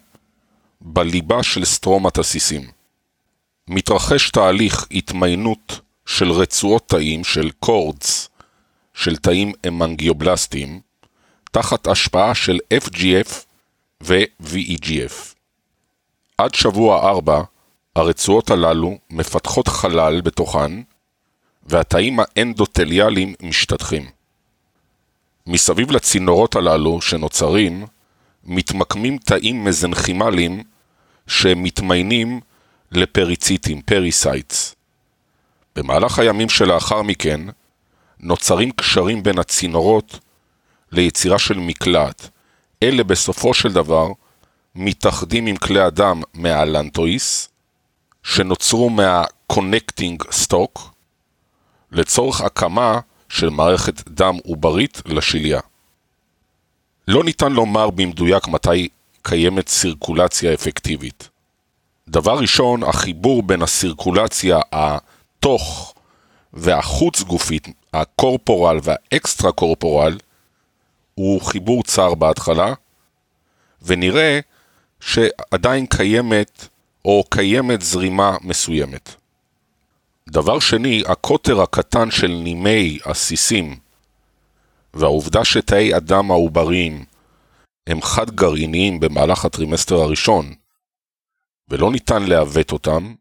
[0.82, 2.72] בליבה של סטרומת הסיסים.
[3.68, 8.30] מתרחש תהליך התמיינות של רצועות תאים של קורדס
[8.94, 10.80] של תאים אמנגיובלסטיים
[11.52, 13.30] תחת השפעה של FGF
[14.02, 15.36] ו-VEGF.
[16.38, 17.42] עד שבוע 4
[17.96, 20.72] הרצועות הללו מפתחות חלל בתוכן
[21.64, 24.10] והתאים האנדותליאליים משתטחים.
[25.48, 27.86] מסביב לצינורות הללו שנוצרים
[28.44, 30.64] מתמקמים תאים מזנכימליים
[31.28, 32.42] שמתמיינים
[32.92, 34.75] לפריציטים, pericytes.
[35.76, 37.42] במהלך הימים שלאחר מכן
[38.20, 40.20] נוצרים קשרים בין הצינורות
[40.92, 42.30] ליצירה של מקלט.
[42.84, 44.08] אלה בסופו של דבר
[44.76, 47.50] מתאחדים עם כלי הדם מהלנטואיס,
[48.24, 50.82] שנוצרו מה-connecting stock,
[51.92, 53.00] לצורך הקמה
[53.30, 55.60] של מערכת דם עוברית לשליה.
[57.08, 58.88] לא ניתן לומר במדויק מתי
[59.22, 61.30] קיימת סירקולציה אפקטיבית.
[62.08, 64.60] דבר ראשון, החיבור בין הסירקולציה
[65.46, 65.94] התוך
[66.54, 70.18] והחוץ גופית, ה corporeal וה extracorporeal,
[71.16, 72.74] הוא חיבור צר בהתחלה,
[73.82, 74.40] ונראה
[75.00, 76.68] שעדיין קיימת
[77.06, 79.16] או קיימת זרימה מסוימת.
[80.30, 83.78] דבר שני, הקוטר הקטן של נימי הסיסים
[84.94, 87.06] והעובדה שתאי הדם העובריים
[87.88, 90.54] הם חד גרעיניים במהלך הטרימסטר הראשון,
[91.70, 93.14] ולא ניתן לעוות אותם,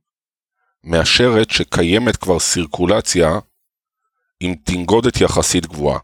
[0.85, 3.31] מאשרת שקיימת כבר סירקולציה
[4.41, 5.99] עם תנגודת יחסית גבוהה.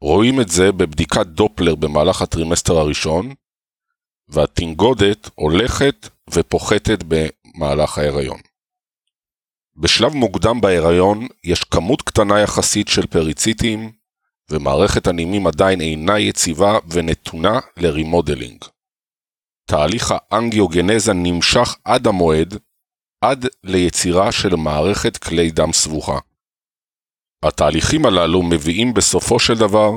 [0.00, 3.34] רואים את זה בבדיקת דופלר במהלך הטרימסטר הראשון,
[4.28, 8.40] והתנגודת הולכת ופוחתת במהלך ההיריון.
[9.76, 13.92] בשלב מוקדם בהיריון יש כמות קטנה יחסית של פריציטים,
[14.50, 18.64] ומערכת הנימים עדיין אינה יציבה ונתונה ל remodeling.
[19.66, 22.58] תהליך האנגיוגנזה נמשך עד המועד,
[23.30, 26.18] עד ליצירה של מערכת כלי דם סבוכה.
[27.42, 29.90] התהליכים הללו מביאים בסופו של דבר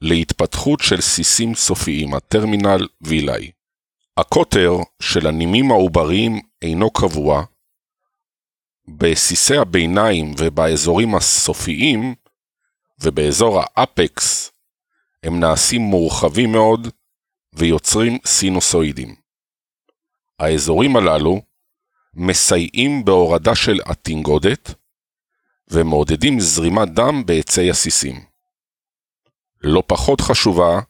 [0.00, 3.50] להתפתחות של סיסים סופיים, הטרמינל וילאי.
[4.16, 4.70] הקוטר
[5.02, 7.44] של הנימים העובריים אינו קבוע,
[8.88, 12.14] בסיסי הביניים ובאזורים הסופיים,
[13.02, 14.52] ובאזור האפקס,
[15.22, 16.88] הם נעשים מורחבים מאוד
[17.52, 19.14] ויוצרים סינוסואידים.
[20.38, 21.40] האזורים הללו
[22.16, 24.74] מסייעים בהורדה של התנגודת
[25.68, 28.24] ומעודדים זרימת דם בעצי הסיסים.
[29.60, 30.80] לא פחות חשובה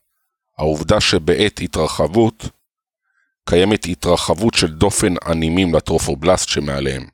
[0.59, 2.45] העובדה שבעת התרחבות
[3.49, 7.07] קיימת התרחבות של דופן הנימים לטרופובלסט שמעליהם.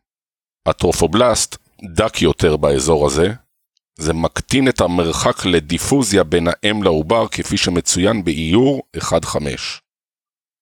[0.66, 1.57] הטרופובלסט
[1.95, 3.32] דק יותר באזור הזה,
[3.99, 9.37] זה מקטין את המרחק לדיפוזיה בין האם לעובר כפי שמצוין באיור 1.5.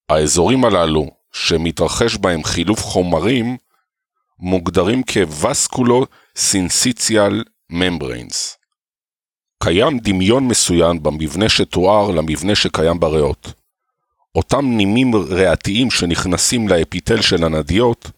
[0.09, 3.57] האזורים הללו, שמתרחש בהם חילוף חומרים,
[4.39, 5.03] מוגדרים
[6.37, 8.59] סינסיציאל ממבריינס.
[9.63, 13.53] קיים דמיון מסוים במבנה שתואר למבנה שקיים בריאות.
[14.35, 18.11] אותם נימים ריאתיים שנכנסים לאפיטל של הנדיות,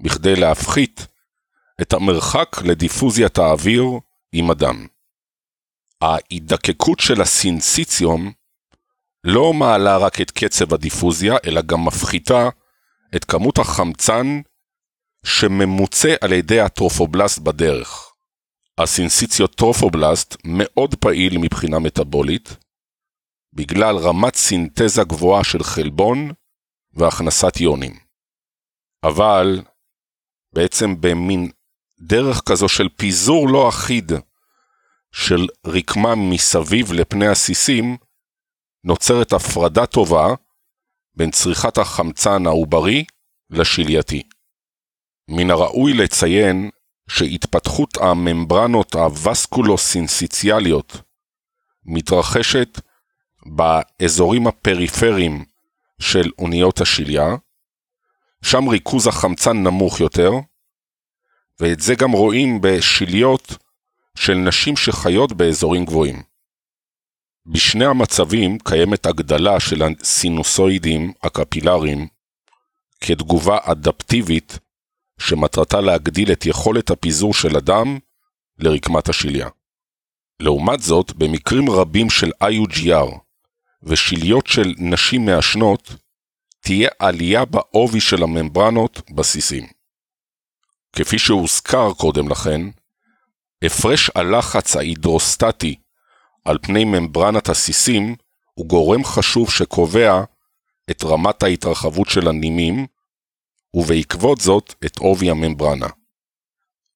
[0.00, 1.06] בכדי להפחית
[1.82, 3.84] את המרחק לדיפוזיית האוויר
[4.32, 4.86] עם הדם.
[6.00, 8.32] ההידקקות של הסינסיציום
[9.24, 12.48] לא מעלה רק את קצב הדיפוזיה, אלא גם מפחיתה
[13.16, 14.40] את כמות החמצן
[15.24, 18.12] שממוצה על ידי הטרופובלסט בדרך.
[18.78, 22.56] הסינסיציוטרופובלסט מאוד פעיל מבחינה מטאבולית,
[23.52, 26.32] בגלל רמת סינתזה גבוהה של חלבון
[26.92, 27.98] והכנסת יונים.
[29.04, 29.62] אבל
[30.52, 31.50] בעצם במין
[32.00, 34.12] דרך כזו של פיזור לא אחיד
[35.12, 37.96] של רקמה מסביב לפני הסיסים,
[38.84, 40.26] נוצרת הפרדה טובה
[41.18, 43.04] בין צריכת החמצן העוברי
[43.50, 44.22] לשלייתי.
[45.28, 46.70] מן הראוי לציין
[47.08, 51.00] שהתפתחות הממברנות הווסקולוסינסיציאליות
[51.84, 52.80] מתרחשת
[53.46, 55.44] באזורים הפריפריים
[56.00, 57.36] של אוניות השליה,
[58.42, 60.30] שם ריכוז החמצן נמוך יותר,
[61.60, 63.56] ואת זה גם רואים בשליות
[64.14, 66.27] של נשים שחיות באזורים גבוהים.
[67.50, 72.06] בשני המצבים קיימת הגדלה של הסינוסואידים הקפילריים
[73.00, 74.58] כתגובה אדפטיבית
[75.20, 77.98] שמטרתה להגדיל את יכולת הפיזור של הדם
[78.58, 79.48] לרקמת השליה.
[80.40, 83.18] לעומת זאת, במקרים רבים של IUGR
[83.82, 85.94] ושליות של נשים מעשנות,
[86.60, 89.66] תהיה עלייה בעובי של הממברנות בסיסים.
[90.92, 92.60] כפי שהוזכר קודם לכן,
[93.64, 95.76] הפרש הלחץ ההידרוסטטי
[96.48, 98.14] על פני ממברנת הסיסים
[98.54, 100.22] הוא גורם חשוב שקובע
[100.90, 102.86] את רמת ההתרחבות של הנימים,
[103.74, 105.86] ובעקבות זאת את עובי הממברנה.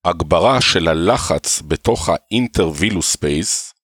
[0.04, 3.74] הגברה של הלחץ בתוך ה intervillous space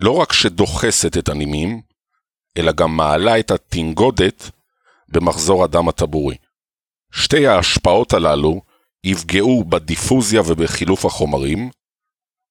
[0.00, 1.82] לא רק שדוחסת את הנימים,
[2.58, 4.50] אלא גם מעלה את התנגודת
[5.08, 6.36] במחזור הדם הטבורי.
[7.12, 8.60] שתי ההשפעות הללו
[9.04, 11.70] יפגעו בדיפוזיה ובחילוף החומרים,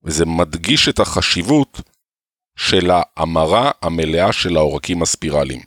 [0.03, 1.81] וזה מדגיש את החשיבות
[2.55, 5.61] של ההמרה המלאה של העורקים הספירליים.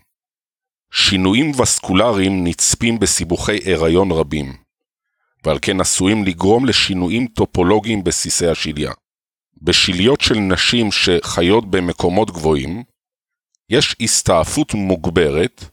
[0.93, 4.57] שינויים וסקולריים נצפים בסיבוכי הריון רבים,
[5.45, 8.93] ועל כן עשויים לגרום לשינויים טופולוגיים בסיסי השליה.
[9.63, 12.85] בשליות של נשים שחיות במקומות גבוהים,
[13.69, 15.65] יש הסתעפות מוגברת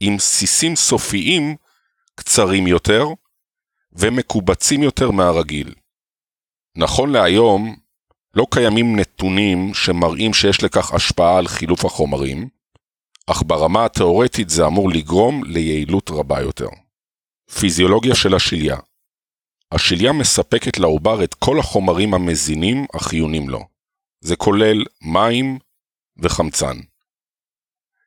[0.00, 1.56] עם סיסים סופיים
[2.14, 3.04] קצרים יותר
[3.92, 5.74] ומקובצים יותר מהרגיל.
[6.76, 7.76] נכון להיום,
[8.36, 12.48] לא קיימים נתונים שמראים שיש לכך השפעה על חילוף החומרים,
[13.26, 16.68] אך ברמה התאורטית זה אמור לגרום ליעילות רבה יותר.
[17.58, 18.76] פיזיולוגיה של השליה
[19.72, 23.60] השליה מספקת לעובר את כל החומרים המזינים החיונים לו.
[24.20, 25.58] זה כולל מים
[26.18, 26.76] וחמצן.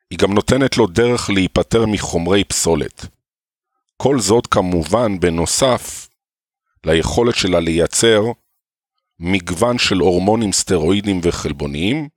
[0.10, 3.06] היא גם נותנת לו דרך להיפטר מחומרי פסולת.
[3.98, 6.10] כל זאת כמובן בנוסף
[6.84, 8.22] ליכולת שלה לייצר
[9.20, 12.10] מגוון של הורמונים סטרואידיים וחלבוניים,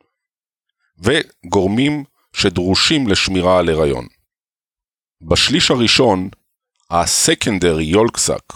[0.98, 4.06] וגורמים שדרושים לשמירה על הריון.
[5.22, 6.28] בשליש הראשון
[6.90, 8.52] ה secondary yolk sac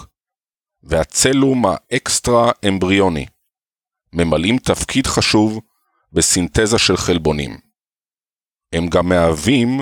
[0.82, 3.26] והצלום האקסטרה אמבריוני
[4.12, 5.60] ממלאים תפקיד חשוב
[6.12, 7.58] בסינתזה של חלבונים.
[8.72, 9.80] הם גם מהווים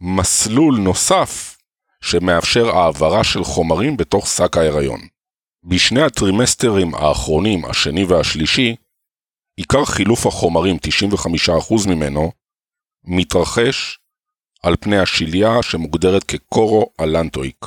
[0.00, 1.58] מסלול נוסף
[2.00, 5.00] שמאפשר העברה של חומרים בתוך שק ההיריון.
[5.68, 8.76] בשני הטרימסטרים האחרונים, השני והשלישי,
[9.56, 12.32] עיקר חילוף החומרים, 95% ממנו,
[13.04, 13.98] מתרחש
[14.62, 17.66] על פני השליה שמוגדרת כקורו-אלנטואיק.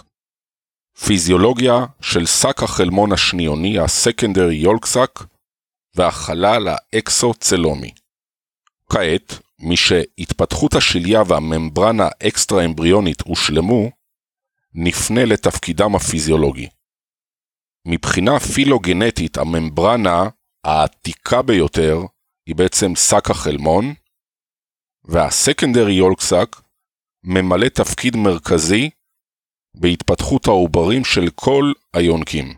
[1.05, 5.19] פיזיולוגיה של שק החלמון השניוני, הסקנדרי יולקסק,
[5.95, 7.91] והחלל האקסוצלומי.
[8.89, 13.91] כעת, משהתפתחות השליה והממברנה האקסטרה-אמבריונית הושלמו,
[14.73, 16.67] נפנה לתפקידם הפיזיולוגי.
[17.87, 20.23] מבחינה פילוגנטית, הממברנה
[20.63, 21.97] העתיקה ביותר
[22.47, 23.93] היא בעצם שק החלמון,
[25.03, 26.55] והסקנדרי יולקסק
[27.23, 28.89] ממלא תפקיד מרכזי
[29.77, 32.53] בהתפתחות העוברים של כל היונקים.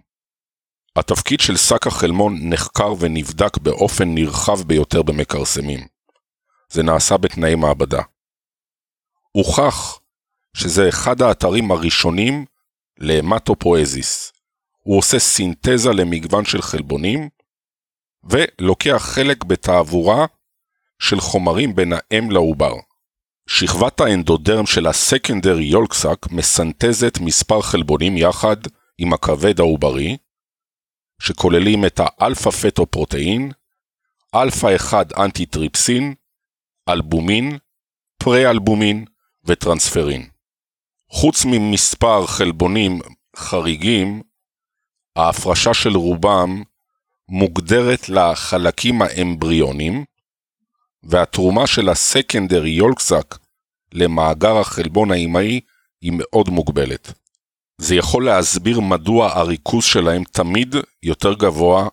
[0.95, 5.88] התפקיד של שק החלמון נחקר ונבדק באופן נרחב ביותר במכרסמים.
[6.69, 8.02] זה נעשה בתנאי מעבדה.
[9.31, 9.99] הוכח
[10.53, 12.45] שזה אחד האתרים הראשונים
[12.99, 14.34] להמטופואזיס.
[14.84, 17.30] הוא עושה סינתזה למגוון של חלבונים,
[18.24, 20.26] ולוקח חלק בתעבורה
[20.99, 22.74] של חומרים בין האם לעובר.
[23.48, 28.58] שכבת האנדודרם של ה secondary yolk sac מסנתזת מספר חלבונים יחד
[28.98, 30.18] עם הכבד העוברי,
[31.22, 33.52] שכוללים את האלפא פטופרוטאין,
[34.36, 36.14] אלפא 1 אנטי-טריפסין,
[36.90, 37.58] אלבומין,
[38.18, 39.06] פרה-אלבומין
[39.44, 40.30] וטרנספרין.
[41.10, 42.99] חוץ ממספר חלבונים
[43.36, 44.22] חריגים,
[45.16, 46.64] ההפרשה של רובם
[47.30, 50.06] מוגדרת לחלקים האמבריונים,
[51.04, 53.38] והתרומה של הסקנדרי יולקסק
[53.94, 55.60] למאגר החלבון האימהי
[56.02, 57.14] היא מאוד מוגבלת.
[57.78, 61.88] זה יכול להסביר מדוע הריכוז שלהם תמיד יותר גבוה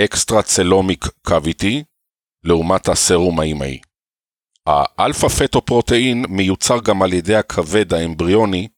[0.00, 1.84] ב extra coelomic cavity
[2.44, 3.80] לעומת הסרום האימהי.
[4.66, 8.68] האלפא פטופרוטאין מיוצר גם על ידי הכבד האמבריוני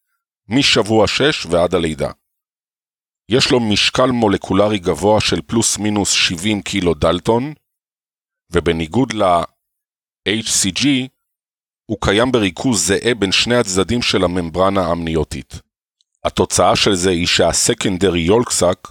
[0.49, 2.11] משבוע 6 ועד הלידה.
[3.29, 7.55] יש לו משקל מולקולרי גבוה של פלוס מינוס 70 קילו דלטון,
[8.51, 10.87] ובניגוד ל-HCG,
[11.87, 15.61] הוא קיים בריכוז זהה בין שני הצדדים של הממברנה האמניוטית.
[16.25, 18.89] התוצאה של זה היא שה secondary yolk sac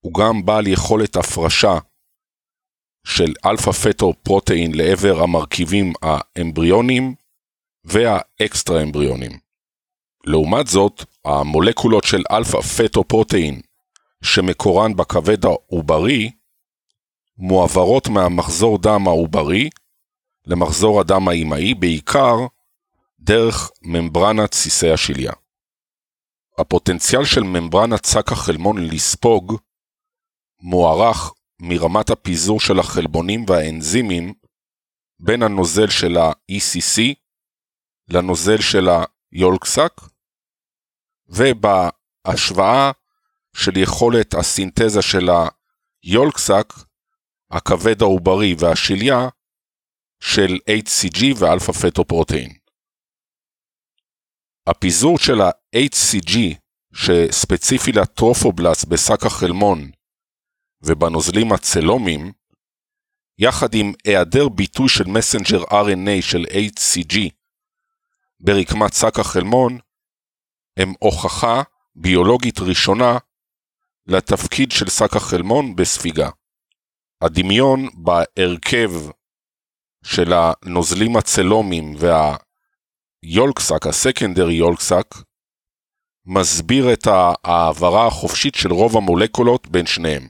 [0.00, 1.78] הוא גם בעל יכולת הפרשה
[3.06, 7.14] של אלפא פטו פרוטאין לעבר המרכיבים האמבריונים
[7.84, 9.43] והאקסטרה אמבריונים.
[10.26, 13.60] לעומת זאת, המולקולות של אלפא פטו פרוטאין
[14.24, 16.30] שמקורן בכבד העוברי
[17.38, 19.70] מועברות מהמחזור דם העוברי
[20.46, 22.36] למחזור הדם האימהי בעיקר
[23.20, 25.32] דרך ממברנת סיסי השליה.
[26.58, 29.58] הפוטנציאל של ממברנת שק החלמון לספוג
[30.60, 34.34] מוערך מרמת הפיזור של החלבונים והאנזימים
[35.20, 37.14] בין הנוזל של ה-ECC
[38.08, 38.88] לנוזל של
[39.32, 39.92] היולקסק,
[41.28, 42.90] ובהשוואה
[43.56, 45.28] של יכולת הסינתזה של
[46.02, 46.72] היולקסק,
[47.50, 49.28] הכבד העוברי והשליה
[50.20, 52.52] של HCG ואלפא פטופרוטאין.
[54.66, 56.38] הפיזור של ה-HCG
[56.94, 59.90] שספציפי לטרופובלס בשק החלמון
[60.82, 62.32] ובנוזלים הצלומיים,
[63.38, 67.18] יחד עם היעדר ביטוי של messenger RNA של HCG
[68.40, 69.78] ברקמת שק החלמון,
[70.76, 71.62] הם הוכחה
[71.96, 73.18] ביולוגית ראשונה
[74.06, 76.30] לתפקיד של שק החלמון בספיגה.
[77.20, 78.90] הדמיון בהרכב
[80.04, 85.14] של הנוזלים הצלומיים והיולקסק, הסקנדרי יולקסק,
[86.26, 90.28] מסביר את ההעברה החופשית של רוב המולקולות בין שניהם.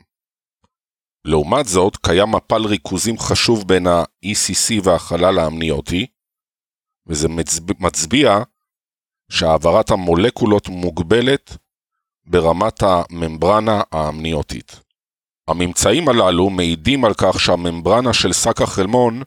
[1.25, 6.07] לעומת זאת, קיים מפל ריכוזים חשוב בין ה-ECC והחלל האמניוטי,
[7.07, 7.29] וזה
[7.81, 8.39] מצביע
[9.35, 11.57] שהעברת המולקולות מוגבלת
[12.27, 14.81] ברמת הממברנה האמניוטית.
[15.49, 19.23] הממצאים הללו מעידים על כך שהממברנה של שק החלמון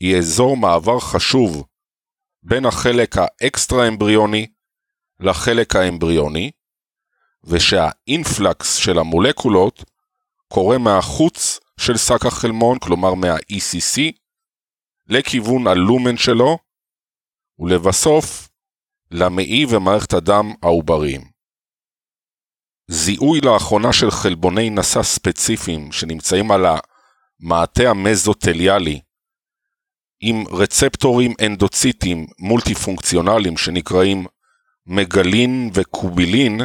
[0.00, 1.64] היא אזור מעבר חשוב
[2.42, 4.46] בין החלק האקסטרה-אמבריוני
[5.20, 6.50] לחלק האמבריוני,
[7.44, 9.84] ושה influx של המולקולות
[10.48, 14.00] קורה מהחוץ של שק החלמון, כלומר מה-ECC,
[15.08, 16.58] לכיוון הלומן שלו,
[17.58, 18.48] ולבסוף
[19.10, 21.36] למעי ומערכת הדם העובריים.
[22.90, 29.00] זיהוי לאחרונה של חלבוני נשא ספציפיים שנמצאים על המעטה המזוטליאלי
[30.20, 34.26] עם רצפטורים אנדוציטיים מולטי פונקציונליים שנקראים
[34.86, 36.60] מגלין וקובילין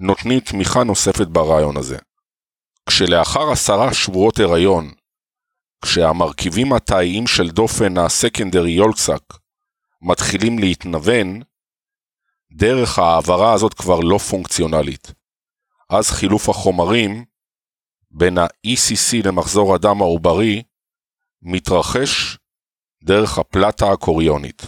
[0.00, 1.98] נותנים תמיכה נוספת ברעיון הזה.
[2.88, 4.92] כשלאחר עשרה שבועות הריון,
[5.84, 9.22] כשהמרכיבים התאיים של דופן הסקנדרי יולקסק
[10.02, 11.42] מתחילים להתנוון,
[12.52, 15.12] דרך ההעברה הזאת כבר לא פונקציונלית.
[15.90, 17.24] אז חילוף החומרים
[18.10, 20.62] בין ה-ECC למחזור הדם העוברי
[21.42, 22.38] מתרחש
[23.04, 24.62] דרך הפלטה הקוריונית.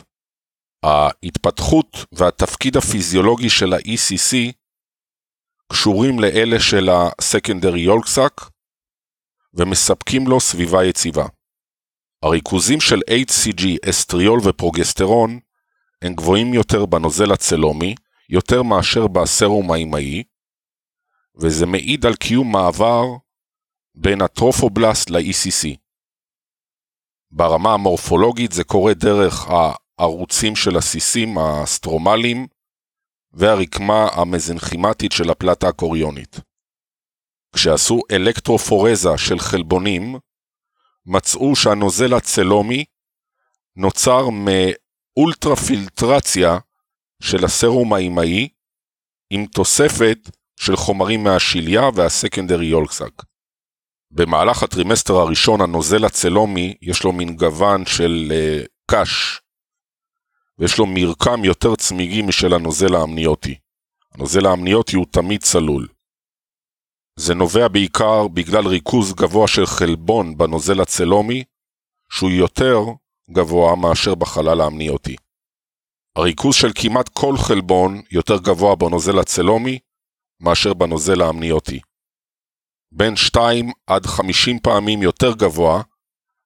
[0.82, 4.52] ההתפתחות והתפקיד הפיזיולוגי של ה-ECC
[5.72, 8.32] קשורים לאלה של הסקנדרי יולקסק
[9.54, 11.26] ומספקים לו סביבה יציבה.
[12.22, 15.38] הריכוזים של HCG, אסטריול ופרוגסטרון
[16.02, 17.94] הם גבוהים יותר בנוזל הצלומי,
[18.28, 20.24] יותר מאשר בסרום האימהי,
[21.36, 23.04] וזה מעיד על קיום מעבר
[23.94, 25.76] בין הטרופובלסט ל-ECC.
[27.30, 32.46] ברמה המורפולוגית זה קורה דרך הערוצים של הסיסים האסטרומליים
[33.32, 36.40] והרקמה המזנכימטית של הפלטה הקוריונית.
[37.54, 40.16] כשעשו אלקטרופורזה של חלבונים,
[41.08, 42.84] מצאו שהנוזל הצלומי
[43.76, 46.58] נוצר מאולטרפילטרציה
[47.22, 48.48] של הסרום האימהי
[49.30, 50.18] עם תוספת
[50.60, 53.22] של חומרים מהשליה וה secondary yolk sac.
[54.10, 58.34] במהלך הטרימסטר הראשון הנוזל הצלומי יש לו מין גוון של uh,
[58.90, 59.40] קש,
[60.58, 63.58] ויש לו מרקם יותר צמיגי משל הנוזל האמניוטי.
[64.14, 65.88] הנוזל האמניוטי הוא תמיד צלול.
[67.20, 71.44] זה נובע בעיקר בגלל ריכוז גבוה של חלבון בנוזל הצלומי,
[72.12, 72.78] שהוא יותר
[73.30, 75.16] גבוה מאשר בחלל האמניוטי.
[76.16, 79.78] הריכוז של כמעט כל חלבון יותר גבוה בנוזל הצלומי
[80.40, 81.80] מאשר בנוזל האמניוטי.
[82.92, 85.82] בין 2 עד 50 פעמים יותר גבוה,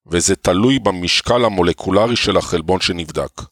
[0.06, 3.42] וזה תלוי במשקל המולקולרי של החלבון שנבדק.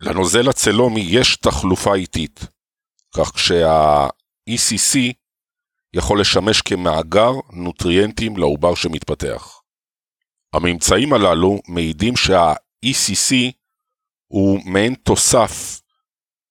[0.00, 2.40] לנוזל הצלומי יש תחלופה איטית,
[3.16, 5.23] כך כשה-ECC
[5.96, 9.60] יכול לשמש כמאגר נוטריאנטים לעובר שמתפתח.
[10.52, 13.34] הממצאים הללו מעידים שה-ECC
[14.26, 15.80] הוא מעין תוסף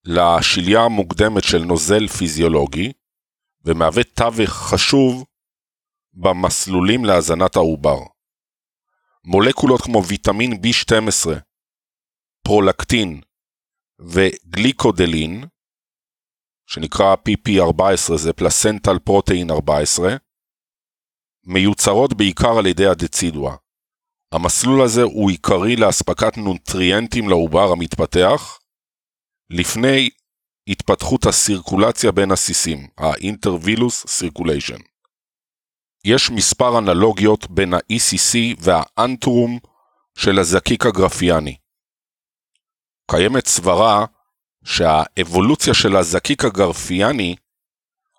[0.05, 2.91] לשליה המוקדמת של נוזל פיזיולוגי,
[3.65, 5.25] ומהווה תווך חשוב
[6.13, 7.97] במסלולים להזנת העובר.
[9.25, 11.29] מולקולות כמו ויטמין B12,
[12.43, 13.21] פרולקטין
[13.99, 15.45] וגליקודלין,
[16.67, 20.15] שנקרא PP14, זה פלסנטל פרוטאין 14,
[21.45, 23.55] מיוצרות בעיקר על ידי הדצידואה.
[24.31, 28.59] המסלול הזה הוא עיקרי לאספקת נוטריאנטים לעובר המתפתח,
[29.49, 30.09] לפני
[30.67, 34.81] התפתחות הסירקולציה בין הסיסים, ה-intervillus circulation.
[36.05, 39.59] יש מספר אנלוגיות בין ה-ECC והאנטרום
[40.17, 41.57] של הזקיק הגרפיאני.
[43.11, 44.05] קיימת סברה
[44.63, 47.35] שהאבולוציה של הזקיק הגרפיאני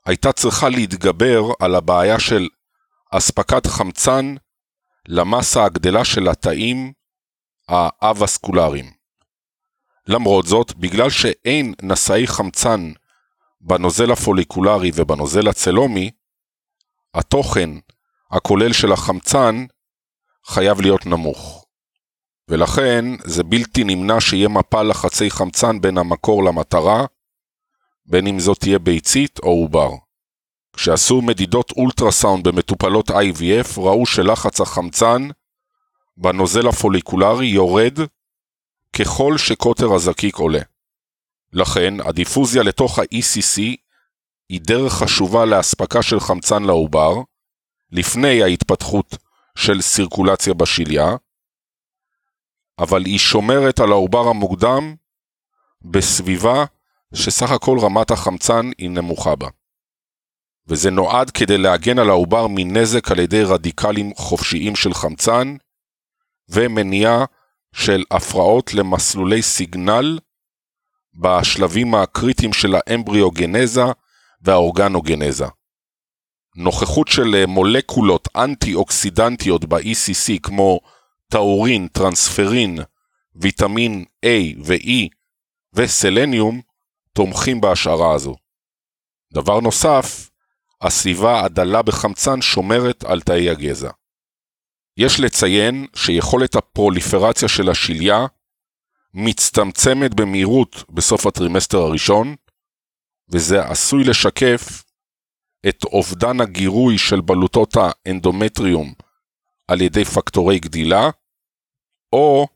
[0.07, 2.49] הייתה צריכה להתגבר על הבעיה של
[3.11, 4.35] אספקת חמצן
[5.09, 6.93] למסה הגדלה של התאים
[7.69, 8.93] האבסקולריים.
[10.07, 12.93] למרות זאת, בגלל שאין נשאי חמצן
[13.61, 16.11] בנוזל הפוליקולרי ובנוזל הצלומי,
[17.15, 17.71] התוכן
[18.31, 19.67] הכולל של החמצן
[20.47, 21.64] חייב להיות נמוך.
[22.49, 27.05] ולכן זה בלתי נמנע שיהיה מפה לחצי חמצן בין המקור למטרה,
[28.07, 29.91] בין אם זאת תהיה ביצית או עובר.
[30.77, 35.29] כשעשו מדידות אולטרסאונד במטופלות IVF, ראו שלחץ החמצן
[36.17, 37.99] בנוזל הפוליקולרי יורד
[38.99, 40.63] ככל שקוטר הזקיק עולה.
[41.53, 43.61] לכן, הדיפוזיה לתוך ה-ECC
[44.49, 47.15] היא דרך חשובה לאספקה של חמצן לעובר,
[47.93, 49.17] לפני ההתפתחות
[49.59, 51.17] של סירקולציה בשליה,
[52.79, 54.95] אבל היא שומרת על העובר המוקדם
[55.83, 56.65] בסביבה
[57.15, 59.49] שסך הכל רמת החמצן היא נמוכה בה.
[60.67, 65.57] וזה נועד כדי להגן על העובר מנזק על ידי רדיקלים חופשיים של חמצן,
[66.49, 67.25] ומניעה
[67.75, 70.19] של הפרעות למסלולי סיגנל
[71.15, 73.85] בשלבים הקריטיים של האמבריוגנזה
[74.43, 75.47] והאורגנוגנזה.
[76.57, 80.81] נוכחות של מולקולות אנטי-אוקסידנטיות ב-ECC כמו
[81.29, 82.79] טאורין, טרנספרין,
[83.35, 84.29] ויטמין A
[84.65, 85.09] ו-E
[85.73, 86.61] וסלניום
[87.13, 88.37] תומכים בהשערה הזו.
[89.33, 90.31] דבר נוסף,
[90.81, 93.91] הסביבה הדלה בחמצן שומרת על תאי הגזע.
[94.97, 98.27] יש לציין שיכולת הפרוליפרציה של השליה
[99.15, 102.35] מצטמצמת במהירות בסוף הטרימסטר הראשון,
[103.29, 104.85] וזה עשוי לשקף
[105.69, 108.95] את אובדן הגירוי של בלוטות האנדומטריום
[109.69, 111.11] על ידי פקטורי גדילה,
[112.13, 112.47] או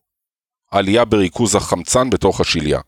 [0.71, 2.81] עלייה בריכוז החמצן בתוך השליה.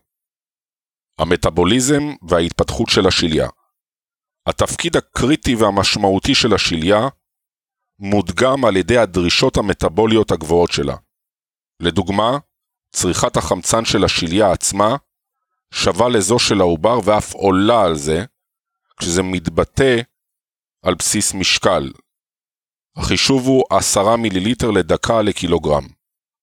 [1.19, 3.49] המטאבוליזם וההתפתחות של השליה.
[4.45, 6.99] התפקיד הקריטי והמשמעותי של השליה
[7.99, 10.95] מודגם על ידי הדרישות המטאבוליות הגבוהות שלה.
[11.79, 12.37] לדוגמה,
[12.95, 14.95] צריכת החמצן של השליה עצמה
[15.73, 18.25] שווה לזו של העובר ואף עולה על זה,
[18.99, 20.01] כשזה מתבטא
[20.85, 21.91] על בסיס משקל.
[22.95, 25.87] החישוב הוא 10 מיליליטר לדקה לקילוגרם.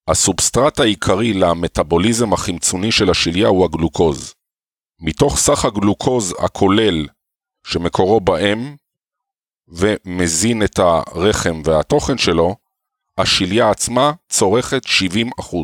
[0.08, 4.34] הסובסטרט העיקרי למטאבוליזם החמצוני של השליה הוא הגלוקוז.
[5.00, 7.06] מתוך סך הגלוקוז הכולל
[7.66, 8.76] שמקורו באם
[9.68, 12.56] ומזין את הרחם והתוכן שלו,
[13.18, 14.82] השליה עצמה צורכת
[15.40, 15.56] 70%.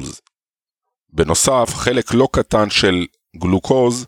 [1.12, 3.06] בנוסף, חלק לא קטן של
[3.36, 4.06] גלוקוז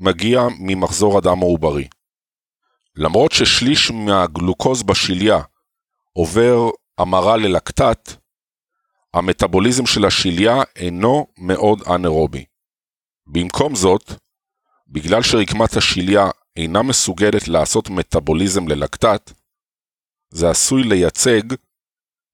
[0.00, 1.88] מגיע ממחזור אדם מעוברי.
[2.96, 5.40] למרות ששליש מהגלוקוז בשליה
[6.16, 8.12] עובר המרה ללקטט,
[9.14, 12.44] המטאבוליזם של השליה אינו מאוד אנאירובי.
[13.26, 14.12] במקום זאת,
[14.88, 16.24] בגלל שרקמת השליה
[16.56, 19.32] אינה מסוגלת לעשות מטאבוליזם ללקטט,
[20.30, 21.54] זה עשוי לייצג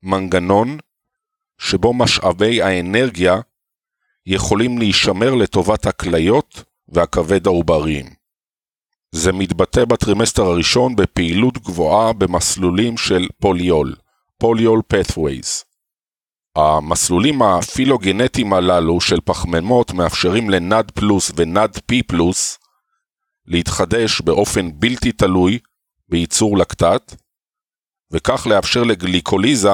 [0.03, 0.79] מנגנון
[1.59, 3.35] שבו משאבי האנרגיה
[4.27, 8.22] יכולים להישמר לטובת הכליות והכבד העובריים.
[9.14, 13.94] זה מתבטא בטרימסטר הראשון בפעילות גבוהה במסלולים של פוליול,
[14.39, 15.64] polyol pathways.
[16.56, 22.59] המסלולים הפילוגנטיים הללו של פחמימות מאפשרים ל NAD פלוס ו NADP פלוס
[23.47, 25.59] להתחדש באופן בלתי תלוי
[26.09, 27.14] בייצור לקטט,
[28.10, 29.72] וכך לאפשר לגליקוליזה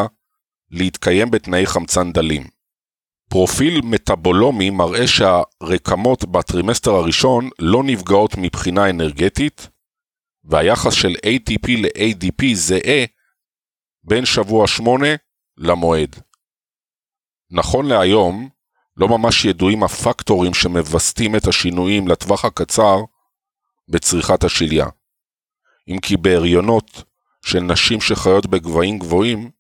[0.71, 2.58] להתקיים בתנאי חמצן דלים.
[3.29, 9.69] פרופיל מטאבולומי מראה שהרקמות בטרימסטר הראשון לא נפגעות מבחינה אנרגטית,
[10.45, 13.05] והיחס של ATP ל-ADP זהה
[14.05, 15.07] בין שבוע 8
[15.59, 16.17] למועד.
[17.51, 18.49] נכון להיום,
[18.97, 22.97] לא ממש ידועים הפקטורים שמווסתים את השינויים לטווח הקצר
[23.89, 24.87] בצריכת השליה.
[25.89, 27.03] אם כי בהריונות
[27.45, 29.51] של נשים שחיות בגבהים גבוהים,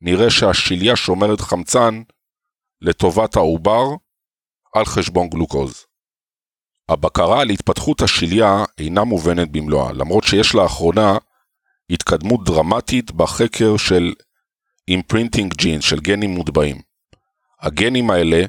[0.00, 2.02] נראה שהשליה שומרת חמצן
[2.80, 3.84] לטובת העובר
[4.74, 5.84] על חשבון גלוקוז.
[6.88, 11.18] הבקרה על התפתחות השליה אינה מובנת במלואה, למרות שיש לאחרונה
[11.90, 14.14] התקדמות דרמטית בחקר של
[14.88, 16.80] imprinting gene, של גנים מוטבעים.
[17.60, 18.44] הגנים האלה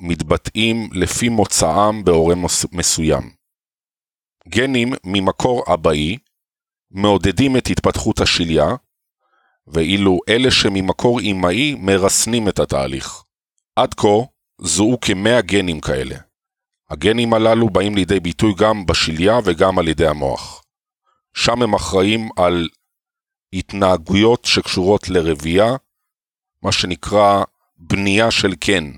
[0.00, 2.34] מתבטאים לפי מוצאם בהורה
[2.72, 3.30] מסוים.
[4.48, 6.18] גנים ממקור אבאי
[6.90, 8.66] מעודדים את התפתחות השליה,
[9.68, 13.22] ואילו אלה שממקור אמאי מרסנים את התהליך.
[13.76, 14.08] עד כה
[14.58, 16.16] זוהו כמאה גנים כאלה.
[16.90, 20.62] הגנים הללו באים לידי ביטוי גם בשליה וגם על ידי המוח.
[21.34, 22.68] שם הם אחראים על
[23.52, 25.76] התנהגויות שקשורות לרבייה,
[26.62, 27.42] מה שנקרא
[27.76, 28.92] בנייה של קן.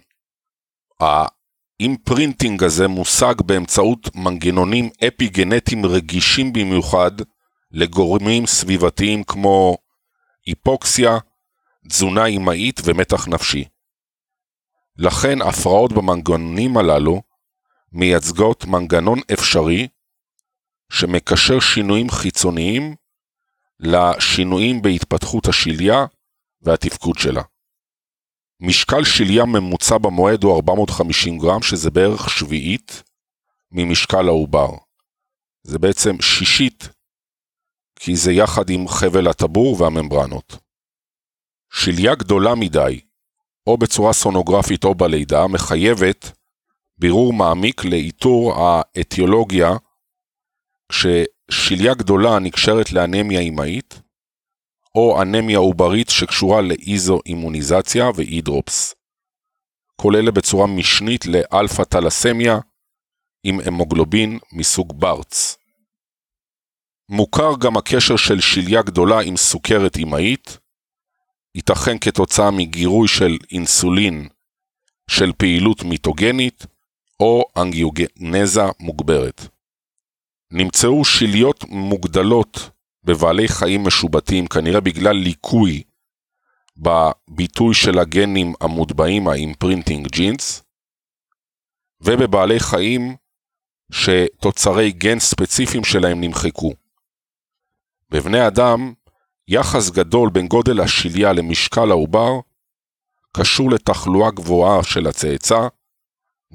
[1.01, 7.11] ה imprinting הזה מושג באמצעות מנגנונים אפי-גנטיים רגישים במיוחד
[7.71, 9.77] לגורמים סביבתיים כמו
[10.49, 11.19] היפוקסיה,
[11.89, 13.65] תזונה אמאית ומתח נפשי.
[14.97, 17.23] לכן הפרעות במנגנונים הללו
[17.93, 19.89] מייצגות מנגנון אפשרי
[20.93, 22.95] שמקשר שינויים חיצוניים
[23.81, 26.07] לשינויים בהתפתחות השליה
[26.63, 27.43] והתפקוד שלה.
[28.61, 33.03] משקל שליה ממוצע במועד הוא 450 גרם, שזה בערך שביעית
[33.73, 34.71] ממשקל העובר.
[35.63, 36.89] זה בעצם שישית,
[38.01, 40.57] כי זה יחד עם חבל הטבור והממברנות.
[41.73, 43.01] שליה גדולה מדי,
[43.67, 46.33] או בצורה סונוגרפית או בלידה, מחייבת
[46.99, 49.71] בירור מעמיק לאיתור האתיולוגיה,
[50.89, 54.01] כששליה גדולה נקשרת לאנמיה אמהית,
[54.95, 58.95] או אנמיה עוברית שקשורה לאיזו-אימוניזציה ואידרופס.
[59.97, 62.59] כל אלה בצורה משנית לאלפא טלסמיה
[63.45, 65.57] עם המוגלובין מסוג ברץ.
[67.09, 70.59] מוכר גם הקשר של שליה גדולה עם סוכרת אמהית,
[71.55, 74.29] ייתכן כתוצאה מגירוי של אינסולין
[75.11, 76.67] של פעילות מיטוגנית
[77.21, 79.49] או אנגיוגנזה מוגברת.
[80.51, 82.71] נמצאו שליות מוגדלות
[83.05, 85.83] בבעלי חיים משובטים, כנראה בגלל ליקוי
[86.77, 90.63] בביטוי של הגנים המוטבעים, ה imprinting genes,
[92.01, 93.17] ובבעלי חיים
[93.93, 96.88] שתוצרי גן ספציפיים שלהם נמחקו.
[98.11, 98.93] בבני אדם,
[99.49, 102.33] יחס גדול בין גודל השליה למשקל העובר
[103.37, 105.69] קשור לתחלואה גבוהה של הצאצא,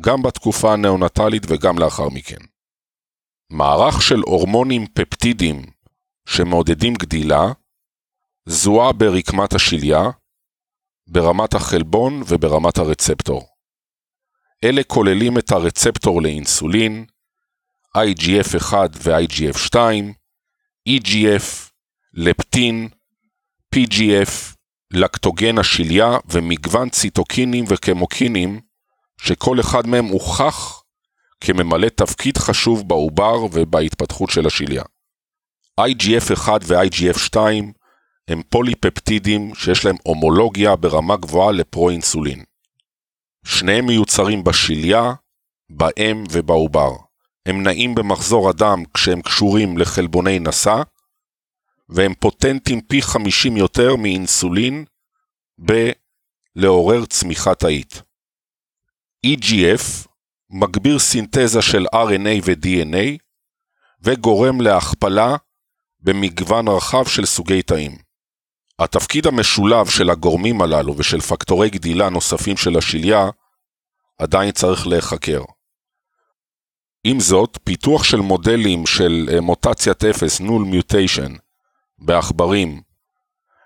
[0.01, 2.45] גם בתקופה הנאונטלית וגם לאחר מכן.
[3.49, 5.65] מערך של הורמונים פפטידיים
[6.25, 7.43] שמעודדים גדילה,
[8.45, 10.03] זוהה ברקמת השליה,
[11.07, 13.47] ברמת החלבון וברמת הרצפטור.
[14.63, 17.05] אלה כוללים את הרצפטור לאינסולין,
[17.97, 18.73] IGF-1
[19.03, 19.77] ו-IGF-2,
[20.89, 21.69] EGF,
[22.13, 22.89] לפטין,
[23.75, 24.55] PGF,
[24.93, 28.59] לקטוגן השליה ומגוון ציטוקינים וקמוקינים,
[29.21, 30.83] שכל אחד מהם הוכח
[31.41, 34.83] כממלא תפקיד חשוב בעובר ובהתפתחות של השליה.
[35.81, 37.37] IGF-1 ו-IGF-2
[38.27, 42.43] הם פוליפפטידים שיש להם הומולוגיה ברמה גבוהה לפרו-אינסולין.
[43.45, 45.13] שניהם מיוצרים בשליה,
[45.69, 46.91] באם ובעובר.
[47.45, 50.81] הם נעים במחזור הדם כשהם קשורים לחלבוני נשא,
[51.89, 54.85] והם פוטנטים פי 50 יותר מאינסולין
[55.57, 58.01] בלעורר צמיחה תאית.
[59.25, 60.07] EGF
[60.49, 63.17] מגביר סינתזה של RNA ו-DNA
[64.01, 65.35] וגורם להכפלה
[65.99, 67.97] במגוון רחב של סוגי תאים.
[68.79, 73.29] התפקיד המשולב של הגורמים הללו ושל פקטורי גדילה נוספים של השליה
[74.17, 75.41] עדיין צריך להיחקר.
[77.03, 81.33] עם זאת, פיתוח של מודלים של מוטציית 0, נול מיוטיישן,
[81.99, 82.81] בעכברים,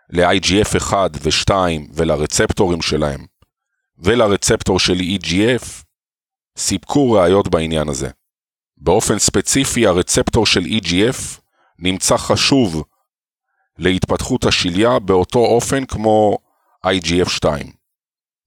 [0.09, 1.53] ל-IGF 1 ו-2
[1.93, 3.25] ולרצפטורים שלהם,
[3.97, 5.83] ולרצפטור של EGF,
[6.57, 8.09] סיפקו ראיות בעניין הזה.
[8.77, 11.39] באופן ספציפי, הרצפטור של EGF
[11.79, 12.83] נמצא חשוב
[13.77, 16.37] להתפתחות השליה באותו אופן כמו
[16.85, 17.47] IGF-2.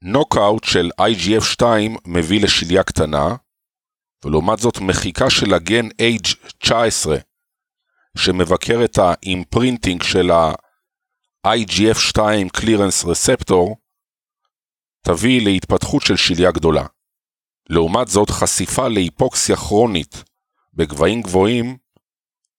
[0.03, 1.65] נוקאוט של IGF-2
[2.07, 3.35] מביא לשליה קטנה,
[4.25, 7.09] ולעומת זאת מחיקה של הגן H19,
[8.17, 12.19] שמבקר את ה imprinting של ה-IGF-2
[12.57, 13.75] Clearance Receptor,
[15.03, 16.87] תביא להתפתחות של שליה גדולה.
[17.69, 20.25] לעומת זאת, חשיפה להיפוקסיה כרונית
[20.75, 21.77] בגבהים גבוהים,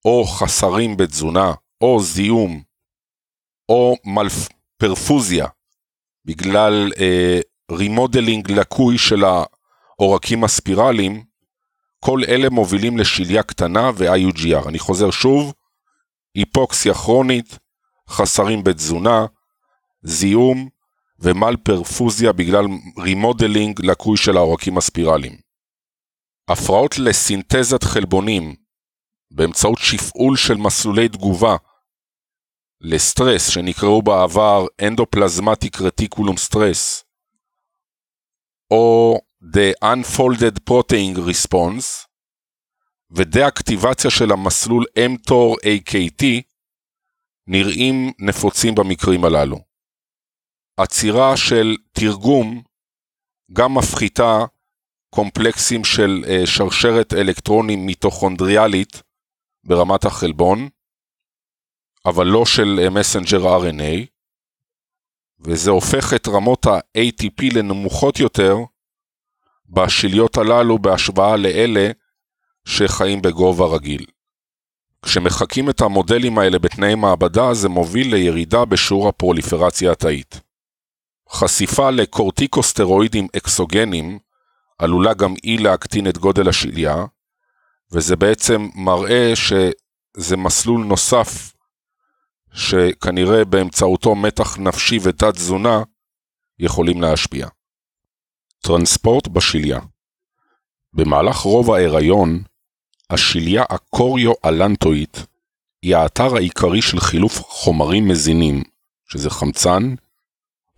[0.04, 2.62] או חסרים בתזונה, או זיהום,
[3.68, 4.48] או מלפ...
[4.82, 5.46] פרפוזיה,
[6.24, 7.40] בגלל אה,
[7.70, 11.24] remodeling לקוי של העורקים הספירליים,
[12.04, 14.68] כל אלה מובילים לשליה קטנה ו-IUGR.
[14.68, 15.52] אני חוזר שוב,
[16.34, 17.58] היפוקסיה כרונית,
[18.08, 19.26] חסרים בתזונה,
[20.02, 20.68] זיהום
[21.18, 22.64] ומל פרפוזיה בגלל
[22.98, 25.36] remodeling לקוי של העורקים הספירליים.
[26.48, 28.54] הפרעות לסינתזת חלבונים
[29.30, 31.56] באמצעות שפעול של מסלולי תגובה
[32.80, 37.04] לסטרס שנקראו בעבר endoplasmic reticulum stress
[38.70, 42.06] או The Unfolded Protein Response
[43.10, 46.24] ודה-אקטיבציה של המסלול mTOR AKT
[47.46, 49.58] נראים נפוצים במקרים הללו.
[50.76, 52.62] עצירה של תרגום
[53.52, 54.38] גם מפחיתה
[55.10, 59.02] קומפלקסים של uh, שרשרת אלקטרונים מיטוכונדריאלית
[59.64, 60.68] ברמת החלבון,
[62.06, 64.06] אבל לא של מסנג'ר uh, RNA,
[65.40, 68.54] וזה הופך את רמות ה-ATP לנמוכות יותר
[69.72, 71.90] בשליות הללו בהשוואה לאלה
[72.64, 74.06] שחיים בגובה רגיל.
[75.04, 80.40] כשמחקים את המודלים האלה בתנאי מעבדה, זה מוביל לירידה בשיעור הפרוליפרציה התאית.
[81.30, 84.18] חשיפה לקורטיקוסטרואידים אקסוגנים
[84.78, 87.04] עלולה גם היא להקטין את גודל השליה,
[87.92, 91.52] וזה בעצם מראה שזה מסלול נוסף
[92.52, 95.82] שכנראה באמצעותו מתח נפשי ותת תזונה
[96.58, 97.48] יכולים להשפיע.
[98.66, 99.80] טרנספורט בשליה
[100.92, 102.42] במהלך רוב ההיריון,
[103.10, 105.26] השליה הקוריו-אלנטואית
[105.82, 108.62] היא האתר העיקרי של חילוף חומרים מזינים,
[109.08, 109.94] שזה חמצן,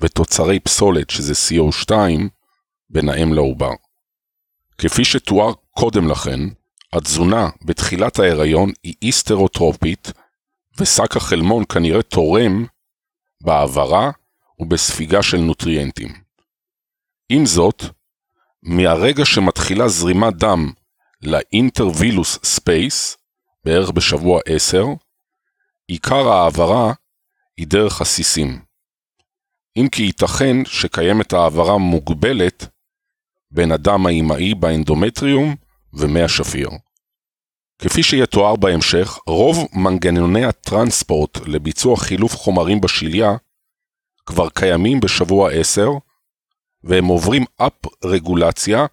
[0.00, 1.92] ותוצרי פסולת, שזה CO2,
[2.90, 3.70] בין האם לעובר.
[4.78, 6.40] כפי שתואר קודם לכן,
[6.92, 10.12] התזונה בתחילת ההיריון היא היסטוטרופית,
[10.80, 12.66] ושק החלמון כנראה תורם
[13.40, 14.10] בהעברה
[14.58, 16.23] ובספיגה של נוטריאנטים.
[17.36, 17.84] עם זאת,
[18.62, 20.72] מהרגע שמתחילה זרימת דם
[21.22, 23.16] ל intervillous space,
[23.64, 24.86] בערך בשבוע 10,
[25.86, 26.92] עיקר ההעברה
[27.56, 28.62] היא דרך הסיסים.
[29.76, 32.66] אם כי ייתכן שקיימת העברה מוגבלת
[33.50, 35.56] בין הדם האימהי באנדומטריום
[35.92, 36.70] ומי השפיר.
[37.78, 43.36] כפי שיתואר בהמשך, רוב מנגנוני הטרנספורט לביצוע חילוף חומרים בשליה
[44.26, 45.90] כבר קיימים בשבוע 10,
[46.84, 48.86] והם עוברים אפ רגולציה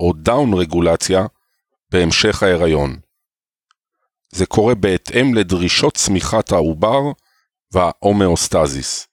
[0.00, 1.26] או down רגולציה
[1.90, 2.96] בהמשך ההיריון.
[4.32, 7.00] זה קורה בהתאם לדרישות צמיחת העובר
[7.72, 9.06] וההומאוסטזיס.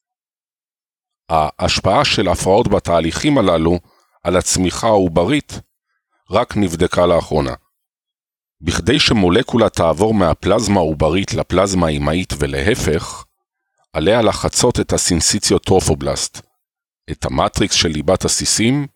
[1.30, 3.80] ההשפעה של הפרעות בתהליכים הללו
[4.24, 5.60] על הצמיחה העוברית
[6.32, 7.54] רק נבדקה לאחרונה.
[8.62, 13.24] בכדי שמולקולה תעבור מהפלזמה העוברית לפלזמה האימהית ולהפך,
[13.94, 16.47] עליה לחצות את הסינסיציוטרופובלסט,
[17.12, 18.88] את המטריקס של ליבת הסיסים,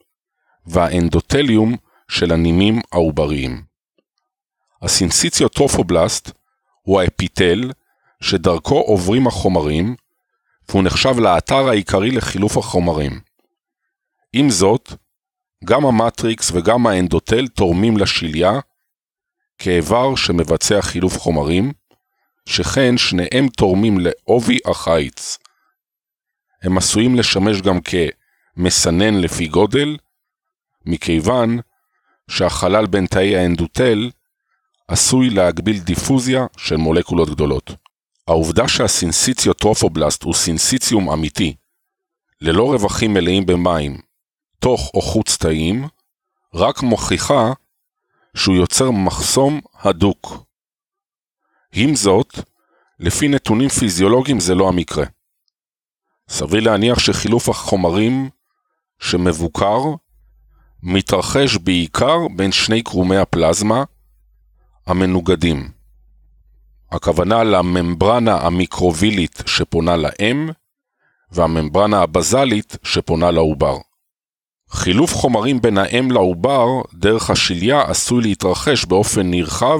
[0.65, 1.75] והאנדותליום
[2.07, 3.63] של הנימים העובריים.
[4.81, 6.31] הסינסיציוטרופובלסט
[6.81, 7.71] הוא האפיטל
[8.21, 9.95] שדרכו עוברים החומרים,
[10.69, 13.19] והוא נחשב לאתר העיקרי לחילוף החומרים.
[14.33, 14.93] עם זאת,
[15.65, 18.59] גם המטריקס וגם האנדוטל תורמים לשליה
[19.57, 21.71] כאיבר שמבצע חילוף חומרים,
[22.45, 25.37] שכן שניהם תורמים לעובי החיץ.
[26.61, 29.97] הם עשויים לשמש גם כמסנן לפי גודל,
[30.85, 31.59] מכיוון
[32.29, 34.11] שהחלל בין תאי האנדוטל
[34.87, 37.71] עשוי להגביל דיפוזיה של מולקולות גדולות.
[38.27, 41.55] העובדה שהסינסיציוטרופובלסט הוא סינסיציום אמיתי,
[42.41, 43.97] ללא רווחים מלאים במים,
[44.59, 45.87] תוך או חוץ תאים,
[46.53, 47.53] רק מוכיחה
[48.35, 50.43] שהוא יוצר מחסום הדוק.
[51.73, 52.39] עם זאת,
[52.99, 55.05] לפי נתונים פיזיולוגיים זה לא המקרה.
[56.31, 58.29] סביר להניח שחילוף החומרים
[58.99, 59.79] שמבוקר
[60.83, 63.83] מתרחש בעיקר בין שני קרומי הפלזמה
[64.87, 65.69] המנוגדים.
[66.91, 70.49] הכוונה לממברנה המיקרובילית שפונה לאם
[71.31, 73.77] והממברנה הבזלית שפונה לעובר.
[74.69, 79.79] חילוף חומרים בין האם לעובר דרך השליה עשוי להתרחש באופן נרחב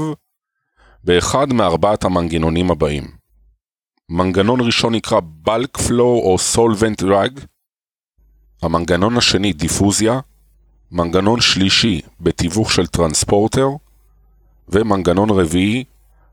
[1.03, 3.20] באחד מארבעת המנגנונים הבאים.
[4.09, 7.45] מנגנון ראשון נקרא bulk flow או solvent drag,
[8.61, 10.19] המנגנון השני דיפוזיה,
[10.91, 13.67] מנגנון שלישי בתיווך של טרנספורטר,
[14.69, 15.83] ומנגנון רביעי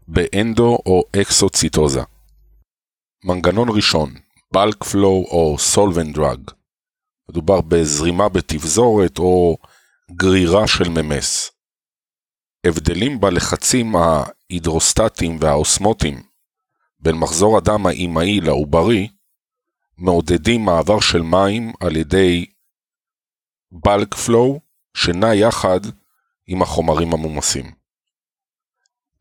[0.08, 2.02] באנדו או אקסוציטוזה.
[3.24, 4.14] מנגנון ראשון,
[4.54, 6.52] bulk flow או solvent drug,
[7.30, 9.56] מדובר בזרימה בתבזורת או
[10.10, 11.50] גרירה של ממס.
[12.66, 16.27] הבדלים בלחצים ההידרוסטטיים והאוסמוטיים
[17.00, 19.08] בין מחזור הדם האימהי לעוברי
[19.98, 22.46] מעודדים מעבר של מים על ידי
[23.74, 24.58] bulk flow
[24.94, 25.80] שנע יחד
[26.46, 27.72] עם החומרים המומסים.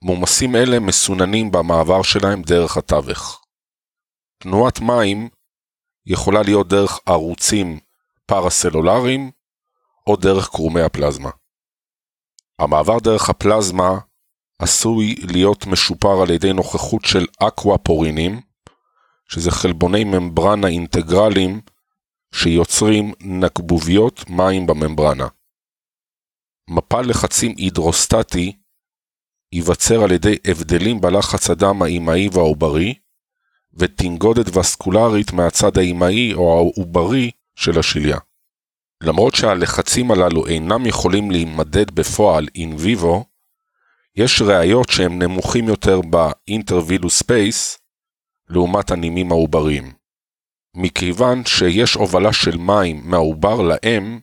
[0.02, 3.46] מומסים אלה מסוננים במעבר שלהם דרך התווך.
[4.38, 5.30] תנועת מים
[6.06, 7.80] יכולה להיות דרך ערוצים
[8.26, 9.32] פרסלולריים
[10.08, 11.30] או דרך קרומי הפלזמה.
[12.60, 13.98] המעבר דרך הפלזמה
[14.60, 18.42] עשוי להיות משופר על ידי נוכחות של אקוואפורינים,
[19.30, 21.62] שזה חלבוני ממברנה אינטגרליים
[22.34, 25.28] שיוצרים נקבוביות מים בממברנה.
[26.70, 28.54] מפל לחצים הידרוסטטי
[29.52, 32.94] ייווצר על ידי הבדלים בלחץ הדם האימהי והעוברי,
[33.74, 38.18] ותנגודת וסקולרית מהצד האימהי או העוברי של השליה.
[39.04, 43.26] למרות שהלחצים הללו אינם יכולים להימדד בפועל in vivo,
[44.18, 47.78] יש ראיות שהם נמוכים יותר ב intervillous space
[48.50, 49.94] לעומת הנימים העובריים.
[50.76, 54.20] מכיוון שיש הובלה של מים מהעובר לאם,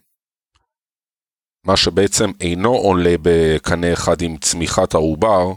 [1.64, 5.52] מה שבעצם אינו עולה בקנה אחד עם צמיחת העובר,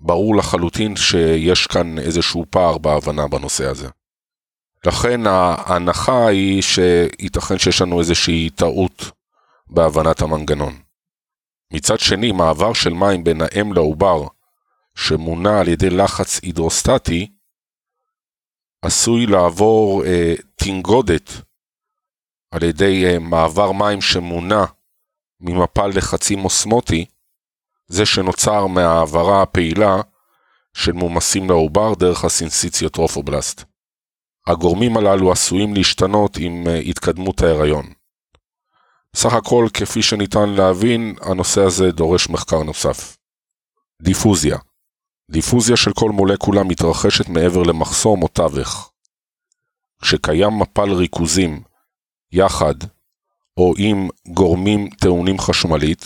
[0.00, 3.88] ברור לחלוטין שיש כאן איזשהו פער בהבנה בנושא הזה.
[4.86, 9.10] לכן ההנחה היא שייתכן שיש לנו איזושהי טעות
[9.66, 10.89] בהבנת המנגנון.
[11.72, 14.26] מצד שני, מעבר של מים בין האם לעובר,
[14.94, 17.30] שמונע על ידי לחץ הידרוסטטי,
[18.82, 21.30] עשוי לעבור אה, תנגודת
[22.50, 24.64] על ידי אה, מעבר מים שמונע
[25.40, 27.04] ממפל לחצים אוסמוטי,
[27.86, 30.00] זה שנוצר מהעברה הפעילה
[30.74, 33.64] של מומסים לעובר דרך הסינסיציוטרופובלסט.
[34.46, 37.99] הגורמים הללו עשויים להשתנות עם אה, התקדמות ההיריון.
[39.16, 43.16] סך הכל, כפי שניתן להבין, הנושא הזה דורש מחקר נוסף.
[44.02, 44.58] דיפוזיה
[45.30, 48.92] דיפוזיה של כל מולקולה מתרחשת מעבר למחסום או תווך.
[50.02, 51.62] כשקיים מפל ריכוזים
[52.32, 52.74] יחד
[53.56, 56.04] או עם גורמים טעונים חשמלית,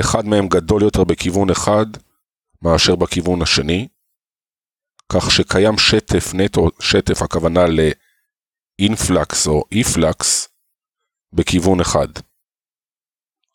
[0.00, 1.86] אחד מהם גדול יותר בכיוון אחד
[2.62, 3.88] מאשר בכיוון השני,
[5.12, 7.60] כך שקיים שטף נטו, שטף הכוונה
[8.80, 10.48] לאינפלקס או איפלקס,
[11.32, 12.08] בכיוון אחד.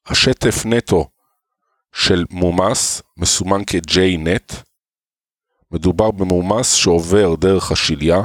[0.05, 1.09] השטף נטו
[1.93, 4.55] של מומס מסומן כ-J-Net,
[5.71, 8.17] מדובר במומס שעובר דרך השליה,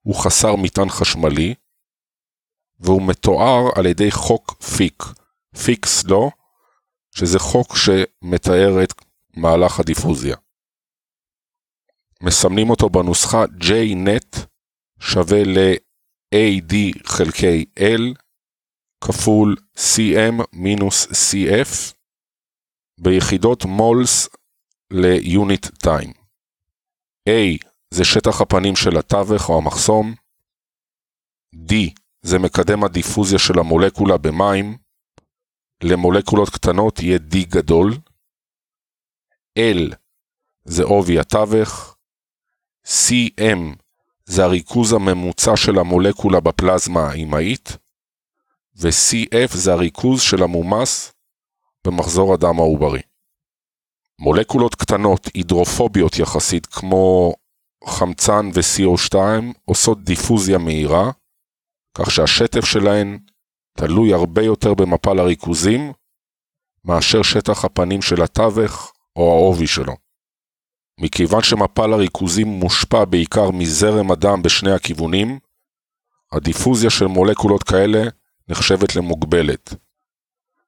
[0.00, 1.54] הוא חסר מטען חשמלי,
[2.80, 5.02] והוא מתואר על ידי חוק פיק,
[5.64, 6.30] פיקס לו,
[7.16, 8.92] שזה חוק שמתאר את
[9.36, 10.36] מהלך הדיפוזיה.
[12.22, 14.38] מסמנים אותו בנוסחה JNet
[15.00, 18.23] שווה ל-AD חלקי L
[19.06, 21.94] כפול CM מינוס CF
[23.00, 24.28] ביחידות מולס
[24.90, 26.12] ליוניט טיים.
[27.28, 30.14] A זה שטח הפנים של התווך או המחסום,
[31.54, 31.72] D
[32.22, 34.78] זה מקדם הדיפוזיה של המולקולה במים,
[35.82, 37.92] למולקולות קטנות יהיה D גדול,
[39.58, 39.94] L
[40.64, 41.96] זה עובי התווך,
[42.86, 43.76] CM
[44.24, 47.83] זה הריכוז הממוצע של המולקולה בפלזמה האימהית,
[48.76, 51.12] ו-CF זה הריכוז של המומס
[51.86, 53.02] במחזור הדם העוברי.
[54.18, 57.34] מולקולות קטנות, הידרופוביות יחסית, כמו
[57.84, 59.16] חמצן ו-CO2,
[59.64, 61.10] עושות דיפוזיה מהירה,
[61.98, 63.18] כך שהשטף שלהן
[63.78, 65.92] תלוי הרבה יותר במפל הריכוזים,
[66.84, 69.96] מאשר שטח הפנים של התווך או העובי שלו.
[71.00, 75.38] מכיוון שמפל הריכוזים מושפע בעיקר מזרם הדם בשני הכיוונים,
[76.32, 78.02] הדיפוזיה של מולקולות כאלה
[78.48, 79.74] נחשבת למוגבלת.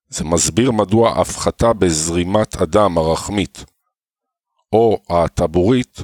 [0.09, 3.65] זה מסביר מדוע הפחתה בזרימת הדם הרחמית
[4.73, 5.99] או הטבורית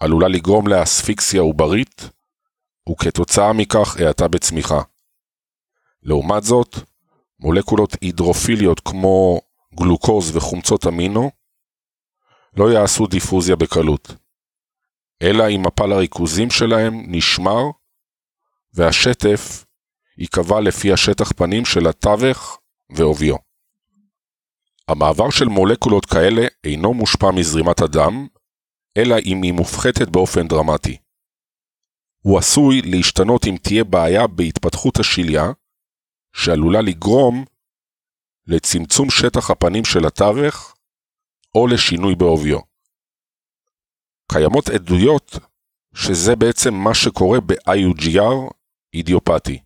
[0.00, 2.10] עלולה לגרום לאספיקסיה עוברית,
[2.88, 4.82] וכתוצאה מכך האטה בצמיחה.
[6.02, 6.76] לעומת זאת,
[7.40, 9.40] מולקולות הידרופיליות כמו
[9.74, 11.30] גלוקוז וחומצות אמינו
[12.56, 14.14] לא יעשו דיפוזיה בקלות,
[15.22, 17.62] אלא אם מפל הריכוזים שלהם נשמר
[18.74, 19.65] והשטף
[20.18, 22.58] ייקבע לפי השטח פנים של התווך
[22.90, 23.36] ועוביו.
[24.88, 28.26] המעבר של מולקולות כאלה אינו מושפע מזרימת הדם,
[28.96, 30.96] אלא אם היא מופחתת באופן דרמטי.
[32.22, 35.44] הוא עשוי להשתנות אם תהיה בעיה בהתפתחות השליה,
[36.32, 37.44] שעלולה לגרום
[38.46, 40.74] לצמצום שטח הפנים של התווך
[41.54, 42.58] או לשינוי בעוביו.
[44.32, 45.38] קיימות עדויות
[45.94, 48.52] שזה בעצם מה שקורה ב-IUGR
[48.94, 49.65] אידיופתי.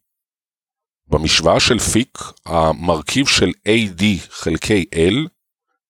[1.11, 5.29] במשוואה של פיק, המרכיב של AD חלקי L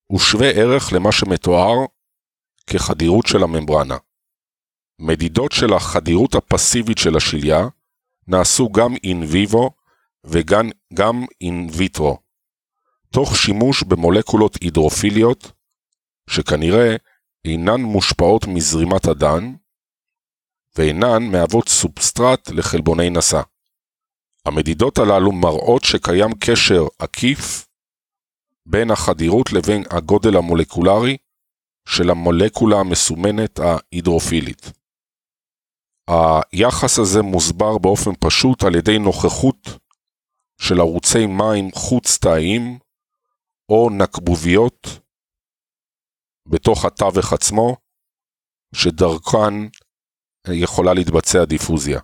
[0.05, 1.75] הוא שווה ערך למה שמתואר
[2.67, 3.97] כחדירות של הממברנה.
[4.99, 7.67] מדידות של החדירות הפסיבית של השליה
[8.27, 9.71] נעשו גם אין ויבו
[10.23, 12.17] וגם אין ויטרו,
[13.13, 15.51] תוך שימוש במולקולות הידרופיליות,
[16.29, 16.95] שכנראה
[17.45, 19.53] אינן מושפעות מזרימת הדן,
[20.77, 23.41] ואינן מהוות סובסטרט לחלבוני נשא.
[24.45, 27.67] המדידות הללו מראות שקיים קשר עקיף
[28.65, 31.17] בין החדירות לבין הגודל המולקולרי
[31.87, 34.71] של המולקולה המסומנת ההידרופילית.
[36.51, 39.67] היחס הזה מוסבר באופן פשוט על ידי נוכחות
[40.61, 42.79] של ערוצי מים חוץ-תאיים
[43.69, 44.87] או נקבוביות
[46.47, 47.77] בתוך התווך עצמו,
[48.75, 49.53] שדרכן
[50.47, 51.99] יכולה להתבצע דיפוזיה.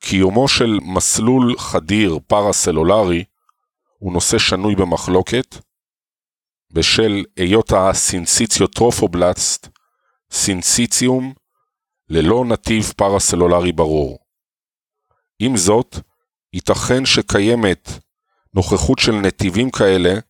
[0.00, 3.24] קיומו של מסלול חדיר פרסלולרי
[3.98, 5.56] הוא נושא שנוי במחלוקת,
[6.72, 9.68] בשל היות הסינציציוטרופובלסט
[10.30, 11.34] סינציציום
[12.08, 14.18] ללא נתיב פרסלולרי ברור.
[15.38, 15.96] עם זאת,
[16.52, 17.88] ייתכן שקיימת
[18.54, 20.20] נוכחות של נתיבים כאלה,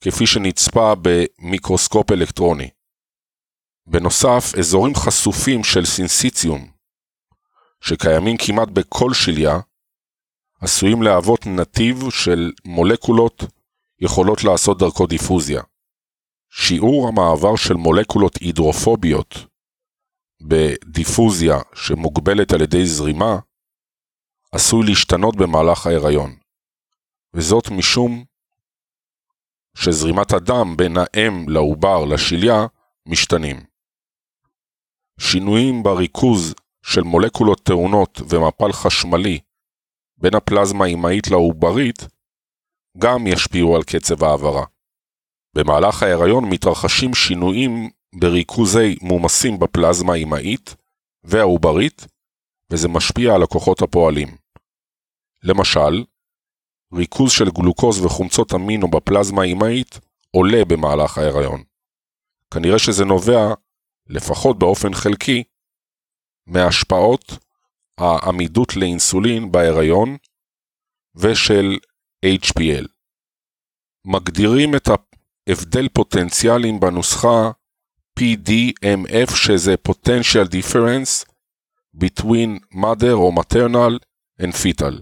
[0.00, 2.70] כפי שנצפה במיקרוסקופ אלקטרוני.
[3.86, 6.73] בנוסף, אזורים חשופים של סינסיציום,
[7.86, 9.60] שקיימים כמעט בכל שליה,
[10.60, 13.44] עשויים להוות נתיב של מולקולות
[14.00, 15.62] יכולות לעשות דרכו דיפוזיה.
[16.50, 19.34] שיעור המעבר של מולקולות הידרופוביות
[20.42, 23.38] בדיפוזיה שמוגבלת על ידי זרימה,
[24.52, 26.36] עשוי להשתנות במהלך ההיריון,
[27.34, 28.24] וזאת משום
[29.76, 32.66] שזרימת הדם בין האם לעובר לשליה
[33.06, 33.64] משתנים.
[35.20, 36.54] שינויים בריכוז
[36.86, 39.38] של מולקולות טעונות ומפל חשמלי
[40.16, 41.98] בין הפלזמה האימהית לעוברית
[42.98, 44.64] גם ישפיעו על קצב העברה.
[45.56, 50.74] במהלך ההיריון מתרחשים שינויים בריכוזי מומסים בפלזמה האימהית
[51.24, 52.06] והעוברית,
[52.70, 54.36] וזה משפיע על הכוחות הפועלים.
[55.42, 56.04] למשל,
[56.94, 60.00] ריכוז של גלוקוז וחומצות אמינו בפלזמה האימהית
[60.30, 61.62] עולה במהלך ההיריון.
[62.50, 63.54] כנראה שזה נובע,
[64.06, 65.44] לפחות באופן חלקי,
[66.46, 67.24] מהשפעות
[67.98, 70.16] העמידות לאינסולין בהיריון
[71.14, 71.78] ושל
[72.26, 72.86] HPL.
[74.06, 77.50] מגדירים את ההבדל פוטנציאלים בנוסחה
[78.20, 81.24] PDMF שזה potential difference
[81.96, 83.98] between mother או maternal
[84.42, 84.94] and fetal,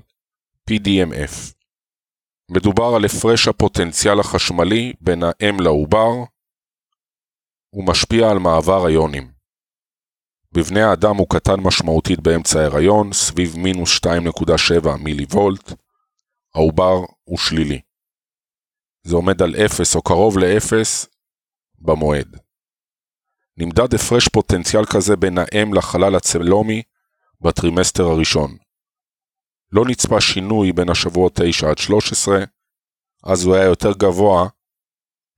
[0.71, 1.55] PDMF.
[2.51, 6.11] מדובר על הפרש הפוטנציאל החשמלי בין האם לעובר,
[7.73, 9.32] ומשפיע על מעבר היונים.
[10.53, 15.73] בבני האדם הוא קטן משמעותית באמצע ההיריון, סביב מינוס 2.7 מילי וולט,
[16.55, 17.81] העובר הוא שלילי.
[19.03, 21.07] זה עומד על 0 או קרוב ל-0
[21.79, 22.37] במועד.
[23.57, 26.83] נמדד הפרש פוטנציאל כזה בין האם לחלל הצלומי
[27.41, 28.57] בטרימסטר הראשון.
[29.73, 32.45] לא נצפה שינוי בין השבועות 9 עד 13,
[33.25, 34.49] אז הוא היה יותר גבוה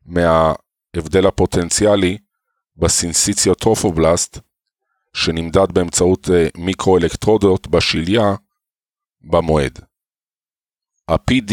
[0.05, 2.19] מההבדל הפוטנציאלי
[2.77, 4.39] בסינסיציוטרופובלסט,
[5.15, 8.35] שנמדד באמצעות אה, מיקרואלקטרודות בשליה
[9.21, 9.79] במועד.
[11.09, 11.53] ה-PD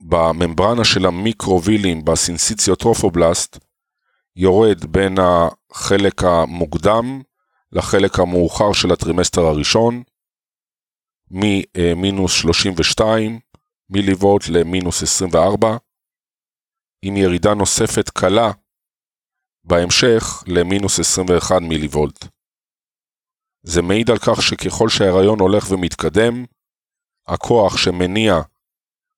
[0.00, 3.58] בממברנה של המיקרווילים בסינסיציוטרופובלסט
[4.36, 7.22] יורד בין החלק המוקדם
[7.72, 10.02] לחלק המאוחר של הטרימסטר הראשון,
[11.30, 13.38] ממינוס 32
[13.90, 15.76] מיליוולט למינוס 24,
[17.02, 18.50] עם ירידה נוספת קלה
[19.64, 22.33] בהמשך למינוס 21 מיליוולט.
[23.64, 26.44] זה מעיד על כך שככל שההיריון הולך ומתקדם,
[27.26, 28.34] הכוח שמניע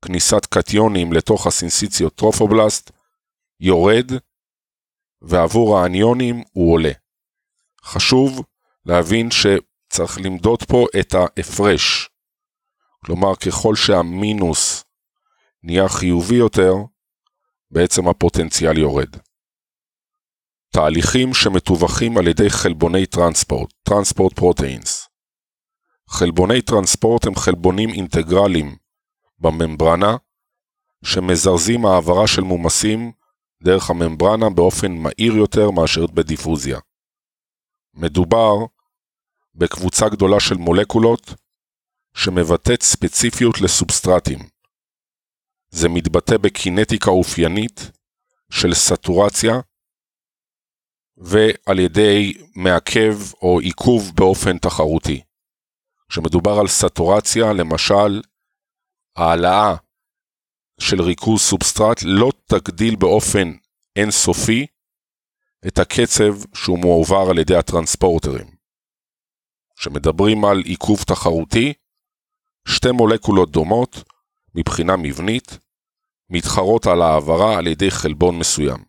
[0.05, 2.91] כניסת קטיונים לתוך הסינסיציות טרופובלסט
[3.61, 4.11] יורד,
[5.23, 6.93] ועבור האניונים הוא עולה.
[7.85, 8.43] חשוב
[8.85, 12.09] להבין שצריך למדוד פה את ההפרש.
[13.05, 14.85] כלומר, ככל שהמינוס
[15.63, 16.73] נהיה חיובי יותר,
[17.71, 19.17] בעצם הפוטנציאל יורד.
[20.71, 25.09] תהליכים שמתווכים על ידי חלבוני transport, transport proteins.
[26.09, 28.77] חלבוני transport הם חלבונים אינטגרליים
[29.39, 30.17] בממברנה,
[31.05, 33.13] שמזרזים העברה של מומסים
[33.63, 36.79] דרך הממברנה באופן מהיר יותר מאשר בדיפוזיה.
[37.95, 38.55] מדובר
[39.55, 41.35] בקבוצה גדולה של מולקולות
[42.15, 44.39] שמבטאת ספציפיות לסובסטרטים.
[45.69, 47.91] זה מתבטא בקינטיקה אופיינית
[48.51, 49.53] של סטורציה
[51.19, 55.23] ועל ידי מעכב או עיכוב באופן תחרותי.
[56.09, 58.23] כשמדובר על סטורציה, למשל,
[59.17, 59.75] העלאה
[60.81, 63.53] של ריכוז סובסטרט לא תגדיל באופן
[63.97, 64.67] אינסופי
[65.67, 68.57] את הקצב שהוא מועבר על ידי הטרנספורטרים.
[69.77, 71.73] כשמדברים על עיכוב תחרותי,
[72.69, 74.05] שתי מולקולות דומות,
[74.55, 75.59] מבחינה מבנית,
[76.31, 78.86] מתחרות על העברה על ידי חלבון מסוים.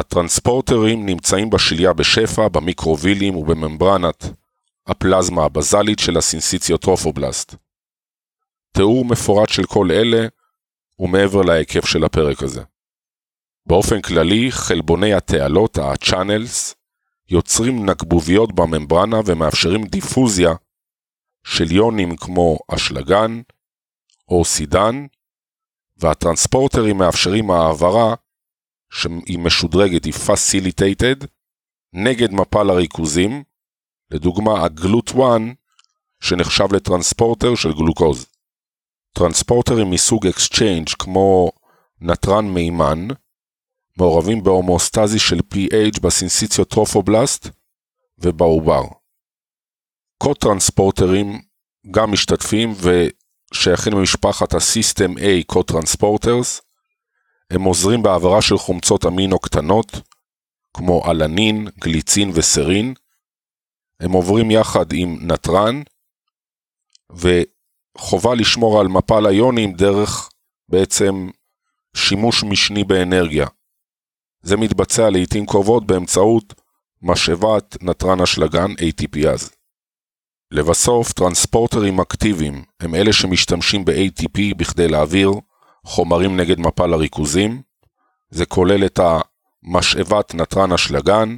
[0.00, 4.24] הטרנספורטרים נמצאים בשליה בשפע, במיקרובילים ובממברנת
[4.86, 7.54] הפלזמה הבזלית של הסינסיציוטרופובלסט.
[8.72, 10.26] תיאור מפורט של כל אלה
[10.96, 12.62] הוא מעבר להיקף של הפרק הזה.
[13.66, 16.74] באופן כללי, חלבוני התעלות, ה-channels,
[17.28, 20.50] יוצרים נקבוביות בממברנה ומאפשרים דיפוזיה
[21.44, 23.40] של יונים כמו אשלגן
[24.28, 25.06] או סידן,
[25.96, 28.14] והטרנספורטרים מאפשרים העברה
[28.90, 31.26] שהיא משודרגת, היא facilitated,
[31.92, 33.42] נגד מפל הריכוזים,
[34.10, 35.18] לדוגמה ה GLUT 1
[36.20, 38.26] שנחשב לטרנספורטר של גלוקוז.
[39.12, 41.50] טרנספורטרים מסוג exchange כמו
[42.00, 43.08] נתרן מימן,
[43.98, 47.48] מעורבים בהומאוסטזיס של pH בסינסיציוטרופובלסט
[48.18, 48.82] ובעובר.
[50.18, 51.42] קו-טרנספורטרים
[51.90, 56.60] גם משתתפים ושייכים למשפחת הסיסטם A קו-טרנספורטרס,
[57.50, 59.92] הם עוזרים בהעברה של חומצות אמינו קטנות,
[60.76, 62.94] כמו אלנין, גליצין וסרין,
[64.00, 65.82] הם עוברים יחד עם נתרן,
[67.12, 70.30] וחובה לשמור על מפל היונים דרך
[70.68, 71.28] בעצם
[71.96, 73.46] שימוש משני באנרגיה.
[74.42, 76.54] זה מתבצע לעיתים קרובות באמצעות
[77.02, 79.50] משאבת נתרן אשלגן ATPאז.
[80.50, 85.30] לבסוף, טרנספורטרים אקטיביים הם אלה שמשתמשים ב-ATP בכדי להעביר
[85.84, 87.62] חומרים נגד מפל הריכוזים.
[88.30, 89.00] זה כולל את
[89.62, 91.36] המשאבת נתרן אשלגן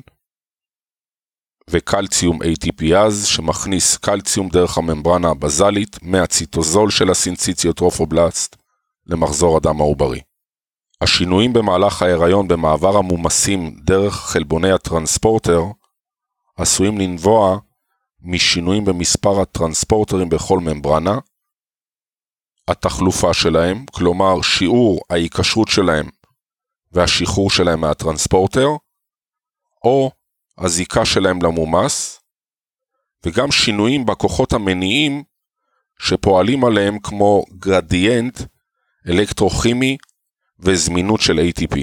[1.70, 8.56] וקלציום ATPאז שמכניס קלציום דרך הממברנה הבזלית מהציטוזול של הסינציציוטרופובלסט
[9.06, 10.20] למחזור הדם העוברי.
[11.00, 15.62] השינויים במהלך ההיריון במעבר המומסים דרך חלבוני הטרנספורטר
[16.56, 17.58] עשויים לנבוע
[18.20, 21.18] משינויים במספר הטרנספורטרים בכל ממברנה,
[22.68, 26.08] התחלופה שלהם, כלומר שיעור ההיקשרות שלהם
[26.92, 28.68] והשחרור שלהם מהטרנספורטר,
[29.84, 30.10] או
[30.58, 32.20] הזיקה שלהם למומס,
[33.26, 35.22] וגם שינויים בכוחות המניעים
[35.98, 38.40] שפועלים עליהם כמו גרדיאנט
[39.08, 39.96] אלקטרוכימי
[40.58, 41.78] וזמינות של ATP.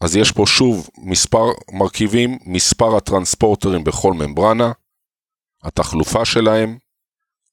[0.00, 4.72] אז יש פה שוב מספר מרכיבים, מספר הטרנספורטרים בכל ממברנה,
[5.62, 6.78] התחלופה שלהם,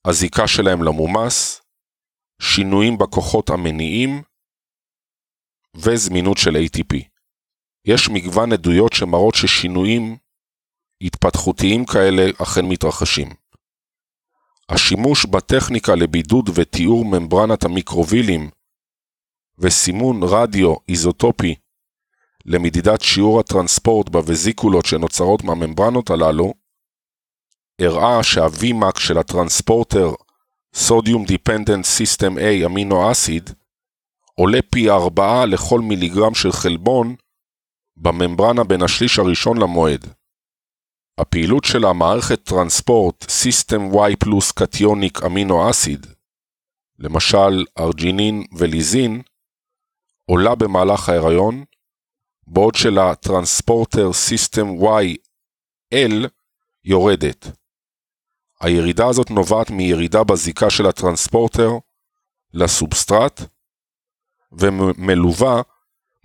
[0.04, 1.59] הזיקה שלהם למומס,
[2.40, 4.22] שינויים בכוחות המניעים
[5.76, 6.96] וזמינות של ATP.
[7.84, 10.16] יש מגוון עדויות שמראות ששינויים
[11.00, 13.28] התפתחותיים כאלה אכן מתרחשים.
[14.68, 18.50] השימוש בטכניקה לבידוד ותיאור ממברנת המיקרובילים
[19.58, 21.54] וסימון רדיו איזוטופי
[22.44, 26.54] למדידת שיעור הטרנספורט בווזיקולות שנוצרות מהממברנות הללו,
[27.80, 30.10] הראה שה-VMAX של הטרנספורטר
[30.74, 33.50] Sodium Dependent System A אמינו אסיד,
[34.34, 37.16] עולה פי 4 לכל מיליגרם של חלבון
[37.96, 40.06] בממברנה בין השליש הראשון למועד.
[41.18, 46.06] הפעילות של המערכת טרנספורט System Y פלוס קטיוניק אמינו אסיד,
[46.98, 49.22] למשל ארג'ינין וליזין,
[50.26, 51.64] עולה במהלך ההיריון,
[52.46, 56.28] בעוד שלטרנספורטר System YL
[56.84, 57.59] יורדת.
[58.60, 61.70] הירידה הזאת נובעת מירידה בזיקה של הטרנספורטר
[62.54, 63.40] לסובסטרט,
[64.52, 65.62] ומלווה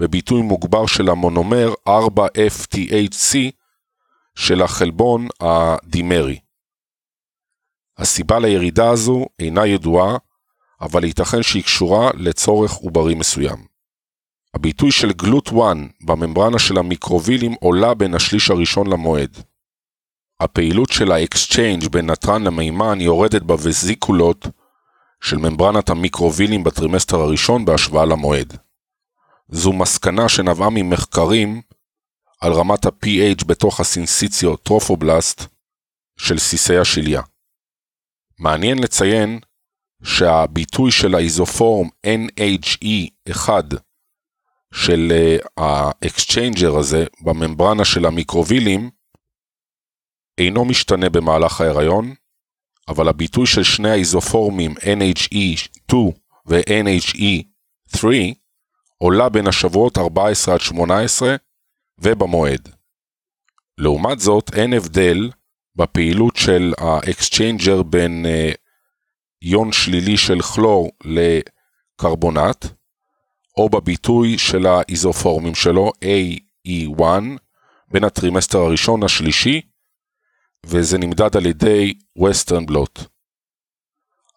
[0.01, 3.37] בביטוי מוגבר של המונומר 4F2HC
[4.35, 6.39] של החלבון הדימרי.
[7.97, 10.17] הסיבה לירידה הזו אינה ידועה,
[10.81, 13.65] אבל ייתכן שהיא קשורה לצורך עוברי מסוים.
[14.53, 15.55] הביטוי של GLUT 1
[16.05, 19.37] בממברנה של המיקרווילים עולה בין השליש הראשון למועד.
[20.39, 24.47] הפעילות של ה exchange בין נתרן למימן יורדת בווזיקולות
[25.21, 28.57] של ממברנת המיקרווילים בטרימסטר הראשון בהשוואה למועד.
[29.49, 31.61] זו מסקנה שנבעה ממחקרים
[32.41, 35.41] על רמת ה-pH בתוך הסינסיציוטרופובלסט
[36.17, 37.21] של סיסי השליה.
[38.39, 39.39] מעניין לציין
[40.03, 43.49] שהביטוי של האיזופורם NHE1
[44.73, 45.11] של
[45.57, 48.89] ה exchanger הזה בממברנה של המיקרווילים
[50.37, 52.13] אינו משתנה במהלך ההיריון,
[52.87, 55.95] אבל הביטוי של שני האיזופורמים NHE2
[56.47, 58.05] ו-NHE3
[58.97, 61.35] עולה בין השבועות 14 עד 18
[61.99, 62.69] ובמועד.
[63.77, 65.29] לעומת זאת, אין הבדל
[65.75, 68.55] בפעילות של ה exchanger בין uh,
[69.41, 72.65] יון שלילי של כלור לקרבונט,
[73.57, 77.01] או בביטוי של האיזופורמים שלו, AE1,
[77.91, 79.61] בין הטרימסטר הראשון לשלישי,
[80.65, 83.01] וזה נמדד על ידי Western blot.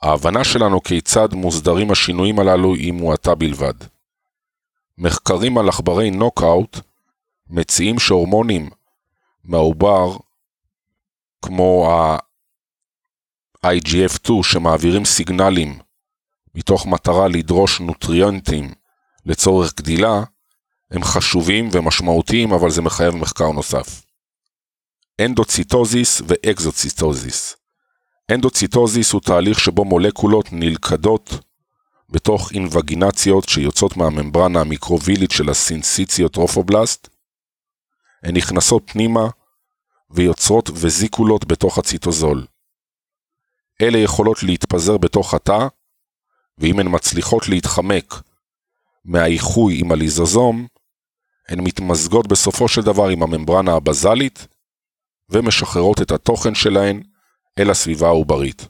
[0.03, 3.75] ההבנה שלנו כיצד מוסדרים השינויים הללו היא מועטה בלבד.
[4.99, 6.79] מחקרים על עכברי נוקאוט
[7.51, 8.71] מציעים שהורמונים
[9.45, 10.17] מהעובר,
[11.45, 11.91] כמו
[13.65, 15.79] ה-IGF2 שמעבירים סיגנלים
[16.55, 18.75] מתוך מטרה לדרוש נוטריאנטים
[19.27, 20.23] לצורך גדילה,
[20.91, 24.08] הם חשובים ומשמעותיים, אבל זה מחייב מחקר נוסף.
[25.21, 27.57] אנדוציטוזיס ואקזוציטוזיס.
[28.31, 31.31] אנדוציטוזיס הוא תהליך שבו מולקולות נלכדות
[32.11, 37.09] בתוך אינווגינציות שיוצאות מהממברנה המיקרווילית של הסינסיציוטרופובלסט.
[38.23, 39.29] הן נכנסות פנימה
[40.11, 42.47] ויוצרות וזיקולות בתוך הציטוזול.
[43.83, 45.67] אלה יכולות להתפזר בתוך התא,
[46.59, 48.15] ואם הן מצליחות להתחמק
[49.05, 50.67] מהאיחוי עם הליזוזום,
[51.49, 54.47] הן מתמזגות בסופו של דבר עם הממברנה הבזלית,
[55.31, 57.03] ומשחררות את התוכן שלהן
[57.59, 58.67] אל הסביבה העוברית.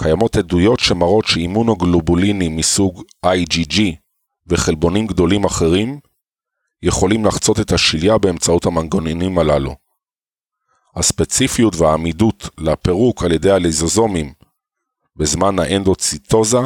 [0.00, 3.80] קיימות עדויות שמראות שאימונוגלובולינים מסוג IgG
[4.46, 6.00] וחלבונים גדולים אחרים
[6.82, 9.76] יכולים לחצות את השליה באמצעות המנגנונים הללו.
[10.96, 14.32] הספציפיות והעמידות לפירוק על ידי הליזוזומים
[15.16, 16.58] בזמן האנדוציטוזה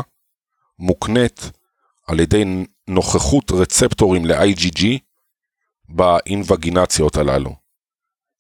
[0.79, 1.51] מוקנית
[2.07, 2.45] על ידי
[2.89, 4.85] נוכחות רצפטורים ל-IgG
[5.89, 7.62] באינווגינציות הללו.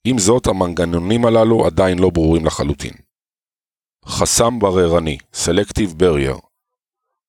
[0.04, 2.94] עם זאת, המנגנונים הללו עדיין לא ברורים לחלוטין.
[4.04, 6.52] חסם בררני, Selective Barrier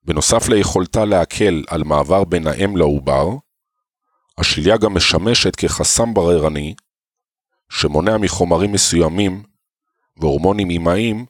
[0.05, 3.27] בנוסף ליכולתה להקל על מעבר בין האם לעובר,
[4.37, 6.75] השליה גם משמשת כחסם בררני,
[7.69, 9.43] שמונע מחומרים מסוימים
[10.17, 11.25] והורמונים אימהיים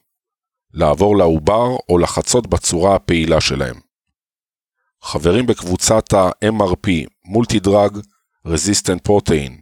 [0.72, 3.80] לעבור לעובר או לחצות בצורה הפעילה שלהם.
[5.02, 6.88] חברים בקבוצת ה-MRP,
[7.26, 7.98] Multidrug
[8.46, 9.52] Resistant Protein,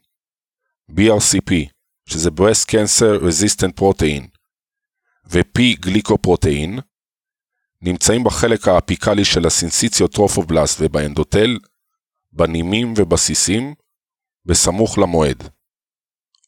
[0.91, 1.72] BRCP,
[2.07, 4.27] שזה Breast Cancer Resistant Protein,
[5.27, 6.79] ו-P גליקופרוטאין,
[7.83, 11.59] נמצאים בחלק האפיקלי של הסינסיציוטרופובלסט ובאנדוטל,
[12.33, 13.75] בנימים ובסיסים,
[14.47, 15.49] בסמוך למועד.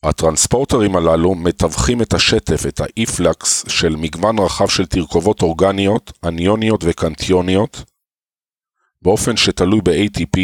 [0.03, 6.81] הטרנספורטרים הללו מתווכים את השטף, את ה efflux, של מגוון רחב של תרכובות אורגניות, אניוניות
[6.85, 7.85] וקטיוניות,
[9.03, 10.41] באופן שתלוי ב-ATP,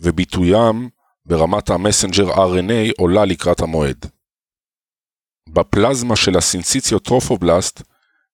[0.00, 0.88] וביטוים
[1.26, 4.06] ברמת ה messenger RNA עולה לקראת המועד.
[5.48, 7.82] בפלזמה של הסינסיציוטרופובלסט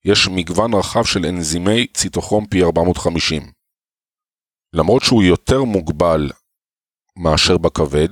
[0.04, 3.44] יש מגוון רחב של אנזימי ציטוכרום P450.
[4.72, 6.30] למרות שהוא יותר מוגבל
[7.16, 8.08] מאשר בכבד,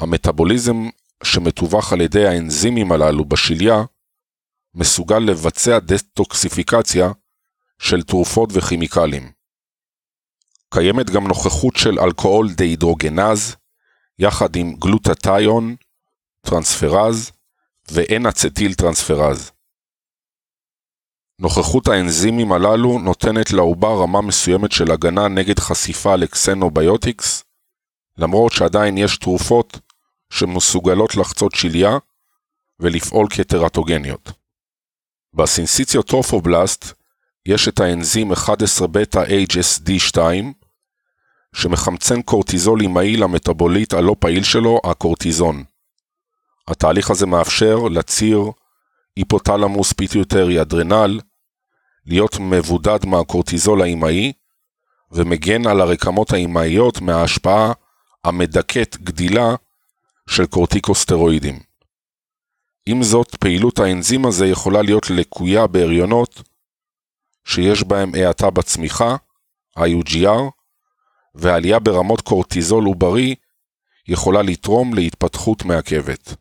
[0.00, 0.76] המטאבוליזם
[1.22, 3.84] שמתווך על ידי האנזימים הללו בשליה
[4.74, 7.08] מסוגל לבצע דטוקסיפיקציה
[7.78, 9.32] של תרופות וכימיקלים.
[10.74, 13.56] קיימת גם נוכחות של אלכוהול דהידרוגנז,
[14.18, 15.76] יחד עם גלוטטיון,
[16.40, 17.30] טרנספרז
[17.90, 19.50] ואין אצטיל טרנספרז.
[21.38, 27.44] נוכחות האנזימים הללו נותנת לעובר רמה מסוימת של הגנה נגד חשיפה ל xenobiotics,
[28.18, 29.78] למרות שעדיין יש תרופות
[30.30, 31.98] שמסוגלות לחצות שליה
[32.80, 34.32] ולפעול כטרטוגניות.
[35.34, 36.84] בסינסיציוטרופובלסט
[37.46, 40.18] יש את האנזים 11 בטא HSD2,
[41.54, 45.64] שמחמצן קורטיזול אימהי למטאבוליט הלא פעיל שלו, הקורטיזון.
[46.68, 48.50] התהליך הזה מאפשר לציר
[49.16, 51.20] היפותלמוס pituitary adrenal
[52.06, 54.32] להיות מבודד מהקורטיזול האימהי,
[55.12, 57.72] ומגן על הרקמות האימהיות מההשפעה
[58.24, 59.54] המדכאת גדילה
[60.28, 61.60] של קורטיקוסטרואידים.
[62.86, 66.42] עם זאת, פעילות האנזים הזה יכולה להיות לקויה בהריונות
[67.44, 69.16] שיש בהם האטה בצמיחה,
[69.78, 70.50] IUGR,
[71.34, 73.34] ועלייה ברמות קורטיזול עוברי
[74.08, 76.34] יכולה לתרום להתפתחות מעכבת.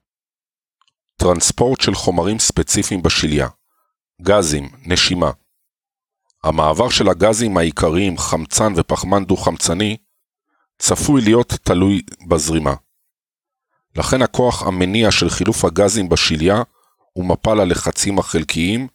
[1.15, 3.47] טרנספורט של חומרים ספציפיים בשליה
[4.21, 5.31] גזים, נשימה
[6.43, 9.97] המעבר של הגזים העיקריים, חמצן ופחמן דו-חמצני,
[10.79, 12.73] צפוי להיות תלוי בזרימה.
[13.95, 16.61] לכן הכוח המניע של חילוף הגזים בשליה
[17.13, 18.87] הוא מפל הלחצים החלקיים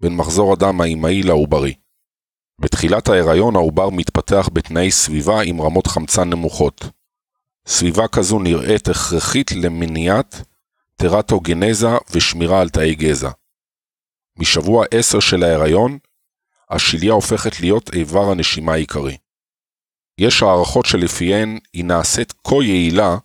[0.00, 1.74] בין מחזור הדם האימהי לעוברי.
[2.60, 6.84] בתחילת ההיריון העובר מתפתח בתנאי סביבה עם רמות חמצן נמוכות.
[7.66, 10.42] סביבה כזו נראית הכרחית למניעת
[10.96, 13.30] טרטוגנזה ושמירה על תאי גזע.
[14.38, 15.98] משבוע 10 של ההיריון,
[16.70, 19.16] השליה הופכת להיות איבר הנשימה העיקרי.
[20.18, 23.16] יש הערכות שלפיהן היא נעשית כה יעילה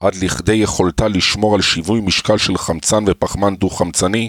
[0.00, 4.28] עד לכדי יכולתה לשמור על שיווי משקל של חמצן ופחמן דו-חמצני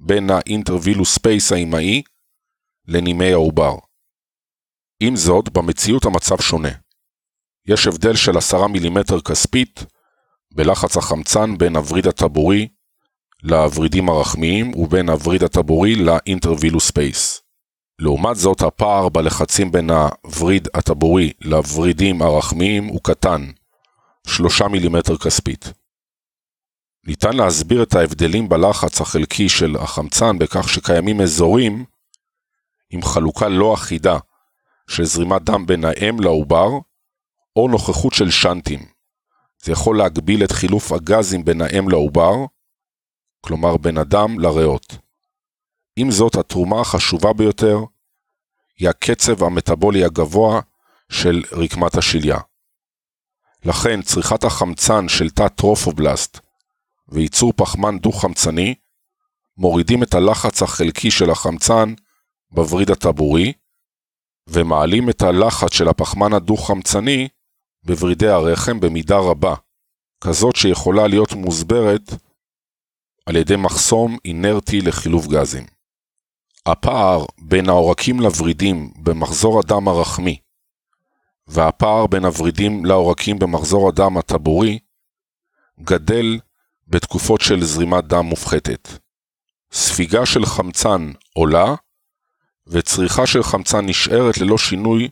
[0.00, 2.02] בין ה intervillous space האימהי
[2.86, 3.76] לנימי העובר.
[5.00, 6.68] עם זאת, במציאות המצב שונה.
[7.66, 9.84] יש הבדל של 10 מילימטר כספית
[10.54, 12.68] בלחץ החמצן בין הווריד הטבורי
[13.42, 17.40] לוורידים הרחמיים ובין הווריד הטבורי ל intervillous space.
[17.98, 23.50] לעומת זאת, הפער בלחצים בין הווריד הטבורי לוורידים הרחמיים הוא קטן,
[24.26, 25.72] 3 מילימטר כספית.
[27.06, 31.84] ניתן להסביר את ההבדלים בלחץ החלקי של החמצן בכך שקיימים אזורים
[32.94, 34.18] עם חלוקה לא אחידה
[34.88, 36.68] של זרימת דם בין האם לעובר,
[37.56, 38.86] או נוכחות של שנטים.
[39.62, 42.32] זה יכול להגביל את חילוף הגזים בין האם לעובר,
[43.40, 44.96] כלומר בין הדם לריאות.
[45.96, 47.78] עם זאת, התרומה החשובה ביותר
[48.78, 50.60] היא הקצב המטאבולי הגבוה
[51.08, 52.38] של רקמת השליה.
[53.64, 56.40] לכן צריכת החמצן של תא טרופובלסט
[57.08, 58.74] וייצור פחמן דו-חמצני
[59.56, 61.94] מורידים את הלחץ החלקי של החמצן
[62.54, 63.52] בווריד הטבורי
[64.48, 67.28] ומעלים את הלחץ של הפחמן הדו-חמצני
[67.84, 69.54] בוורידי הרחם במידה רבה,
[70.20, 72.10] כזאת שיכולה להיות מוסברת
[73.26, 75.66] על ידי מחסום אינרטי לחילוף גזים.
[76.66, 80.38] הפער בין העורקים לוורידים במחזור הדם הרחמי
[81.46, 84.78] והפער בין הוורידים לעורקים במחזור הדם הטבורי
[85.80, 86.38] גדל
[86.88, 88.88] בתקופות של זרימת דם מופחתת.
[89.72, 91.74] ספיגה של חמצן עולה,
[92.66, 95.08] וצריכה של חמצן נשארת ללא שינוי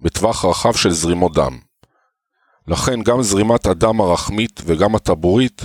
[0.00, 1.58] בטווח רחב של זרימות דם.
[2.66, 5.62] לכן גם זרימת הדם הרחמית וגם הטבורית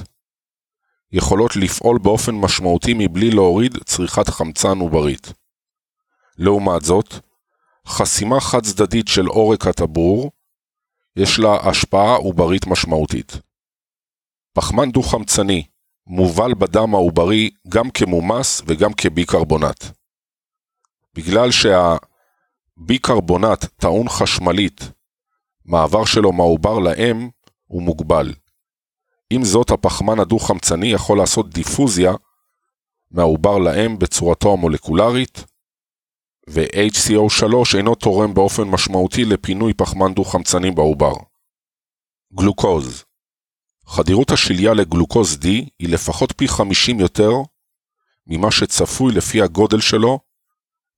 [1.11, 5.33] יכולות לפעול באופן משמעותי מבלי להוריד צריכת חמצן עוברית.
[6.37, 7.13] לעומת זאת,
[7.87, 10.31] חסימה חד צדדית של עורק הטבור
[11.15, 13.37] יש לה השפעה עוברית משמעותית.
[14.53, 15.63] פחמן דו-חמצני
[16.07, 19.83] מובל בדם העוברי גם כמומס וגם כביקרבונט.
[21.15, 21.49] בגלל
[22.77, 24.91] שהביקרבונט טעון חשמלית,
[25.65, 27.29] מעבר שלו מהעובר לאם
[27.65, 28.33] הוא מוגבל.
[29.29, 32.13] עם זאת, הפחמן הדו-חמצני יכול לעשות דיפוזיה
[33.11, 35.43] מהעובר לאם בצורתו המולקולרית,
[36.49, 41.13] ו-HCO3 אינו תורם באופן משמעותי לפינוי פחמן דו-חמצני בעובר.
[42.33, 43.03] גלוקוז
[43.85, 45.47] חדירות השליה לגלוקוז D
[45.79, 47.31] היא לפחות פי 50 יותר
[48.27, 50.19] ממה שצפוי לפי הגודל שלו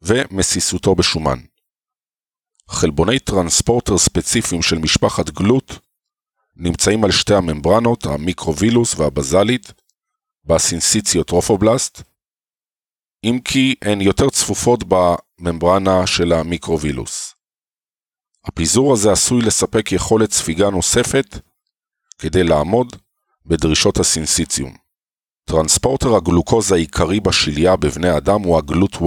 [0.06, 1.40] ומסיסותו בשומן.
[2.70, 5.72] חלבוני transporter ספציפיים של משפחת GLUT
[6.56, 9.74] נמצאים על שתי הממברנות, המיקרווילוס והבזלית,
[10.46, 12.02] בסינסיציוטרופובלסט,
[13.24, 17.36] אם כי הן יותר צפופות בממברנה של המיקרווילוס.
[18.46, 21.40] הפיזור הזה עשוי לספק יכולת ספיגה נוספת
[22.20, 22.96] כדי לעמוד
[23.46, 24.76] בדרישות הסינסיציום.
[25.46, 29.04] transporter הגלוקוז העיקרי בשליה בבני אדם הוא ה GLUT 1,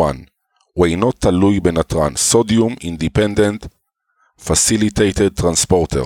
[0.78, 3.66] הוא אינו תלוי בנתרן, sodium independent
[4.44, 6.04] facilitated transporter.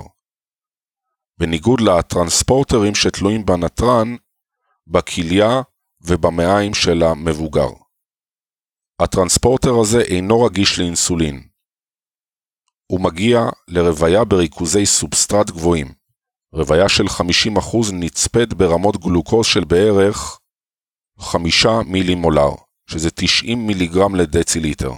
[1.37, 4.15] בניגוד לטרנספורטרים שתלויים בנתרן,
[4.87, 5.61] בכליה
[6.01, 7.69] ובמעיים של המבוגר.
[8.99, 11.47] הטרנספורטר הזה אינו רגיש לאינסולין.
[12.87, 15.93] הוא מגיע לרוויה בריכוזי סובסטרט גבוהים.
[16.53, 20.39] רוויה של 50% נצפית ברמות גלוקוז של בערך
[21.19, 22.51] 5 מילימולר,
[22.87, 24.91] שזה 90 מיליגרם לדציליטר.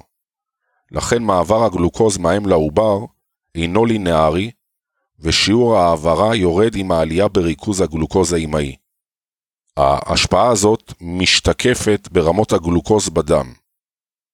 [0.91, 2.97] לכן מעבר הגלוקוז מהאם לעובר
[3.55, 4.51] אינו לינארי,
[5.19, 8.75] ושיעור ההעברה יורד עם העלייה בריכוז הגלוקוז האימהי.
[9.77, 13.53] ההשפעה הזאת משתקפת ברמות הגלוקוז בדם.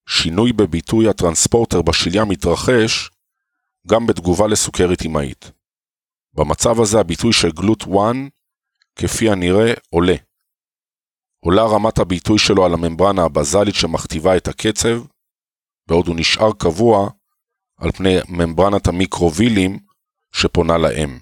[0.09, 3.09] שינוי בביטוי הטרנספורטר בשליה מתרחש
[3.87, 5.51] גם בתגובה לסוכרת אימהית.
[6.33, 7.89] במצב הזה הביטוי של גלוט 1
[8.95, 10.15] כפי הנראה עולה.
[11.45, 15.03] עולה רמת הביטוי שלו על הממברנה הבזלית שמכתיבה את הקצב,
[15.87, 17.09] בעוד הוא נשאר קבוע
[17.77, 19.79] על פני ממברנת המיקרובילים
[20.33, 21.19] שפונה לאם.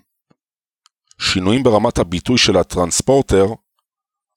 [1.22, 3.46] שינויים ברמת הביטוי של הטרנספורטר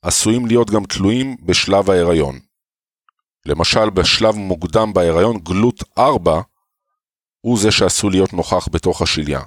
[0.02, 2.40] עשויים להיות גם תלויים בשלב ההיריון.
[3.46, 6.40] למשל, בשלב מוקדם בהיריון, גלוט 4
[7.40, 9.40] הוא זה שעשוי להיות נוכח בתוך השליה.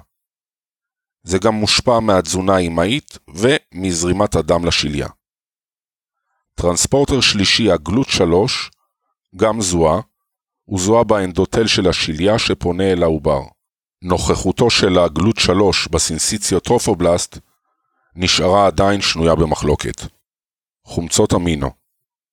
[1.22, 5.08] זה גם מושפע מהתזונה האמהית ומזרימת הדם לשליה.
[6.60, 8.70] טרנספורטר שלישי, הגלוט 3,
[9.36, 10.00] גם זוהה,
[10.64, 13.40] הוא זוהה באנדוטל של השליה שפונה אל העובר.
[14.02, 17.38] נוכחותו של הגלוט 3 בסינסיציוטרופובלסט
[18.14, 20.02] נשארה עדיין שנויה במחלוקת.
[20.86, 21.70] חומצות אמינו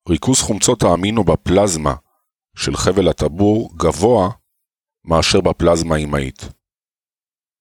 [0.09, 1.95] ריכוז חומצות האמינו בפלזמה
[2.55, 4.29] של חבל הטבור גבוה
[5.05, 6.49] מאשר בפלזמה האמהית.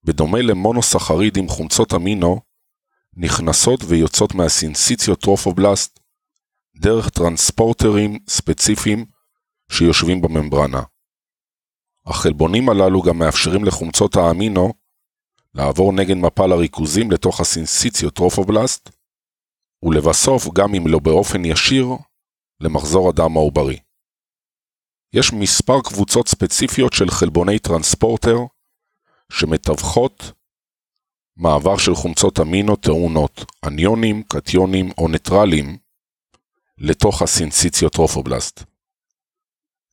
[0.03, 2.41] בדומה למונוסחרידים חומצות אמינו
[3.13, 6.02] נכנסות ויוצאות מהסינסיציוטרופובלסט
[6.75, 9.05] דרך טרנספורטרים ספציפיים
[9.71, 10.81] שיושבים בממברנה.
[12.05, 14.73] החלבונים הללו גם מאפשרים לחומצות האמינו
[15.53, 18.89] לעבור נגד מפל הריכוזים לתוך הסינסיציוטרופובלסט,
[19.83, 21.87] ולבסוף, גם אם לא באופן ישיר,
[22.59, 23.79] למחזור הדם העוברי.
[25.13, 28.37] יש מספר קבוצות ספציפיות של חלבוני transporter
[29.31, 30.31] שמתווכות
[31.37, 35.77] מעבר של חומצות אמינו טעונות, אניונים, קטיונים או ניטרלים,
[36.77, 38.63] לתוך הסינסיציוטרופובלסט.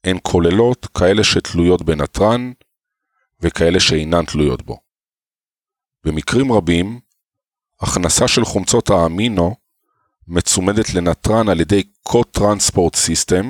[0.05, 2.52] הן כוללות כאלה שתלויות בנתרן
[3.40, 4.81] וכאלה שאינן תלויות בו.
[6.05, 7.01] במקרים רבים,
[7.81, 9.57] הכנסה של חומצות האמינו
[10.28, 13.47] מצומדת לנתרן על ידי co-transport system,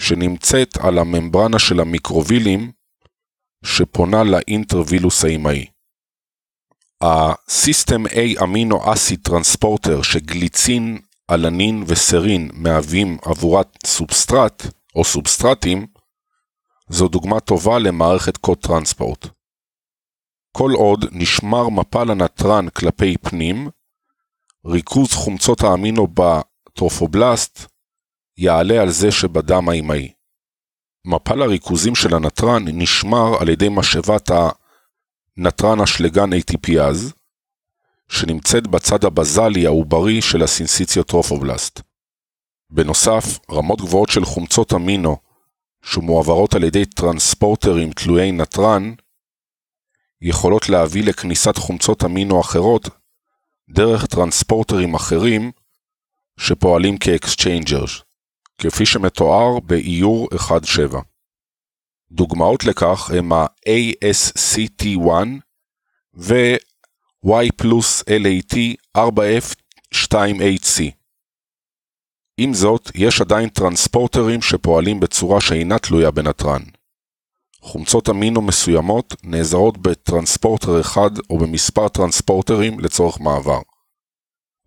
[0.00, 2.72] שנמצאת על הממברנה של המיקרווילים
[3.64, 5.66] שפונה ל intervillous האימהי.
[7.00, 10.98] ה system A amino acid transporter שגליצין,
[11.30, 14.62] אלנין וסרין מהווים עבורה סובסטרט
[14.94, 15.86] או סובסטרטים,
[16.88, 19.26] זו דוגמה טובה למערכת co-transport.
[20.52, 23.68] כל עוד נשמר מפל הנתרן כלפי פנים,
[24.66, 27.66] ריכוז חומצות האמינו בטרופובלסט
[28.36, 30.12] יעלה על זה שבדם האימהי.
[31.06, 34.30] מפל הריכוזים של הנתרן נשמר על ידי משאבת
[35.36, 37.12] הנתרן אשלגן ATPase,
[38.14, 41.80] שנמצאת בצד הבזלי העוברי של הסינסיציוטרופובלסט.
[42.70, 45.16] בנוסף, רמות גבוהות של חומצות אמינו,
[45.82, 48.94] שמועברות על ידי טרנספורטרים תלויי נתרן,
[50.20, 52.88] יכולות להביא לכניסת חומצות אמינו אחרות
[53.70, 55.52] דרך טרנספורטרים אחרים
[56.40, 58.02] שפועלים כ exchangers,
[58.58, 60.96] כפי שמתואר באיור 1.7.
[62.10, 65.10] דוגמאות לכך הם ה-ASCT1
[67.24, 68.54] ו- Y plus LAT
[68.98, 70.82] 4F2HC.
[72.36, 76.62] עם זאת, יש עדיין טרנספורטרים שפועלים בצורה שאינה תלויה בנתרן.
[77.60, 83.60] חומצות אמינו מסוימות נעזרות ב transporter אחד או במספר טרנספורטרים לצורך מעבר.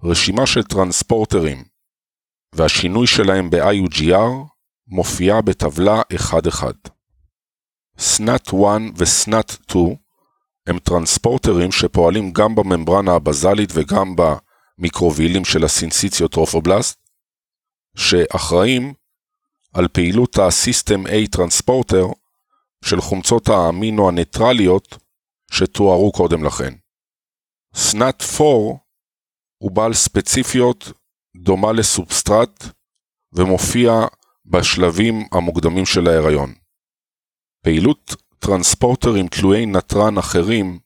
[0.03, 1.63] רשימה של טרנספורטרים
[2.55, 4.47] והשינוי שלהם ב-IUGR
[4.87, 6.63] מופיעה בטבלה 1-1.
[7.99, 10.06] SNAT 1 ו-SNAT 2
[10.67, 16.99] הם טרנספורטרים שפועלים גם בממברנה הבזלית וגם במיקרובילים של הסינסיציוטרופובלסט,
[17.97, 18.93] שאחראים
[19.73, 22.05] על פעילות ה- System A transporter
[22.85, 24.97] של חומצות האמינו הניטרליות
[25.51, 26.73] שתוארו קודם לכן.
[27.75, 28.43] סנאט 4
[29.57, 30.91] הוא בעל ספציפיות
[31.37, 32.63] דומה לסובסטרט
[33.33, 33.91] ומופיע
[34.45, 36.53] בשלבים המוקדמים של ההיריון.
[37.63, 40.79] פעילות טרנספורטרים תלויי נתרן אחרים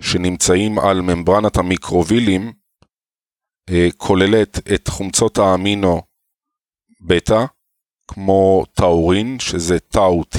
[0.00, 2.52] שנמצאים על ממברנת המיקרובילים
[3.70, 6.02] אה, כוללת את חומצות האמינו
[7.00, 7.44] בטא,
[8.08, 10.38] כמו טאורין, שזה טאו-T,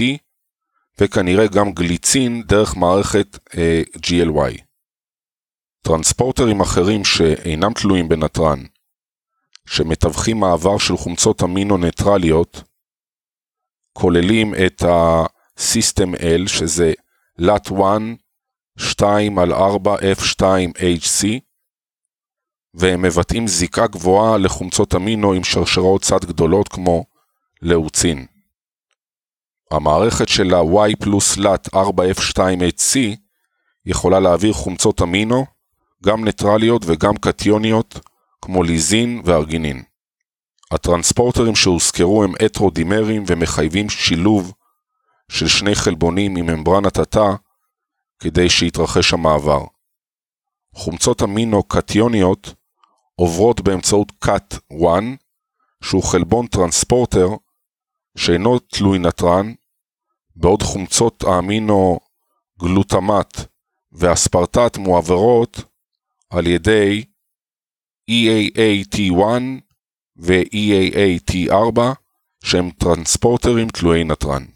[1.00, 4.62] וכנראה גם גליצין דרך מערכת אה, GLY.
[5.82, 8.64] טרנספורטרים אחרים שאינם תלויים בנתרן,
[9.66, 12.64] שמתווכים מעבר של חומצות אמינו ניטרליות,
[13.94, 14.84] כוללים את
[15.58, 16.94] ה-System L, שזה
[17.42, 18.02] LAT1
[18.78, 21.28] 2 על 4 F2HC,
[22.74, 27.06] והם מבטאים זיקה גבוהה לחומצות אמינו עם שרשראות צד גדולות כמו
[27.62, 28.26] לאוצין.
[29.72, 32.98] המערכת של ה-Y פלוס LAT 4F2HC
[33.86, 35.46] יכולה להעביר חומצות אמינו,
[36.04, 38.00] גם ניטרליות וגם קטיוניות,
[38.42, 39.84] כמו ליזין וארגינין.
[40.72, 44.54] הטרנספורטרים שהוזכרו הם הטרודימרים ומחייבים שילוב
[45.32, 47.34] של שני חלבונים עם ממברנת התא
[48.20, 49.64] כדי שיתרחש המעבר.
[50.74, 52.54] חומצות אמינו קטיוניות
[53.16, 54.60] עוברות באמצעות קאט 1,
[55.84, 57.28] שהוא חלבון טרנספורטר
[58.18, 59.54] שאינו תלוי נתרן,
[60.36, 62.00] בעוד חומצות האמינו
[62.60, 63.38] גלוטמט
[63.92, 65.60] ואספרטט מועברות
[66.30, 67.06] על ידי
[68.12, 69.22] EAAT1
[70.18, 71.80] ו-EAAT4
[72.44, 74.55] שהם טרנספורטרים תלויי נתרן.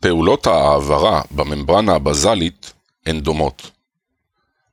[0.00, 2.72] פעולות העברה בממברנה הבזלית
[3.06, 3.70] הן דומות.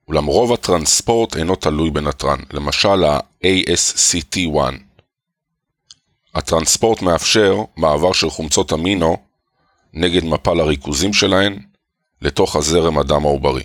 [0.08, 4.58] אולם רוב הטרנספורט אינו תלוי בנתרן, למשל ה-ASCT1.
[6.36, 9.18] הטרנספורט מאפשר מעבר של חומצות אמינו
[9.94, 11.60] נגד מפל הריכוזים שלהן
[12.22, 13.64] לתוך הזרם הדם העוברי.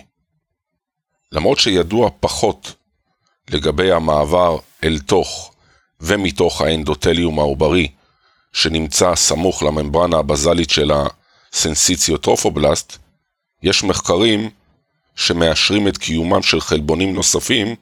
[1.31, 2.73] למרות שידוע פחות
[3.49, 5.53] לגבי המעבר אל תוך
[6.01, 7.87] ומתוך האנדוטליום העוברי
[8.53, 10.91] שנמצא סמוך לממברנה הבזלית של
[11.53, 12.97] הסנסיציוטרופובלסט,
[13.63, 14.49] יש מחקרים
[15.15, 17.75] שמאשרים את קיומם של חלבונים נוספים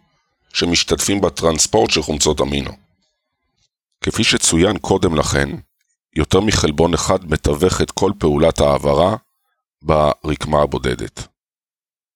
[0.53, 2.71] שמשתתפים בטרנספורט של חומצות אמינו.
[4.01, 5.49] כפי שצוין קודם לכן,
[6.15, 9.15] יותר מחלבון אחד מתווך את כל פעולת העברה
[9.81, 11.27] ברקמה הבודדת.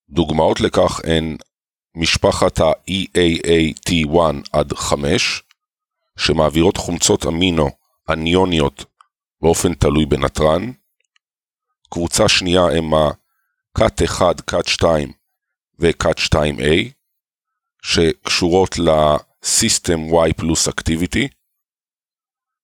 [0.09, 1.38] דוגמאות לכך הן
[1.95, 4.19] משפחת ה-EAAT1
[4.51, 5.43] עד 5,
[6.17, 7.69] שמעבירות חומצות אמינו
[8.09, 8.85] אניוניות
[9.41, 10.71] באופן תלוי בנתרן.
[11.94, 14.22] קבוצה שנייה הם ה-CAT1,
[14.52, 14.86] CAT2
[15.80, 16.91] ו-CAT2A,
[17.82, 21.28] שקשורות ל-System Y פלוס Activity.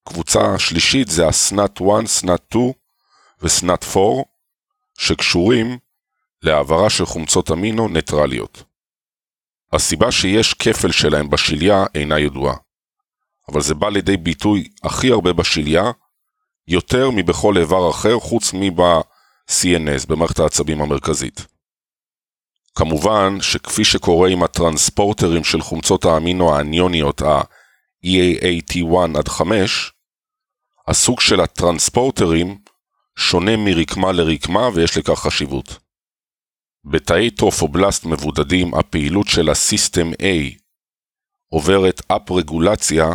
[0.08, 2.72] קבוצה שלישית זה ה-SNAT 1, SNAT 2
[3.42, 4.24] ו-SNAT 4,
[5.00, 5.78] שקשורים
[6.42, 8.64] להעברה של חומצות אמינו ניטרליות.
[9.74, 12.56] הסיבה שיש כפל שלהם בשליה אינה ידועה,
[13.52, 15.92] אבל זה בא לידי ביטוי הכי הרבה בשליה,
[16.68, 18.54] יותר מבכל איבר אחר חוץ
[19.50, 21.48] מב-CNS, במערכת העצבים המרכזית.
[22.76, 29.92] כמובן שכפי שקורה עם הטרנספורטרים של חומצות האמינו האניוניות ה-EAAT1 עד 5,
[30.88, 32.58] הסוג של הטרנספורטרים
[33.18, 35.78] שונה מרקמה לרקמה ויש לכך חשיבות.
[36.86, 40.60] בתאי טרופובלסט מבודדים הפעילות של הסיסטם A
[41.50, 43.06] עוברת up-regulation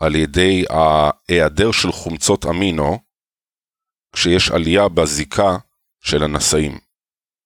[0.00, 2.98] על ידי ההיעדר של חומצות אמינו
[4.12, 5.56] כשיש עלייה בזיקה
[6.00, 6.78] של הנשאים.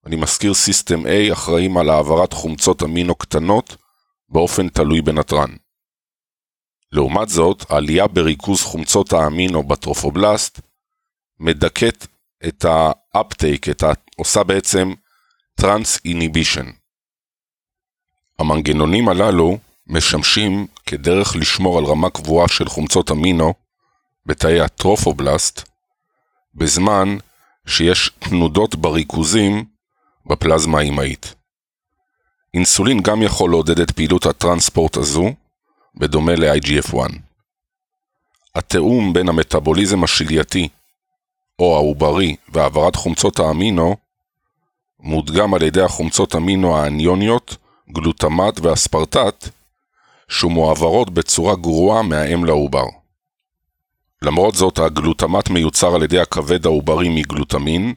[0.06, 3.76] אני מזכיר system A אחראים על העברת חומצות אמינו קטנות
[4.28, 5.56] באופן תלוי בנתרן.
[6.92, 10.60] לעומת זאת, עלייה בריכוז חומצות האמינו בטרופובלסט
[11.40, 12.06] מדכאת
[12.48, 14.92] את ה uptake, ה- עושה בעצם
[15.54, 16.66] טרנס איניבישן.
[18.38, 23.54] המנגנונים הללו משמשים כדרך לשמור על רמה קבועה של חומצות אמינו
[24.26, 25.68] בתאי הטרופובלסט,
[26.56, 27.16] בזמן
[27.66, 29.64] שיש תנודות בריכוזים
[30.26, 31.34] בפלזמה האימהית.
[32.54, 35.24] אינסולין גם יכול לעודד את פעילות הטרנספורט הזו,
[35.94, 36.96] בדומה ל-IGF-1.
[38.54, 40.68] התיאום בין המטאבוליזם השלייתי
[41.58, 43.96] או העוברי והעברת חומצות האמינו
[45.00, 47.56] מודגם על ידי החומצות אמינו האניוניות,
[47.92, 49.48] גלוטמט ואספרטט,
[50.28, 52.84] שמועברות בצורה גרועה מהאם לעובר.
[54.22, 57.94] למרות זאת, הגלוטמט מיוצר על ידי הכבד העוברי מגלוטמין,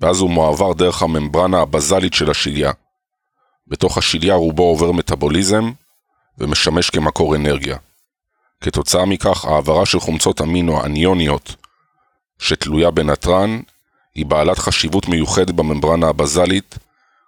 [0.00, 2.72] ואז הוא מועבר דרך הממברנה הבזלית של השליה.
[3.66, 5.70] בתוך השליה רובו עובר מטאבוליזם,
[6.38, 7.76] ומשמש כמקור אנרגיה.
[8.60, 11.54] כתוצאה מכך, העברה של חומצות אמינו אניוניות
[12.38, 13.60] שתלויה בנתרן
[14.14, 16.78] היא בעלת חשיבות מיוחדת בממברנה הבזלית,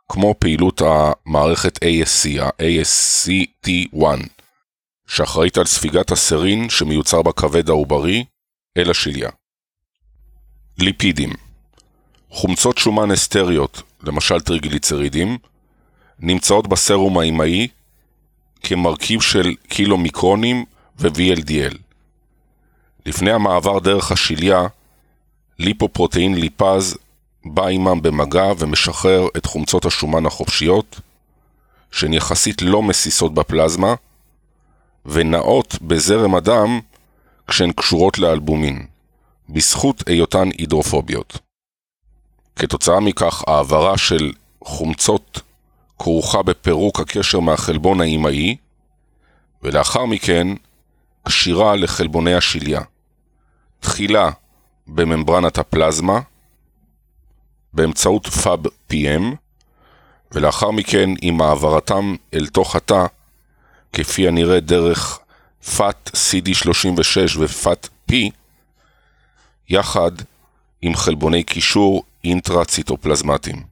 [0.08, 4.41] כמו פעילות המערכת ASC, ה-ASCT1,
[5.14, 8.24] שאחראית על ספיגת הסרין שמיוצר בכבד העוברי
[8.76, 9.30] אל השליה.
[10.78, 11.32] ליפידים
[12.30, 15.38] חומצות שומן אסטריות, למשל טריגליצרידים,
[16.18, 17.68] נמצאות בסרום האימהי
[18.62, 20.64] כמרכיב של קילומיקרונים
[20.98, 21.76] ו-VLDL.
[23.06, 24.66] לפני המעבר דרך השליה,
[25.58, 26.98] ליפופרוטאין ליפז
[27.44, 31.00] בא עמם במגע ומשחרר את חומצות השומן החופשיות,
[31.90, 33.94] שהן יחסית לא מסיסות בפלזמה,
[35.06, 36.80] ונעות בזרם הדם
[37.48, 38.86] כשהן קשורות לאלבומין,
[39.48, 41.38] בזכות היותן הידרופוביות.
[42.56, 44.32] כתוצאה מכך, העברה של
[44.64, 45.40] חומצות
[45.98, 48.56] כרוכה בפירוק הקשר מהחלבון האימהי,
[49.62, 50.48] ולאחר מכן
[51.22, 52.80] קשירה לחלבוני השליה.
[53.80, 54.30] תחילה
[54.86, 56.20] בממברנת הפלזמה,
[57.72, 59.22] באמצעות פאב PM,
[60.32, 63.06] ולאחר מכן עם העברתם אל תוך התא,
[63.92, 65.18] כפי הנראה דרך
[65.76, 68.14] FAT CD36 ו-FAT-P,
[69.68, 70.12] יחד
[70.82, 73.62] עם חלבוני קישור אינטרציטופלזמטיים.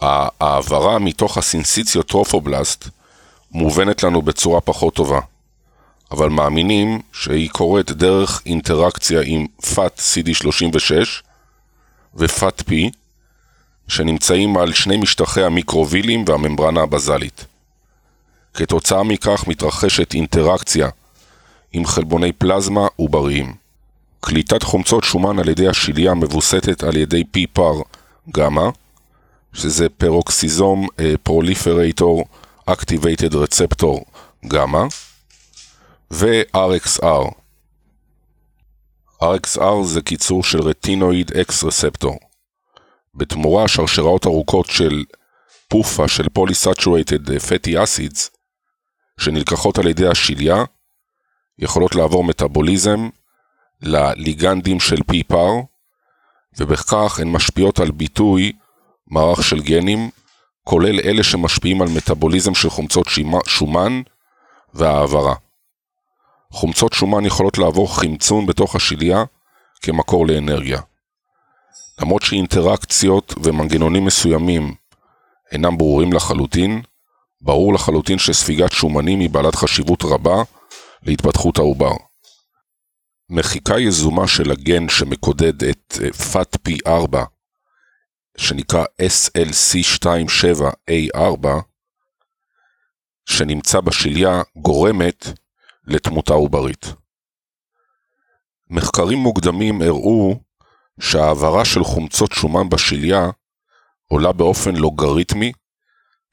[0.00, 2.88] ההעברה מתוך הסינסיציות טרופובלסט
[3.52, 5.20] מובנת לנו בצורה פחות טובה,
[6.10, 10.92] אבל מאמינים שהיא קורית דרך אינטראקציה עם FAT CD36
[12.14, 12.72] ו-FAT-P,
[13.88, 17.44] שנמצאים על שני משטחי המיקרובילים והממברנה הבזלית.
[18.58, 20.88] כתוצאה מכך מתרחשת אינטראקציה
[21.72, 23.54] עם חלבוני פלזמה עובריים.
[24.20, 27.72] קליטת חומצות שומן על ידי השליה מווסתת על ידי PPAR
[28.34, 28.68] gamma,
[29.52, 30.86] שזה peroxisome
[31.22, 32.24] proliferator
[32.66, 34.04] activated receptor
[34.48, 34.84] gamma,
[36.10, 37.30] ו-RXR.
[39.22, 42.18] RXR זה קיצור של retinoid X receptor.
[43.14, 45.04] בתמורה שרשראות ארוכות של
[45.68, 48.30] PUFA של polyunsaturated fatty acids,
[49.18, 50.64] שנלקחות על ידי השליה,
[51.58, 53.08] יכולות לעבור מטאבוליזם
[53.82, 55.50] לליגנדים של פיפר,
[56.58, 58.52] ובכך הן משפיעות על ביטוי
[59.06, 60.10] מערך של גנים,
[60.64, 63.06] כולל אלה שמשפיעים על מטאבוליזם של חומצות
[63.46, 64.02] שומן
[64.74, 65.34] והעברה.
[66.52, 69.24] חומצות שומן יכולות לעבור חמצון בתוך השליה
[69.82, 70.80] כמקור לאנרגיה.
[72.00, 74.74] למרות שאינטראקציות ומנגנונים מסוימים
[75.52, 76.82] אינם ברורים לחלוטין,
[77.40, 80.42] ברור לחלוטין שספיגת שומנים היא בעלת חשיבות רבה
[81.02, 81.92] להתפתחות העובר.
[83.30, 85.94] מחיקה יזומה של הגן שמקודד את
[86.32, 87.16] FAT-P4,
[88.36, 91.46] שנקרא SLC27A4,
[93.26, 95.26] שנמצא בשליה, גורמת
[95.84, 96.86] לתמותה עוברית.
[98.70, 100.40] מחקרים מוקדמים הראו
[101.00, 103.30] שהעברה של חומצות שומן בשליה
[104.08, 105.52] עולה באופן לוגריתמי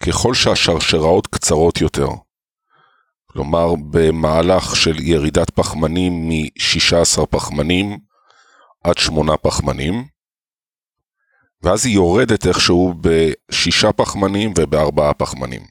[0.04, 2.08] ככל שהשרשראות קצרות יותר.
[3.26, 8.00] כלומר, במהלך של ירידת פחמנים מ-16 פחמנים
[8.84, 10.08] עד 8 פחמנים,
[11.62, 15.62] ואז היא יורדת איכשהו ב-6 פחמנים וב-4 פחמנים.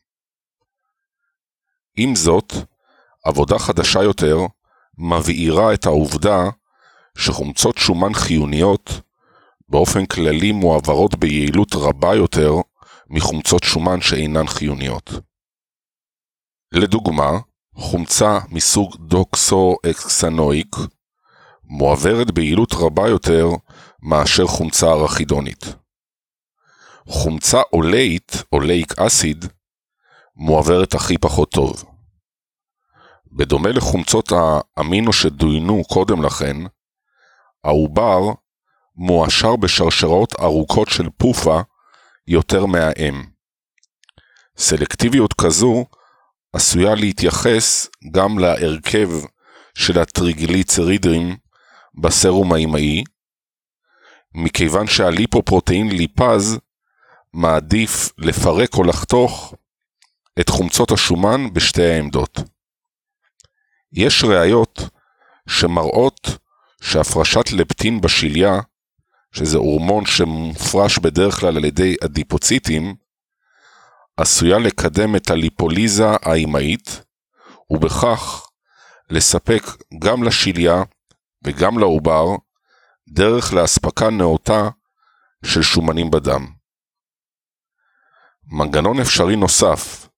[1.97, 2.53] עם זאת,
[3.25, 4.39] עבודה חדשה יותר
[4.99, 6.39] מבעירה את העובדה
[7.19, 9.01] שחומצות שומן חיוניות
[9.69, 12.53] באופן כללי מועברות ביעילות רבה יותר
[13.11, 15.11] מחומצות שומן שאינן חיוניות.
[16.73, 17.31] לדוגמה,
[17.75, 20.77] חומצה מסוג דוקסו-אקסנואיק
[21.65, 23.47] מועברת ביעילות רבה יותר
[24.03, 25.65] מאשר חומצה ארכידונית.
[27.07, 29.45] חומצה אולאית, אולאיק אסיד,
[30.37, 31.85] מועברת הכי פחות טוב.
[33.33, 34.33] בדומה לחומצות
[34.77, 36.57] האמינו שדוינו קודם לכן,
[37.65, 38.21] העובר
[38.97, 41.61] מועשר בשרשראות ארוכות של פופה
[42.27, 43.25] יותר מהאם.
[44.57, 45.87] סלקטיביות כזו
[46.53, 49.11] עשויה להתייחס גם להרכב
[49.75, 51.37] של הטריגליצרידים
[51.95, 53.05] בסרום האימהי,
[54.35, 56.59] מכיוון שהליפופרוטאין ליפז
[57.33, 59.55] מעדיף לפרק או לחתוך
[60.41, 62.39] את חומצות השומן בשתי העמדות.
[63.93, 64.81] יש ראיות
[65.49, 66.29] שמראות
[66.83, 68.61] שהפרשת לפטין בשליה,
[69.35, 72.95] שזה הורמון שמופרש בדרך כלל על ידי אדיפוציטים,
[74.17, 77.03] עשויה לקדם את הליפוליזה האימהית,
[77.71, 78.49] ובכך
[79.11, 79.63] לספק
[79.99, 80.83] גם לשליה
[81.45, 82.25] וגם לעובר
[83.09, 84.69] דרך לאספקה נאותה
[85.45, 86.47] של שומנים בדם.
[88.47, 90.09] מנגנון אפשרי נוסף,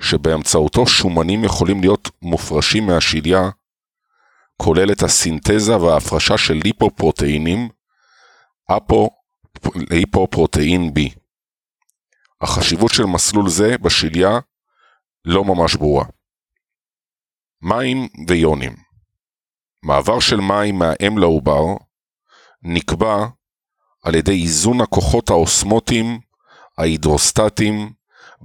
[0.00, 3.50] שבאמצעותו שומנים יכולים להיות מופרשים מהשליה,
[4.56, 7.68] כולל את הסינתזה וההפרשה של ליפופרוטאינים,
[8.70, 9.10] אפו,
[9.90, 11.18] ליפופרוטאין B.
[12.40, 14.38] החשיבות של מסלול זה בשליה
[15.24, 16.04] לא ממש ברורה.
[17.62, 18.76] מים ויונים
[19.82, 21.64] מעבר של מים מהאם לעובר
[22.62, 23.26] נקבע
[24.02, 26.20] על ידי איזון הכוחות האוסמוטיים,
[26.78, 27.92] ההידרוסטטיים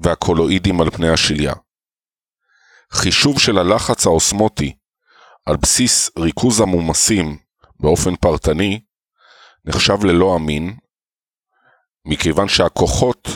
[0.03, 1.53] והקולואידים על פני השליה.
[2.91, 4.77] חישוב של הלחץ האוסמוטי
[5.45, 7.37] על בסיס ריכוז המומסים
[7.79, 8.81] באופן פרטני
[9.65, 10.77] נחשב ללא אמין,
[12.05, 13.27] מכיוון שהכוחות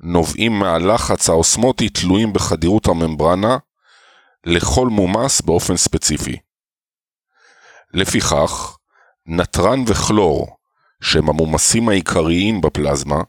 [0.00, 3.58] נובעים מהלחץ האוסמוטי תלויים בחדירות הממברנה
[4.46, 6.36] לכל מומס באופן ספציפי.
[7.94, 8.76] לפיכך,
[9.26, 10.56] נתרן וכלור,
[11.02, 13.20] שהם המומסים העיקריים בפלזמה,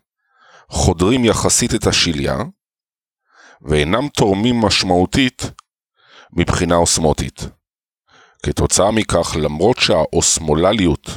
[0.70, 2.38] חודרים יחסית את השליה,
[3.62, 5.42] ואינם תורמים משמעותית
[6.34, 7.42] מבחינה אוסמוטית.
[8.46, 11.10] כתוצאה מכך, למרות שהאוסמולליות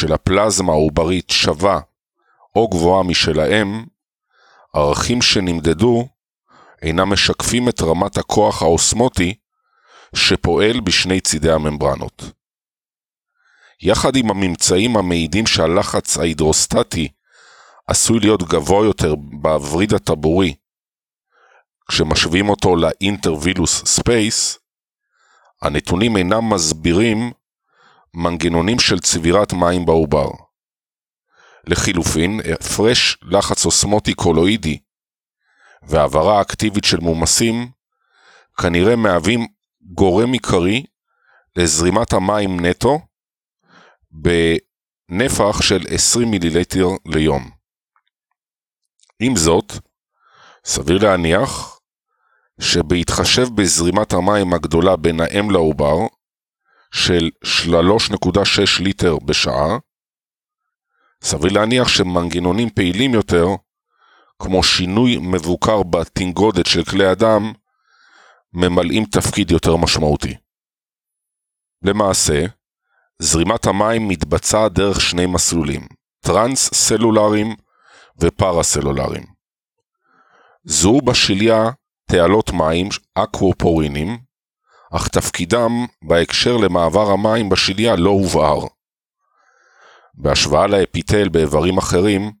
[0.00, 1.80] של הפלזמה העוברית שווה
[2.56, 3.84] או גבוהה משלהם,
[4.74, 6.08] ערכים שנמדדו
[6.82, 9.34] אינם משקפים את רמת הכוח האוסמוטי
[10.14, 12.22] שפועל בשני צידי הממברנות.
[13.82, 17.08] יחד עם הממצאים המעידים שהלחץ ההידרוסטטי
[17.86, 20.54] עשוי להיות גבוה יותר בווריד הטבורי,
[21.88, 24.58] כשמשווים אותו ל intervillous space,
[25.62, 27.32] הנתונים אינם מסבירים
[28.16, 30.28] מנגנונים של צבירת מים בעובר.
[31.66, 34.78] לחילופין, הפרש לחץ אוסמוטי קולואידי
[35.82, 37.70] והעברה אקטיבית של מומסים
[38.62, 39.46] כנראה מהווים
[39.94, 40.84] גורם עיקרי
[41.56, 42.98] לזרימת המים נטו
[44.10, 47.50] בנפח של 20 מיליליטר ליום.
[49.20, 49.72] עם זאת,
[50.64, 51.80] סביר להניח
[52.60, 55.96] שבהתחשב בזרימת המים הגדולה בין האם לעובר,
[56.94, 59.78] של 3.6 ליטר בשעה,
[61.22, 63.46] סביר להניח שמנגנונים פעילים יותר,
[64.42, 67.52] כמו שינוי מבוקר בתנגודת של כלי הדם,
[68.52, 70.34] ממלאים תפקיד יותר משמעותי.
[71.82, 72.44] למעשה,
[73.18, 75.86] זרימת המים מתבצעת דרך שני מסלולים,
[76.20, 77.54] טרנס-סלולריים
[78.20, 79.26] ופרסלולריים.
[80.64, 81.70] זוהו בשליה
[82.10, 84.18] תעלות מים אקוופורינים,
[84.92, 88.66] אך תפקידם בהקשר למעבר המים בשליה לא הובהר.
[90.14, 92.32] בהשוואה לאפיטל באיברים אחרים,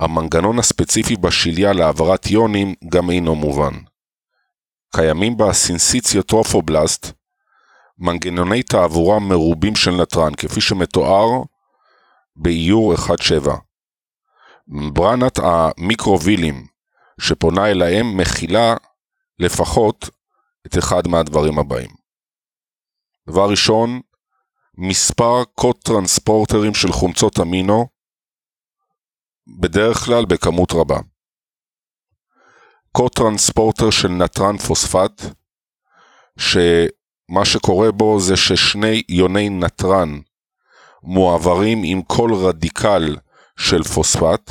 [0.00, 3.74] המנגנון הספציפי בשליה להעברת איונים גם אינו מובן.
[4.96, 7.12] קיימים בסינסיציוטרופובלסט
[7.98, 11.42] מנגנוני תעבורה מרובים של נתרן, כפי שמתואר
[12.36, 13.50] באיור 1.7.
[14.68, 16.66] ממברנת המיקרובילים
[17.20, 18.74] שפונה אל האם מכילה
[19.38, 20.10] לפחות
[20.66, 21.90] את אחד מהדברים הבאים.
[23.28, 24.00] דבר ראשון,
[24.78, 27.86] מספר קוד טרנספורטרים של חומצות אמינו,
[29.60, 30.98] בדרך כלל בכמות רבה.
[32.92, 35.22] קוד טרנספורטר של נתרן פוספט,
[36.38, 40.20] שמה שקורה בו זה ששני יוני נתרן
[41.02, 43.16] מועברים עם כל רדיקל
[43.58, 44.50] של פוספט,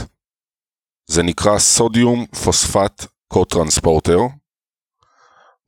[1.07, 4.19] זה נקרא סודיום פוספט קו-טרנספורטר.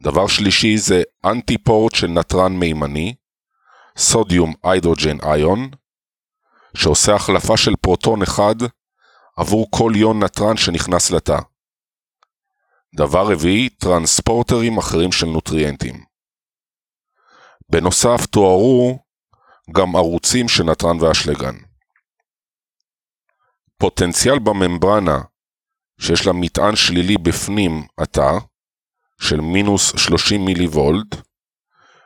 [0.02, 3.16] דבר שלישי זה אנטיפורט של נתרן מימני,
[3.98, 5.70] סודיום היידרוג'ן איון,
[6.76, 8.56] שעושה החלפה של פרוטון אחד
[9.38, 11.40] עבור כל יון נתרן שנכנס לתא.
[12.96, 16.04] דבר רביעי, טרנספורטרים אחרים של נוטריאנטים.
[17.70, 19.00] בנוסף תוארו
[19.72, 21.56] גם ערוצים של נתרן ואשלגן.
[23.78, 25.22] פוטנציאל בממברנה
[26.00, 28.32] שיש לה מטען שלילי בפנים התא,
[29.22, 31.16] של מינוס 30 מילי וולט,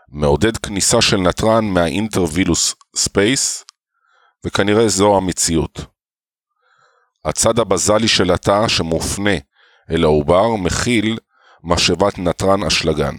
[0.09, 3.65] מעודד כניסה של נתרן מה intervillous space,
[4.45, 5.79] וכנראה זו המציאות.
[7.25, 9.35] הצד הבזלי של התא שמופנה
[9.91, 11.17] אל העובר מכיל
[11.63, 13.15] משאבת נתרן אשלגן.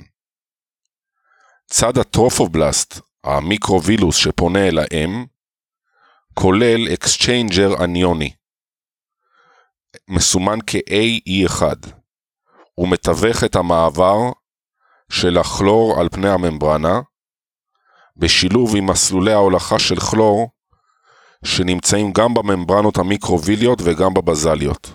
[1.66, 5.25] צד הטרופובלסט, המיקרווילוס שפונה אל האם,
[6.34, 8.33] כולל exchanger אניוני,
[10.08, 11.95] מסומן כ-AE1.
[12.78, 14.16] הוא מתווך את המעבר
[15.10, 17.00] של הכלור על פני הממברנה,
[18.16, 20.50] בשילוב עם מסלולי ההולכה של כלור
[21.44, 24.90] שנמצאים גם בממברנות המיקרוויליות וגם בבזליות.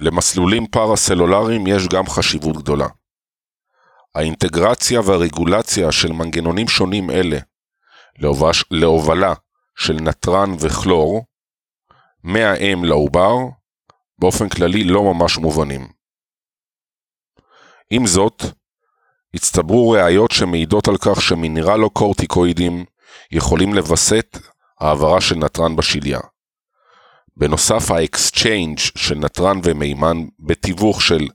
[0.00, 2.88] למסלולים פרסלולריים יש גם חשיבות גדולה.
[4.14, 7.38] האינטגרציה והרגולציה של מנגנונים שונים אלה
[8.70, 9.34] להובלה
[9.78, 11.24] של נתרן וכלור
[12.22, 13.34] מהאם לעובר
[14.18, 15.95] באופן כללי לא ממש מובנים.
[17.90, 18.42] עם זאת,
[19.34, 22.84] הצטברו ראיות שמעידות על כך שמינרלו-קורטיקואידים
[23.32, 24.38] יכולים לווסת
[24.80, 26.20] העברה של נתרן בשליה.
[27.36, 31.28] בנוסף ה exchange של נתרן ומימן בתיווך של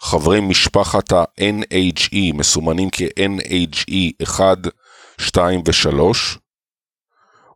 [0.00, 4.58] חברי משפחת ה-NHE מסומנים כ-NHE 1,
[5.18, 5.98] 2 ו-3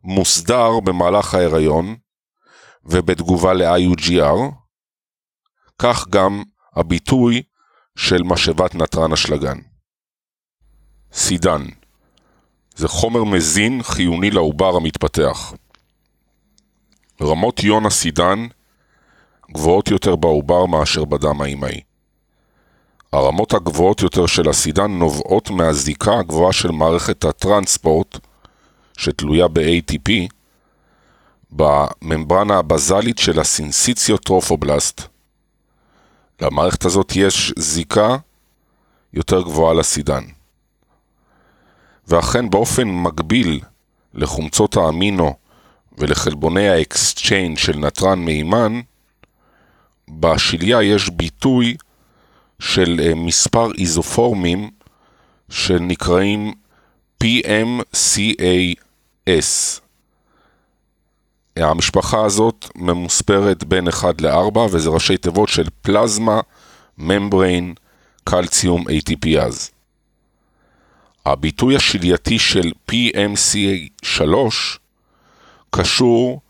[0.03, 1.95] מוסדר במהלך ההיריון
[2.83, 4.51] ובתגובה ל-IUGR,
[5.79, 6.43] כך גם
[6.75, 7.41] הביטוי
[7.97, 9.57] של משאבת נתרן אשלגן.
[11.13, 11.65] סידן
[12.75, 15.53] זה חומר מזין חיוני לעובר המתפתח.
[17.21, 18.47] רמות יון הסידן
[19.51, 21.81] גבוהות יותר בעובר מאשר בדם האימהי.
[23.13, 28.17] הרמות הגבוהות יותר של הסידן נובעות מהזיקה הגבוהה של מערכת הטרנספורט
[28.97, 30.11] שתלויה ב-ATP,
[31.51, 35.01] בממברנה הבזלית של הסינסיציוטרופובלסט.
[36.41, 38.17] למערכת הזאת יש זיקה
[39.13, 40.23] יותר גבוהה לסידן.
[42.07, 43.59] ואכן באופן מקביל
[44.13, 45.33] לחומצות האמינו
[45.97, 48.81] ולחלבוני ה exchange של נתרן מימן,
[50.09, 51.75] בשליה יש ביטוי
[52.59, 54.69] של אה, מספר איזופורמים
[55.49, 56.53] שנקראים
[57.23, 58.79] PMCAs.
[61.57, 66.39] המשפחה הזאת ממוספרת בין 1 ל-4 וזה ראשי תיבות של plasma,
[66.97, 67.73] membrane,
[68.23, 69.69] calcium, ATPase.
[71.25, 74.23] הביטוי השלייתי של PMCA3
[75.69, 76.41] קשור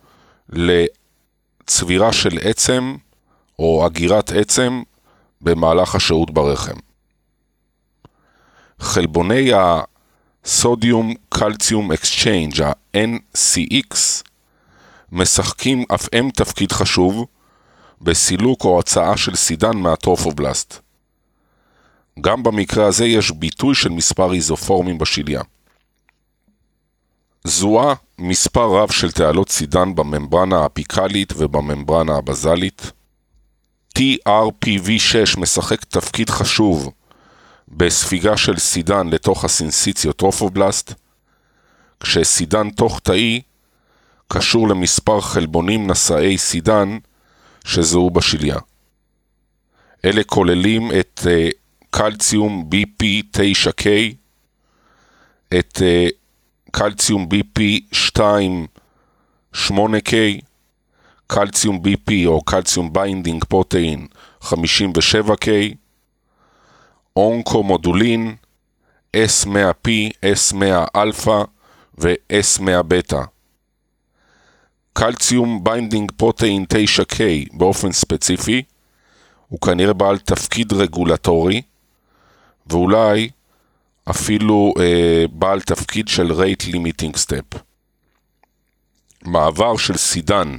[0.49, 2.95] לצבירה של עצם
[3.59, 4.81] או אגירת עצם
[5.41, 6.75] במהלך השהות ברחם.
[8.79, 9.51] חלבוני
[10.45, 13.95] ה sodium calcium exchange, ה-NCX,
[15.11, 17.25] משחקים אף הם תפקיד חשוב
[18.01, 20.79] בסילוק או הסעה של סידן מהטרופובלסט.
[22.21, 25.41] גם במקרה הזה יש ביטוי של מספר איזופורמים בשליה.
[27.43, 32.91] זוהה מספר רב של תעלות סידן בממברנה האפיקלית ובממברנה הבזלית.
[33.99, 36.91] TRPV6 משחק תפקיד חשוב
[37.67, 40.93] בספיגה של סידן לתוך הסינסיציוטרופובלסט,
[41.99, 43.41] כשסידן תוך תאי
[44.33, 46.97] קשור למספר חלבונים נשאי סידן
[47.65, 48.57] שזוהו בשליה.
[50.05, 51.53] אלה כוללים את אה,
[51.89, 53.85] calcium BP9K,
[55.59, 56.11] את אה,
[56.71, 60.13] calcium BP28K,
[61.27, 64.07] calcium BP או calcium binding protein
[64.43, 65.47] 57K,
[67.15, 68.35] אונקומודולין,
[69.17, 69.89] S100P,
[70.25, 70.63] S100
[70.95, 71.43] אלפא
[71.97, 73.21] ו-S100 בטא.
[74.99, 77.17] calcium binding protein 9K
[77.53, 78.63] באופן ספציפי
[79.47, 81.61] הוא כנראה בעל תפקיד רגולטורי
[82.67, 83.29] ואולי
[84.09, 87.59] אפילו אה, בעל תפקיד של rate limiting step.
[89.25, 90.57] מעבר של סידן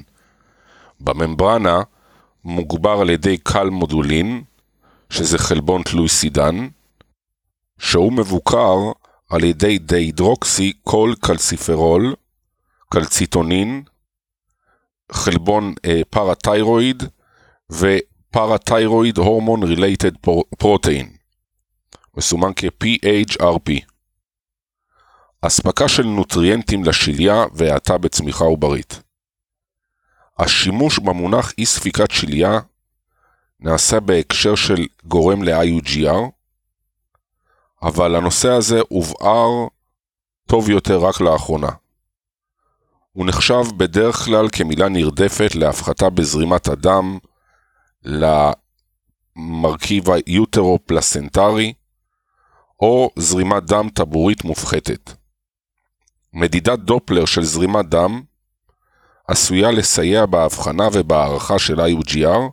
[1.01, 1.83] בממברנה
[2.45, 4.43] מוגבר על ידי קלמודולין,
[5.11, 6.69] שזה חלבון תלוי סידן,
[7.79, 8.77] שהוא מבוקר
[9.31, 12.15] על ידי דיהידרוקסי כולקלציפרול,
[12.89, 13.83] קלציטונין,
[15.13, 17.03] חלבון אה, פרתיירואיד
[17.71, 20.17] ופרתיירואיד הורמון רילייטד
[20.59, 21.13] פרוטאין,
[22.17, 23.91] מסומן כ-PHRP.
[25.41, 29.03] אספקה של נוטריאנטים לשליה והאטה בצמיחה עוברית.
[30.39, 32.61] השימוש במונח אי ספיקת שליה
[33.61, 36.31] נעשה בהקשר של גורם ל-IUGR,
[37.83, 39.69] אבל הנושא הזה הובהר
[40.47, 41.71] טוב יותר רק לאחרונה.
[43.13, 47.19] הוא נחשב בדרך כלל כמילה נרדפת להפחתה בזרימת הדם,
[49.37, 51.73] למרכיב היוטרו-פלסנטרי,
[52.81, 55.11] או זרימת דם טבורית מופחתת.
[56.33, 58.23] מדידת דופלר של זרימת דם
[59.29, 62.51] עשויה לסייע בהבחנה ובהערכה של IUGR,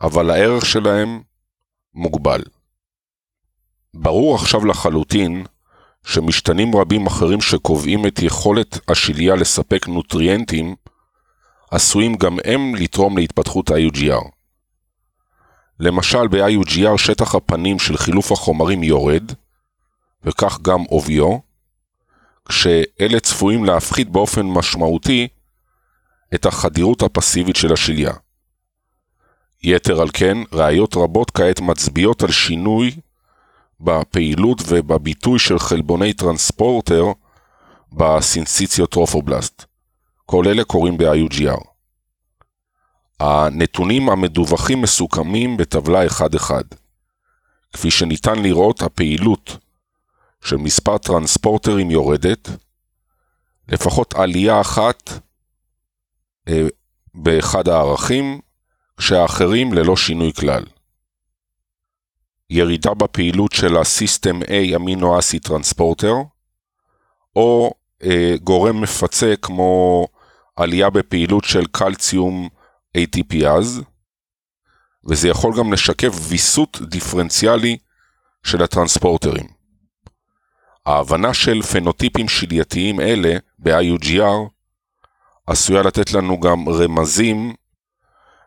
[0.00, 1.22] אבל הערך שלהם
[1.94, 2.42] מוגבל.
[3.94, 5.44] ברור עכשיו לחלוטין
[6.06, 10.74] שמשתנים רבים אחרים שקובעים את יכולת השליה לספק נוטריאנטים,
[11.70, 14.28] עשויים גם הם לתרום להתפתחות ה-IUGR.
[15.80, 19.32] למשל ב-IUGR שטח הפנים של חילוף החומרים יורד,
[20.24, 21.38] וכך גם עוביו,
[22.48, 25.28] כשאלה צפויים להפחית באופן משמעותי
[26.34, 28.12] את החדירות הפסיבית של השליה.
[29.62, 32.90] יתר על כן, ראיות רבות כעת מצביעות על שינוי
[33.82, 37.04] בפעילות ובביטוי של חלבוני טרנספורטר
[37.92, 39.64] בסינסיציוטרופובלסט.
[40.26, 41.64] כל אלה קורים ב-IUGR.
[43.20, 46.50] הנתונים המדווחים מסוכמים בטבלה 1-1.
[47.72, 49.56] כפי שניתן לראות, הפעילות
[50.44, 52.48] של מספר טרנספורטרים יורדת,
[53.68, 55.10] לפחות עלייה אחת
[56.48, 56.66] אה,
[57.14, 58.40] באחד הערכים,
[58.96, 60.64] כשהאחרים ללא שינוי כלל.
[62.52, 66.14] ירידה בפעילות של הסיסטם A אמינו אסי טרנספורטר,
[67.36, 70.06] או אה, גורם מפצה כמו
[70.56, 72.48] עלייה בפעילות של קלציום
[72.98, 73.82] ATPאז,
[75.04, 77.78] וזה יכול גם לשקף ויסות דיפרנציאלי
[78.44, 79.46] של הטרנספורטרים.
[80.86, 84.48] ההבנה של פנוטיפים שלייתיים אלה ב-IUGR
[85.46, 87.54] עשויה לתת לנו גם רמזים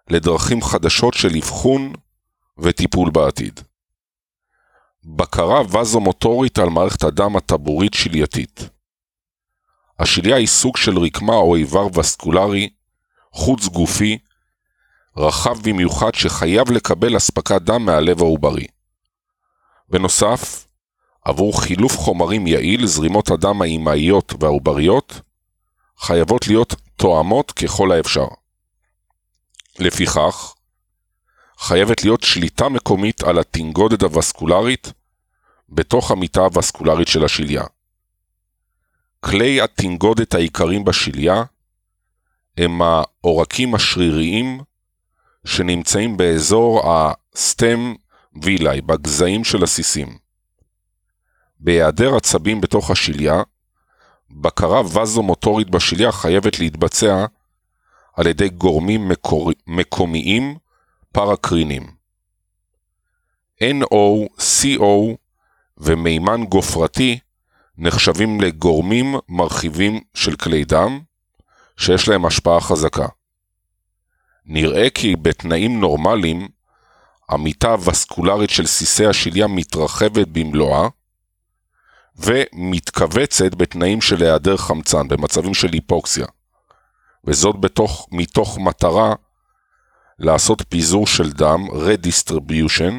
[0.09, 1.93] לדרכים חדשות של אבחון
[2.57, 3.59] וטיפול בעתיד.
[5.07, 8.69] בקרה וזומוטורית על מערכת הדם הטבורית שלייתית.
[9.99, 12.69] השליה היא סוג של רקמה או איבר וסקולרי,
[13.31, 14.17] חוץ גופי,
[15.17, 18.67] רחב במיוחד שחייב לקבל אספקת דם מהלב העוברי.
[19.89, 20.67] בנוסף,
[21.25, 25.21] עבור חילוף חומרים יעיל, זרימות הדם האימהיות והעובריות
[25.97, 28.27] חייבות להיות תואמות ככל האפשר.
[29.79, 30.53] לפיכך,
[31.57, 34.93] חייבת להיות שליטה מקומית על התנגודת הווסקולרית
[35.69, 37.63] בתוך המיטה הווסקולרית של השליה.
[39.19, 41.43] כלי התנגודת העיקריים בשליה
[42.57, 44.61] הם העורקים השריריים
[45.45, 47.93] שנמצאים באזור הסטם
[48.41, 50.17] וילאי, בגזעים של הסיסים.
[51.59, 53.43] בהיעדר עצבים בתוך השליה,
[54.31, 57.25] בקרה וזומוטורית בשליה חייבת להתבצע
[58.13, 59.51] על ידי גורמים מקור...
[59.67, 60.57] מקומיים
[61.15, 61.87] פרקרינים.
[63.63, 65.15] NO, CO
[65.77, 67.19] ומימן גופרתי
[67.77, 70.99] נחשבים לגורמים מרחיבים של כלי דם,
[71.77, 73.07] שיש להם השפעה חזקה.
[74.45, 76.47] נראה כי בתנאים נורמליים,
[77.29, 80.87] המיטה הווסקולרית של סיסי השליה מתרחבת במלואה,
[82.15, 86.25] ומתכווצת בתנאים של היעדר חמצן, במצבים של היפוקסיה.
[87.23, 89.13] וזאת בתוך, מתוך מטרה
[90.19, 92.93] לעשות פיזור של דם, redistribution,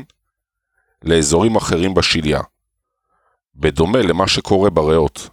[1.02, 2.40] לאזורים אחרים בשליה,
[3.54, 5.28] בדומה למה שקורה בריאות.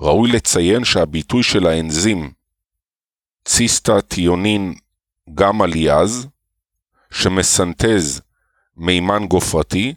[0.00, 2.32] ראוי לציין שהביטוי של האנזים
[3.44, 4.74] ציסטה טיונין
[5.34, 6.26] גמא ליאז,
[7.10, 8.20] שמסנטז
[8.76, 9.94] מימן גופרתי,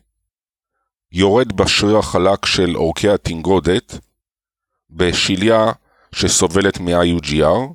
[1.11, 3.99] יורד בשריר החלק של עורקי התנגודת,
[4.89, 5.71] בשליה
[6.15, 7.73] שסובלת מ-IUGR,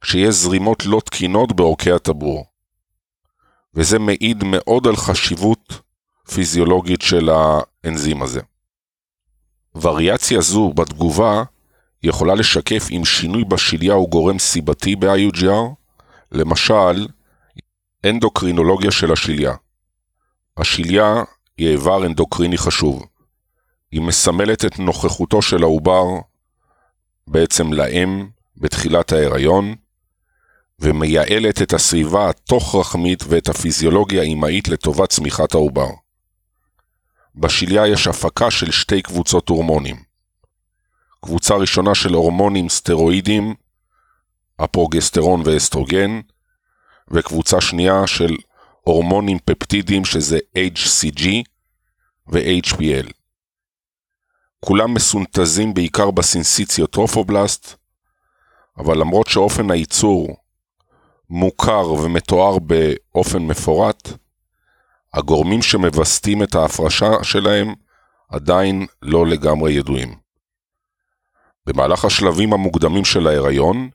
[0.00, 2.44] כשיש זרימות לא תקינות בעורקי הטבור.
[3.74, 5.80] וזה מעיד מאוד על חשיבות
[6.34, 8.40] פיזיולוגית של האנזים הזה.
[9.74, 11.42] וריאציה זו בתגובה
[12.02, 15.74] יכולה לשקף אם שינוי בשליה הוא גורם סיבתי ב-IUGR,
[16.32, 17.06] למשל,
[18.06, 19.54] אנדוקרינולוגיה של השליה.
[20.56, 21.22] השליה
[21.58, 23.06] היא איבר אנדוקריני חשוב.
[23.92, 26.04] היא מסמלת את נוכחותו של העובר
[27.26, 28.26] בעצם לאם
[28.56, 29.74] בתחילת ההיריון,
[30.78, 35.88] ומייעלת את הסביבה התוך-רחמית ואת הפיזיולוגיה האימהית לטובת צמיחת העובר.
[37.34, 39.96] בשליה יש הפקה של שתי קבוצות הורמונים.
[41.20, 43.54] קבוצה ראשונה של הורמונים סטרואידים,
[44.58, 46.20] הפרוגסטרון ואסטרוגן,
[47.10, 48.36] וקבוצה שנייה של
[48.80, 51.26] הורמונים פפטידיים שזה HCG
[52.28, 53.10] ו-HPL.
[54.60, 57.74] כולם מסונתזים בעיקר בסינסיציוטרופובלסט,
[58.78, 60.36] אבל למרות שאופן הייצור
[61.30, 64.08] מוכר ומתואר באופן מפורט,
[65.14, 67.74] הגורמים שמווסתים את ההפרשה שלהם
[68.28, 70.14] עדיין לא לגמרי ידועים.
[71.66, 73.90] במהלך השלבים המוקדמים של ההיריון,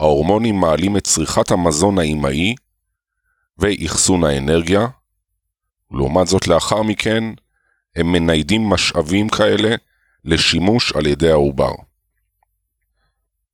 [0.00, 2.54] ההורמונים מעלים את צריכת המזון האימהי
[3.58, 4.86] ואחסון האנרגיה,
[5.90, 7.24] לעומת זאת לאחר מכן
[7.96, 9.76] הם מניידים משאבים כאלה
[10.24, 11.72] לשימוש על ידי העובר.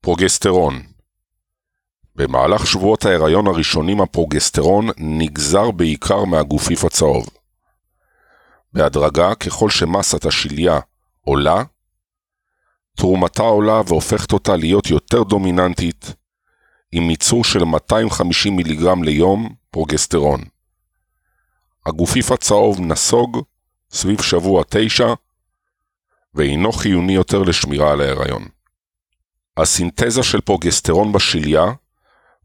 [0.01, 0.83] פרוגסטרון
[2.17, 7.27] במהלך שבועות ההיריון הראשונים הפרוגסטרון נגזר בעיקר מהגופיף הצהוב.
[8.73, 10.81] בהדרגה, ככל שמסת השליה
[11.21, 11.63] עולה,
[12.97, 16.15] תרומתה עולה והופכת אותה להיות יותר דומיננטית,
[16.93, 20.41] עם ייצור של 250 מיליגרם ליום פרוגסטרון.
[21.87, 23.43] הגופיף הצהוב נסוג
[23.91, 25.15] סביב שבוע 9,
[26.35, 28.45] ואינו חיוני יותר לשמירה על ההיריון.
[29.57, 31.65] הסינתזה של פרוגסטרון בשליה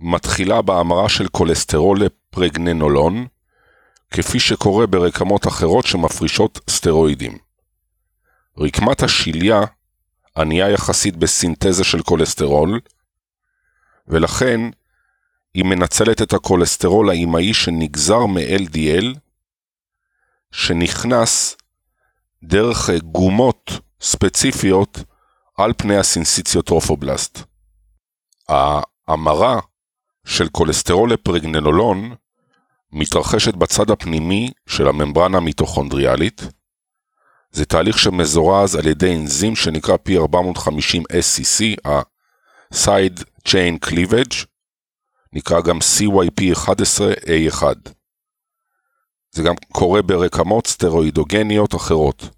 [0.02, 3.28] מתחילה בהמרה של כולסטרול לפרגננולון,
[4.12, 7.38] כפי שקורה ברקמות אחרות שמפרישות סטרואידים.
[8.58, 9.62] רקמת השליה
[10.38, 12.80] ענייה יחסית בסינתזה של כולסטרול,
[14.08, 14.62] ולכן
[15.54, 19.06] היא מנצלת את הכולסטרול האימהי שנגזר מ-LDL,
[20.52, 21.58] שנכנס
[22.44, 23.72] דרך גומות
[24.02, 25.04] ספציפיות
[25.58, 27.40] על פני הסינסיציוטרופובלסט.
[28.50, 29.60] ההמרה
[30.26, 32.16] של כולסטרול לפרגננולון
[32.92, 36.42] מתרחשת בצד הפנימי של הממברנה המיטוכונדריאלית.
[37.52, 44.46] זה תהליך שמזורז על ידי אנזים שנקרא P450SCC, ה-Side Chain Cleavage,
[45.34, 47.64] נקרא גם CYP11A1.
[49.32, 52.30] זה גם קורה ברקמות סטרואידוגניות אחרות.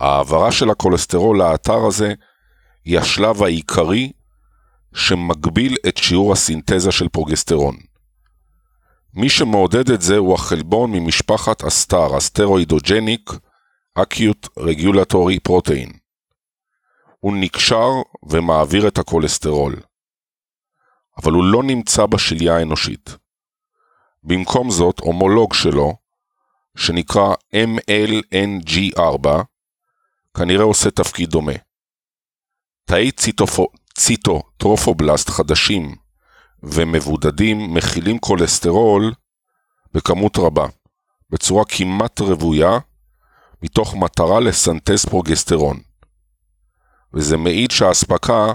[0.00, 2.14] העברה של הכולסטרול לאתר הזה
[2.84, 4.12] היא השלב העיקרי
[4.96, 7.76] שמגביל את שיעור הסינתזה של פרוגסטרון.
[9.14, 13.30] מי שמעודד את זה הוא החלבון ממשפחת ה StAR, ה steroidogenic
[13.98, 15.96] Acute Regulatory Protein.
[17.20, 17.88] הוא נקשר
[18.28, 19.76] ומעביר את הכולסטרול.
[21.18, 23.16] אבל הוא לא נמצא בשליה האנושית.
[24.22, 25.96] במקום זאת, הומולוג שלו,
[26.76, 29.28] שנקרא MLN64,
[30.36, 31.52] כנראה עושה תפקיד דומה.
[32.84, 33.12] תאי
[33.96, 35.94] ציטוטרופובלסט חדשים
[36.62, 39.12] ומבודדים מכילים כולסטרול
[39.94, 40.66] בכמות רבה,
[41.30, 42.78] בצורה כמעט רוויה,
[43.62, 45.80] מתוך מטרה לסנטז פרוגסטרון.
[47.14, 48.52] וזה מעיד שהאספקה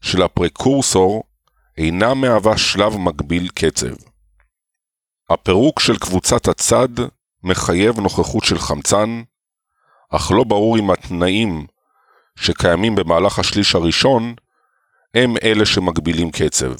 [0.00, 1.24] של הפרקורסור
[1.78, 3.94] אינה מהווה שלב מגביל קצב.
[5.30, 6.88] הפירוק של קבוצת הצד
[7.42, 9.22] מחייב נוכחות של חמצן,
[10.10, 11.66] אך לא ברור אם התנאים
[12.36, 14.34] שקיימים במהלך השליש הראשון
[15.14, 16.72] הם אלה שמגבילים קצב.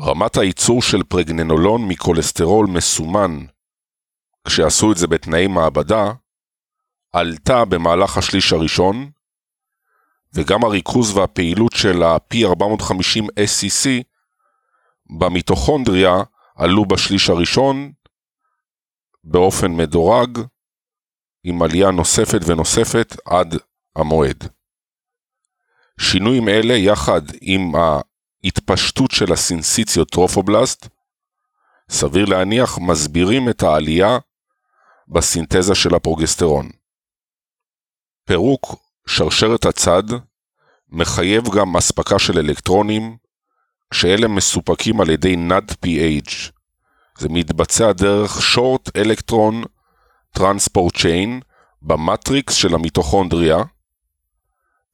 [0.00, 3.44] רמת הייצור של פרגננולון מכולסטרול מסומן,
[4.46, 6.12] כשעשו את זה בתנאי מעבדה,
[7.12, 9.10] עלתה במהלך השליש הראשון,
[10.34, 13.88] וגם הריכוז והפעילות של ה-P450 SCC
[15.18, 16.14] במיטוכונדריה
[16.56, 17.92] עלו בשליש הראשון
[19.24, 20.38] באופן מדורג,
[21.44, 23.54] עם עלייה נוספת ונוספת עד
[23.96, 24.59] המועד.
[26.02, 30.88] שינויים אלה יחד עם ההתפשטות של הסינסיציות טרופובלסט,
[31.90, 34.18] סביר להניח מסבירים את העלייה
[35.08, 36.68] בסינתזה של הפרוגסטרון.
[38.24, 40.02] פירוק שרשרת הצד
[40.88, 43.16] מחייב גם אספקה של אלקטרונים,
[43.94, 46.50] שאלה מסופקים על ידי NAD-PH.
[47.18, 49.66] זה מתבצע דרך Short Electron
[50.38, 51.44] Transport Chain
[51.82, 53.56] במטריקס של המיטוכונדריה,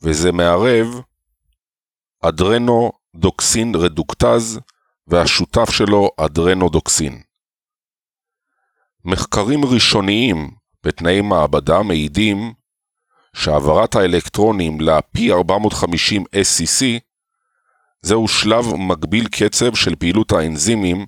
[0.02, 0.86] וזה מערב
[2.23, 4.60] אדרנודוקסין רדוקטז
[5.07, 7.23] והשותף שלו אדרנודוקסין.
[9.05, 10.50] מחקרים ראשוניים
[10.84, 12.52] בתנאי מעבדה מעידים
[13.36, 17.00] שהעברת האלקטרונים ל-P450 SCC
[18.02, 21.07] זהו שלב מגביל קצב של פעילות האנזימים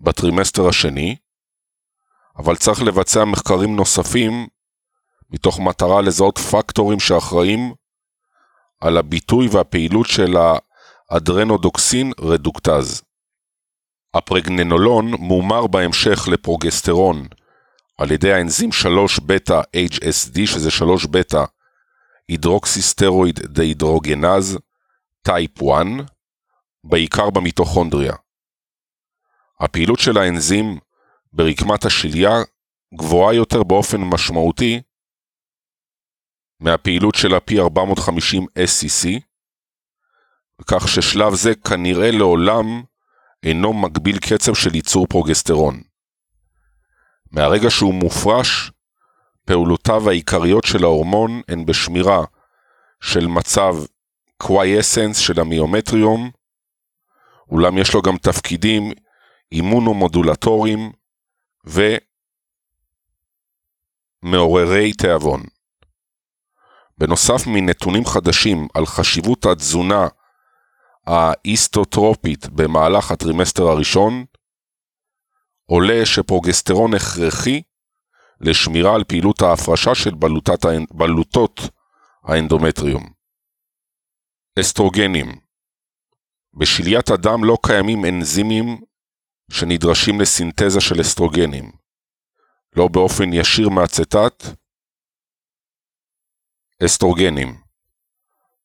[0.00, 1.16] בטרימסטר השני,
[2.36, 4.46] אבל צריך לבצע מחקרים נוספים
[5.30, 7.74] מתוך מטרה לזהות פקטורים שאחראים
[8.80, 10.36] על הביטוי והפעילות של
[11.10, 13.02] האדרנודוקסין רדוקטז.
[14.14, 17.26] הפרגננולון מומר בהמשך לפרוגסטרון
[17.98, 21.44] על ידי האנזים 3 בטא HSD, שזה 3 בטא
[22.28, 24.58] הידרוקסיסטרואיד דהידרוגנז,
[25.22, 25.86] type 1,
[26.84, 28.14] בעיקר במיטוכונדריה.
[29.60, 30.78] הפעילות של האנזים
[31.32, 32.32] ברקמת השליה
[32.94, 34.80] גבוהה יותר באופן משמעותי
[36.60, 39.20] מהפעילות של ה-P450 SCC,
[40.66, 42.82] כך ששלב זה כנראה לעולם
[43.42, 45.82] אינו מגביל קצב של ייצור פרוגסטרון.
[47.30, 48.70] מהרגע שהוא מופרש,
[49.44, 52.24] פעולותיו העיקריות של ההורמון הן בשמירה
[53.00, 53.74] של מצב
[54.36, 56.30] quiescence של המיומטריום,
[57.50, 58.92] אולם יש לו גם תפקידים
[59.52, 60.92] אימונומודולטוריים
[64.24, 65.57] ומעוררי תיאבון.
[66.98, 70.08] בנוסף מנתונים חדשים על חשיבות התזונה
[71.06, 74.24] ההיסטוטרופית במהלך הטרימסטר הראשון,
[75.66, 77.62] עולה שפרוגסטרון הכרחי
[78.40, 81.60] לשמירה על פעילות ההפרשה של בלוטת, בלוטות
[82.24, 83.12] האנדומטריום.
[84.60, 85.40] אסטרוגנים
[86.58, 88.80] בשליית האדם לא קיימים אנזימים
[89.50, 91.72] שנדרשים לסינתזה של אסטרוגנים,
[92.76, 94.44] לא באופן ישיר מאצטט.
[96.84, 97.56] אסטרוגנים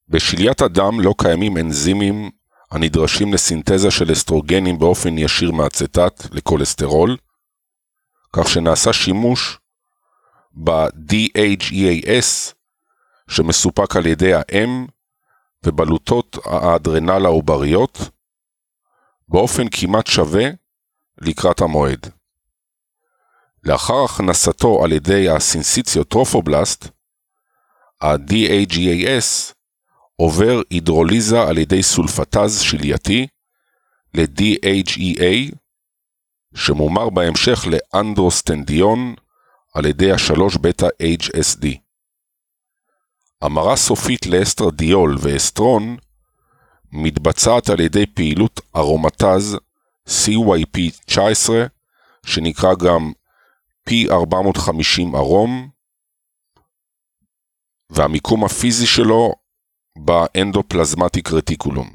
[0.10, 2.32] בשליית הדם לא קיימים אנזימים
[2.72, 7.18] הנדרשים לסינתזה של אסטרוגנים באופן ישיר מאצטט לכולסטרול,
[8.34, 9.60] כך שנעשה שימוש
[10.54, 12.54] ב-DHEAS
[13.28, 14.86] שמסופק על ידי האם
[15.66, 17.98] ובלוטות האדרנל העובריות
[19.28, 20.46] באופן כמעט שווה
[21.22, 22.10] לקראת המועד.
[23.64, 26.14] לאחר הכנסתו על ידי הסינסיציות
[28.04, 29.54] ה-DHEAS
[30.16, 33.28] עובר הידרוליזה על ידי סולפטז שלייתי
[34.14, 35.56] ל-DHEA,
[36.56, 39.16] שמומר בהמשך לאנדרוסטנדיון
[39.74, 40.88] על ידי ה-3 בטא
[41.22, 41.68] HSD.
[43.42, 45.98] המרה סופית לאסטרדיול ואסטרון
[46.92, 49.58] מתבצעת על ידי פעילות ארומטז
[50.10, 51.50] CYP19,
[52.26, 53.12] שנקרא גם
[53.90, 55.73] P450 arom,
[57.94, 59.34] והמיקום הפיזי שלו
[59.98, 61.90] ב endoplasmic reticulum.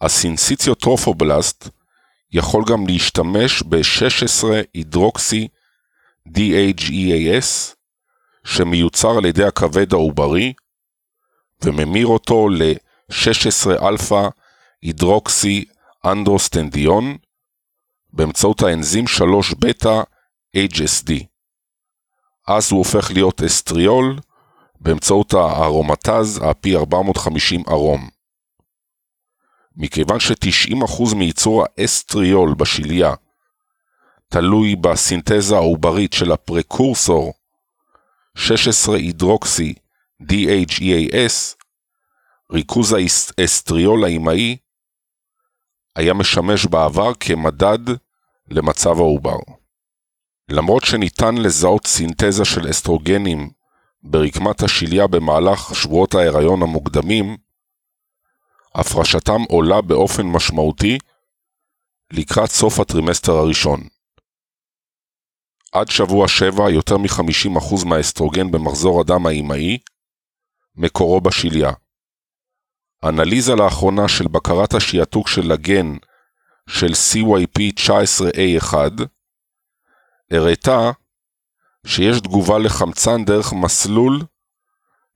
[0.00, 1.68] הסינסיציוטרופובלסט
[2.32, 5.48] יכול גם להשתמש ב-16 הידרוקסי
[6.28, 7.74] DHEAS,
[8.44, 10.52] שמיוצר על ידי הכבד העוברי
[11.64, 14.28] וממיר אותו ל-16 אלפא
[14.82, 15.64] הידרוקסי
[16.04, 17.16] אנדרוסטנדיון
[18.12, 20.02] באמצעות האנזים 3 בטא
[20.56, 21.12] HSD.
[22.48, 24.16] אז הוא הופך להיות אסטריול
[24.82, 28.08] באמצעות הארומטז ה-P450 arom.
[29.76, 33.14] מכיוון ש-90% מייצור האסטריול בשליה
[34.28, 37.32] תלוי בסינתזה העוברית של הפרקורסור
[38.34, 39.74] 16 הידרוקסי
[40.22, 41.56] DHEAS,
[42.52, 42.94] ריכוז
[43.38, 44.56] האסטריול האימהי
[45.96, 47.78] היה משמש בעבר כמדד
[48.50, 49.38] למצב העובר.
[50.48, 53.50] למרות שניתן לזהות סינתזה של אסטרוגנים
[54.02, 57.36] ברקמת השליה במהלך שבועות ההיריון המוקדמים,
[58.74, 60.98] הפרשתם עולה באופן משמעותי
[62.12, 63.80] לקראת סוף הטרימסטר הראשון.
[65.72, 69.78] עד שבוע 7 יותר מ-50% מהאסטרוגן במחזור הדם האימהי
[70.76, 71.72] מקורו בשליה.
[73.04, 75.96] אנליזה לאחרונה של בקרת השעתוק של הגן
[76.68, 78.74] של CYP19A1
[80.30, 80.90] הראתה
[81.86, 84.20] שיש תגובה לחמצן דרך מסלול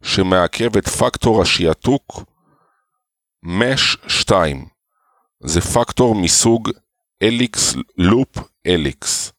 [0.02, 2.22] שמעכב את פקטור השעתוק
[3.42, 4.66] MASH 2.
[5.40, 6.70] זה פקטור מסוג
[7.22, 9.32] helix loop helix.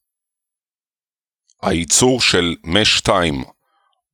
[1.62, 3.44] הייצור של MASH 2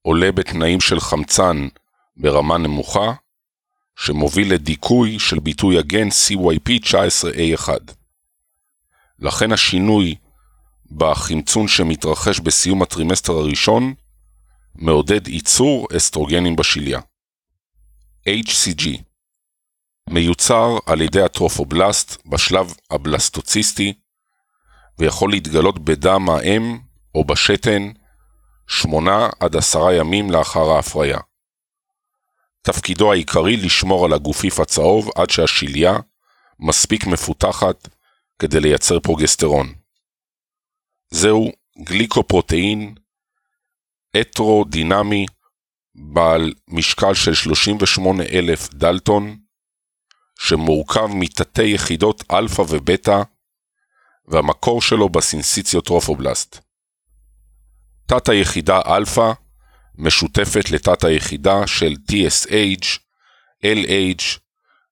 [0.01, 1.67] עולה בתנאים של חמצן
[2.17, 3.13] ברמה נמוכה,
[3.95, 7.69] שמוביל לדיכוי של ביטוי הגן CYP19A1.
[9.19, 10.15] לכן השינוי
[10.97, 13.93] בחמצון שמתרחש בסיום הטרימסטר הראשון
[14.75, 16.99] מעודד ייצור אסטרוגנים בשליה.
[18.27, 18.87] HCG
[20.09, 23.93] מיוצר על ידי הטרופובלסט בשלב הבלסטוציסטי
[24.99, 26.77] ויכול להתגלות בדם האם
[27.15, 27.91] או בשתן
[28.67, 31.19] 8 עד 10 ימים לאחר ההפריה.
[32.61, 35.93] תפקידו העיקרי לשמור על הגופיף הצהוב עד שהשליה
[36.59, 37.87] מספיק מפותחת
[38.39, 39.82] כדי לייצר פרוגסטרון.
[41.13, 42.95] זהו גליקופרוטאין
[44.15, 45.25] הטרודימרי
[45.95, 49.39] בעל משקל של 38,000 דלטון,
[50.39, 53.21] שמורכב מתתי יחידות אלפא ובטא,
[54.27, 56.59] והמקור שלו ב syncytiotrophoblast.
[58.07, 59.31] תת היחידה אלפא
[59.95, 62.85] משותפת לתת היחידה של TSH,
[63.65, 64.23] LH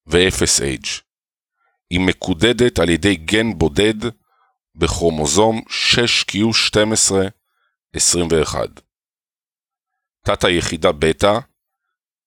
[0.07, 1.01] ו-FSH.
[1.89, 4.20] היא מקודדת על ידי גן בודד
[4.75, 5.61] בכרומוזום
[7.95, 8.55] 6q12-21.
[10.25, 11.39] תת היחידה בטא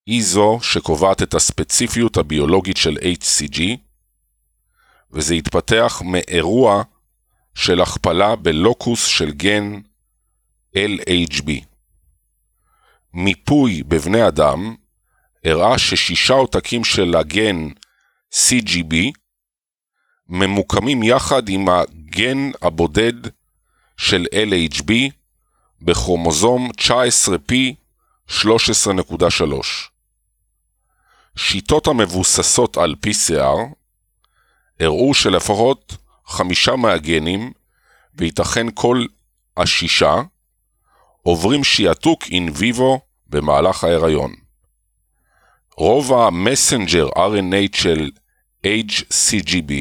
[0.07, 3.63] היא זו שקובעת את הספציפיות הביולוגית של HCG,
[5.11, 6.83] וזה התפתח מאירוע
[7.55, 9.81] של הכפלה בלוקוס של גן
[10.77, 11.51] LHB.
[13.15, 14.75] מיפוי בבני אדם
[15.45, 17.69] הראה ששישה עותקים של הגן
[18.35, 18.95] CGB
[20.29, 23.13] ממוקמים יחד עם הגן הבודד
[23.97, 24.93] של LHB
[25.83, 27.53] בכרומוזום 19P
[28.31, 28.35] 13.3.
[31.37, 33.75] שיטות המבוססות על PCR
[34.81, 35.97] הראו שלפחות
[36.27, 37.53] חמישה מהגנים,
[38.15, 39.05] וייתכן כל
[39.57, 40.15] השישה,
[41.23, 44.35] עוברים שיעתוק אין ויבו במהלך ההיריון.
[45.77, 48.11] רוב המסנג'ר RNA של
[48.67, 49.73] HCGB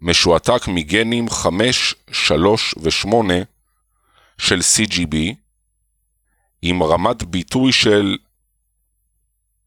[0.00, 3.08] משועתק מגנים 5, 3 ו-8
[4.38, 5.16] של CGB
[6.62, 8.16] עם רמת ביטוי של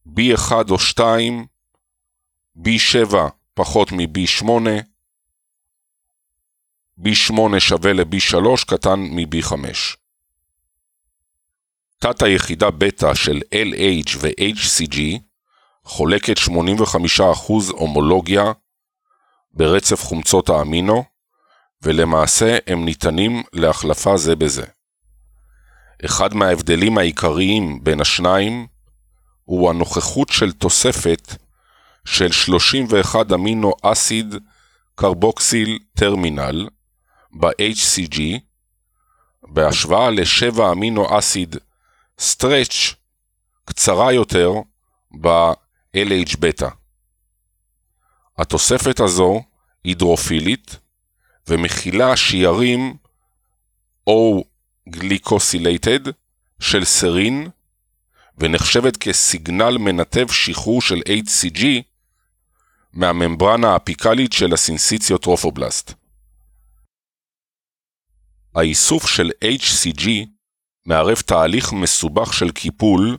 [0.07, 1.45] B1 או 2,
[2.57, 3.15] B7
[3.53, 4.49] פחות מ-B8,
[6.99, 9.53] B8 שווה ל-B3 קטן מ-B5.
[11.99, 14.99] תת היחידה בטא של LH ו-HCG
[15.83, 16.51] חולקת 85%
[17.71, 18.51] הומולוגיה
[19.53, 21.03] ברצף חומצות האמינו,
[21.81, 24.65] ולמעשה הם ניתנים להחלפה זה בזה.
[26.05, 28.67] אחד מההבדלים העיקריים בין השניים
[29.43, 31.35] הוא הנוכחות של תוספת
[32.05, 34.35] של 31 אמינו אסיד
[34.95, 36.69] קרבוקסיל טרמינל
[37.39, 38.19] ב-HCG
[39.43, 41.55] בהשוואה ל-7 amino acid
[42.19, 42.95] stretch
[43.65, 44.51] קצרה יותר
[45.21, 46.67] ב-LH בטא.
[48.41, 49.41] התוספת הזו
[49.83, 50.77] הידרופילית
[51.47, 52.95] ומכילה שיירים
[54.07, 54.43] O
[54.89, 55.99] glycosylated
[56.59, 57.49] של סרין
[58.37, 61.65] ונחשבת כסיגנל מנתב שחרור של HCG
[62.93, 65.93] מהממברנה האפיקלית של ה syncytiotrophoblast.
[68.55, 70.09] האיסוף של HCG
[70.85, 73.17] מערב תהליך מסובך של קיפול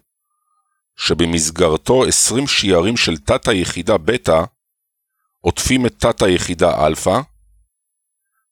[0.96, 4.42] שבמסגרתו 20 שיירים של תת היחידה בטא
[5.44, 7.20] עוטפים את תת היחידה אלפא,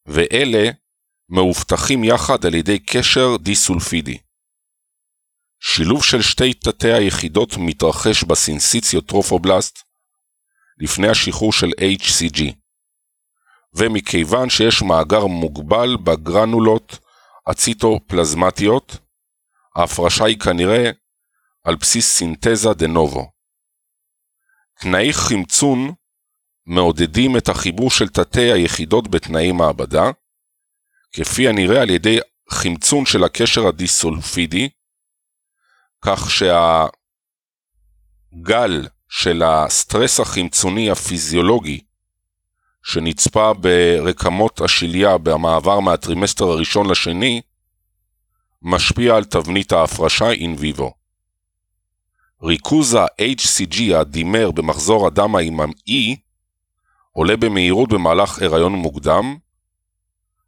[0.06, 0.70] ואלה
[1.28, 4.18] מאובטחים יחד על ידי קשר דיסולפידי.
[5.60, 9.78] שילוב של שתי תתי היחידות מתרחש ב syncytiotrophoblast
[10.78, 12.42] לפני השחרור של HCG,
[13.74, 16.98] ומכיוון שיש מאגר מוגבל בגרנולות
[17.46, 18.96] הציטופלזמטיות,
[19.76, 20.90] ההפרשה היא כנראה
[21.64, 23.30] על בסיס סינתזה דה נובו.
[24.80, 25.92] תנאי חמצון
[26.70, 30.10] מעודדים את החיבור של תתי היחידות בתנאי מעבדה,
[31.12, 32.18] כפי הנראה על ידי
[32.50, 34.68] חמצון של הקשר הדיסולפידי,
[36.00, 36.88] כך שהגל
[39.08, 41.80] של הסטרס החמצוני הפיזיולוגי
[42.82, 47.40] שנצפה ברקמות השליה במעבר מהטרימסטר הראשון לשני,
[48.62, 50.94] משפיע על תבנית ההפרשה in vivo.
[52.42, 56.16] ריכוז ה-HCG הדימר במחזור הדם האימהי
[57.12, 59.36] עולה במהירות במהלך הריון מוקדם,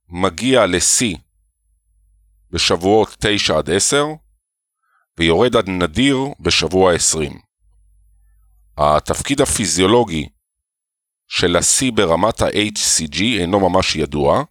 [0.08, 1.16] מגיע לשיא
[2.50, 4.06] בשבועות 9 עד 10,
[5.18, 7.38] ויורד עד נדיר בשבוע 20.
[8.78, 10.28] התפקיד הפיזיולוגי
[11.28, 14.42] של השיא ברמת ה-HCG אינו ממש ידוע,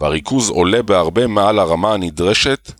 [0.00, 2.72] והריכוז עולה בהרבה מעל הרמה הנדרשת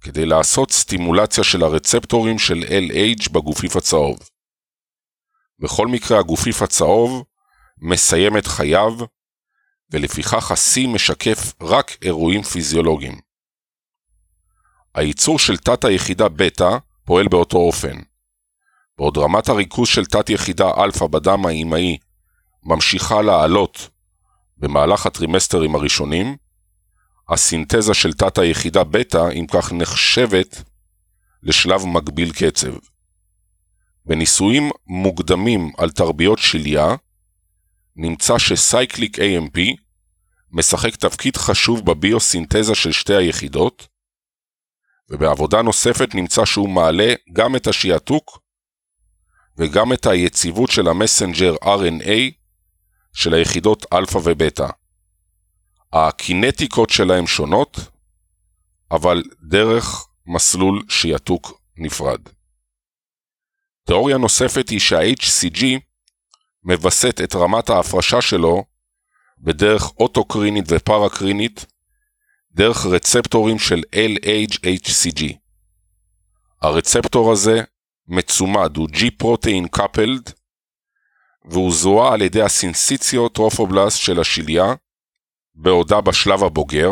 [0.00, 4.18] כדי לעשות סטימולציה של הרצפטורים של LH בגופיף הצהוב.
[5.58, 7.24] בכל מקרה הגופיף הצהוב
[7.78, 8.92] מסיים את חייו,
[9.90, 13.20] ולפיכך השיא משקף רק אירועים פיזיולוגיים.
[14.94, 18.00] הייצור של תת היחידה בטא פועל באותו אופן.
[18.98, 21.98] בעוד רמת הריכוז של תת יחידה אלפא בדם האימהי
[22.62, 23.88] ממשיכה לעלות
[24.56, 26.36] במהלך הטרימסטרים הראשונים,
[27.28, 30.62] הסינתזה של תת היחידה בטא אם כך נחשבת
[31.42, 32.72] לשלב מגביל קצב.
[34.06, 36.94] בניסויים מוקדמים על תרביות שליה,
[37.96, 39.58] נמצא ש cyclic AMP
[40.50, 43.88] משחק תפקיד חשוב בביוסינתזה של שתי היחידות,
[45.10, 48.40] ובעבודה נוספת נמצא שהוא מעלה גם את השעתוק
[49.58, 52.32] וגם את היציבות של ה messenger RNA
[53.12, 54.66] של היחידות אלפא ובטא.
[55.92, 57.80] הקינטיקות שלהם שונות,
[58.90, 62.20] אבל דרך מסלול שעתוק נפרד.
[63.86, 65.64] תיאוריה נוספת היא שה-HCG
[66.64, 68.64] מווסת את רמת ההפרשה שלו
[69.38, 71.66] בדרך אוטוקרינית ופרקרינית,
[72.52, 75.24] דרך רצפטורים של LHHCG.
[76.62, 77.62] הרצפטור הזה
[78.08, 80.32] מצומד, הוא G-Protein coupled,
[81.44, 84.74] והוא זוהה על ידי הסינסיציו טרופובלסט של השליה,
[85.54, 86.90] בעודה בשלב הבוגר,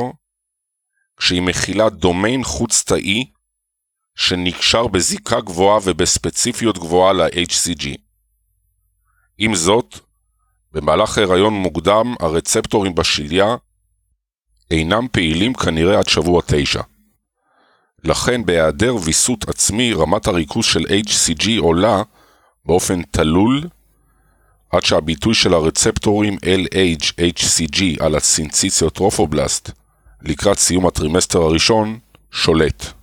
[1.17, 3.32] כשהיא מכילה דומיין חוץ-תאי
[4.15, 7.89] שנקשר בזיקה גבוהה ובספציפיות גבוהה ל-HCG.
[9.39, 9.99] עם זאת,
[10.73, 13.57] במהלך הריון מוקדם הרצפטורים בשליה
[14.71, 16.81] אינם פעילים כנראה עד שבוע 9.
[18.05, 22.03] לכן בהיעדר ויסות עצמי רמת הריכוז של HCG עולה
[22.65, 23.63] באופן תלול
[24.71, 29.71] עד שהביטוי של הרצפטורים LH-HCG על הסינציציוטרופובלסט
[30.23, 31.99] לקראת סיום הטרימסטר הראשון
[32.31, 33.02] שולט.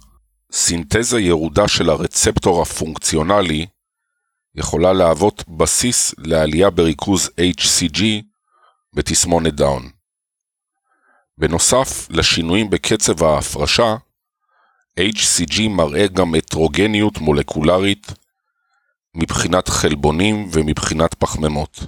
[0.52, 3.66] סינתזה ירודה של הרצפטור הפונקציונלי
[4.56, 8.04] יכולה להוות בסיס לעלייה בריכוז HCG
[8.94, 9.90] בתסמונת דאון.
[11.38, 13.96] בנוסף לשינויים בקצב ההפרשה,
[15.00, 18.08] HCG מראה גם הטרוגניות מולקולרית
[19.16, 21.80] מבחינת חלבונים ומבחינת פחמימות.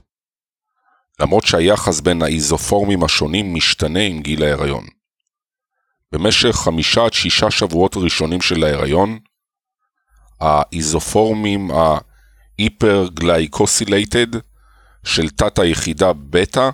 [1.20, 5.01] למרות שהיחס בין האיזופורמים השונים משתנה עם גיל ההיריון.
[6.12, 9.20] במשך חמישה עד שישה שבועות ראשונים של ההיריון,
[10.40, 14.38] האיזופורמים ה-hyperglycosylated
[15.04, 16.70] של תת היחידה בטא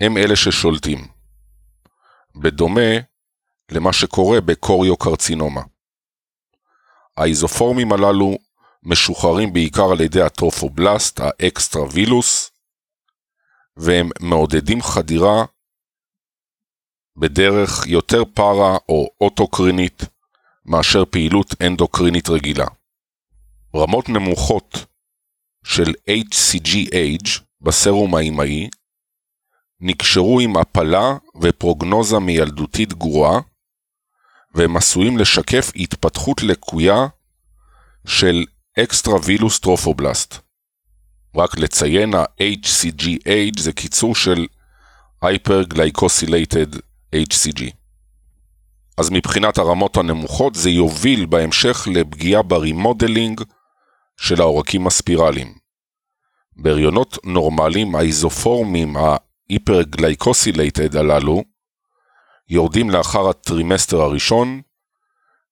[0.00, 1.08] הם אלה ששולטים.
[2.36, 2.90] בדומה
[3.70, 5.62] למה שקורה בקוריוקרצינומה.
[7.16, 8.38] האיזופורמים הללו
[8.82, 12.50] משוחררים בעיקר על ידי הטרופובלסט ה extravillous,
[13.76, 15.44] והם מעודדים חדירה
[17.16, 20.02] בדרך יותר פארה או אוטוקרינית
[20.64, 22.66] מאשר פעילות אנדוקרינית רגילה.
[23.76, 24.86] רמות נמוכות
[25.64, 28.68] של HCGH בסרום האימהי
[29.80, 33.40] נקשרו עם הפלה ופרוגנוזה מיילדותית גרועה,
[34.54, 37.06] והם עשויים לשקף התפתחות לקויה
[38.06, 38.44] של
[38.78, 40.34] extravillous trophoblast.
[41.36, 44.46] רק לציין, ה-HCGH זה קיצור של
[45.24, 46.80] Hyperglycosylated
[47.22, 47.62] HCG.
[48.98, 53.40] אז מבחינת הרמות הנמוכות זה יוביל בהמשך לפגיעה ב remodeling
[54.16, 55.54] של העורקים הספירליים.
[56.56, 61.42] בהריונות נורמליים האיזופורמים ה hyperglycosylated הללו
[62.48, 64.60] יורדים לאחר הטרימסטר הראשון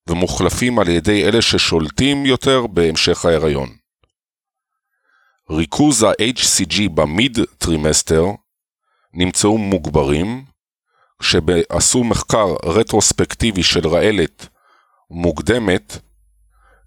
[0.08, 3.68] ומוחלפים על ידי אלה ששולטים יותר בהמשך ההיריון.
[5.50, 8.24] ריכוז ה-HCG ב mid trimester
[9.14, 10.44] נמצאו מוגברים,
[11.24, 14.48] כשבעשו מחקר רטרוספקטיבי של רעלת
[15.10, 15.98] מוקדמת,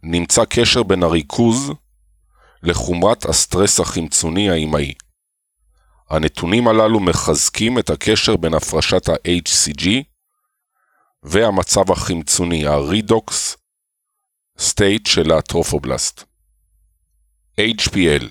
[0.04, 1.72] נמצא קשר בין הריכוז
[2.64, 4.94] לחומרת הסטרס החמצוני האימהי.
[6.10, 9.88] הנתונים הללו מחזקים את הקשר בין הפרשת ה-HCG
[11.24, 13.56] והמצב החמצוני, ה-Redox
[14.60, 16.24] State של הטרופובלסט.
[17.62, 18.26] HPL,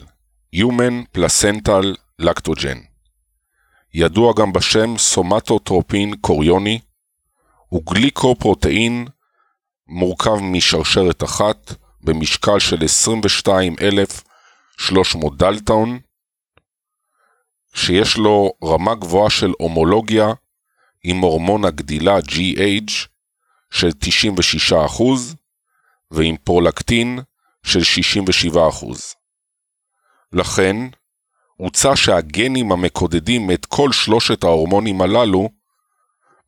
[0.57, 2.86] Human Placental Lactogen,
[3.99, 6.81] ידוע גם בשם סומטוטרופין קוריוני,
[7.69, 9.07] הוא גליקופרוטאין
[9.87, 15.99] מורכב משרשרת אחת במשקל של 22,300 דלטון,
[17.75, 20.27] שיש לו רמה גבוהה של הומולוגיה
[21.05, 22.93] עם הורמון הגדילה GH
[23.71, 23.89] של
[24.99, 25.03] 96%
[26.11, 27.19] ועם פרולקטין
[27.63, 27.81] של
[28.53, 28.57] 67%.
[30.33, 30.77] לכן,
[31.57, 35.49] הוצע שהגנים המקודדים את כל שלושת ההורמונים הללו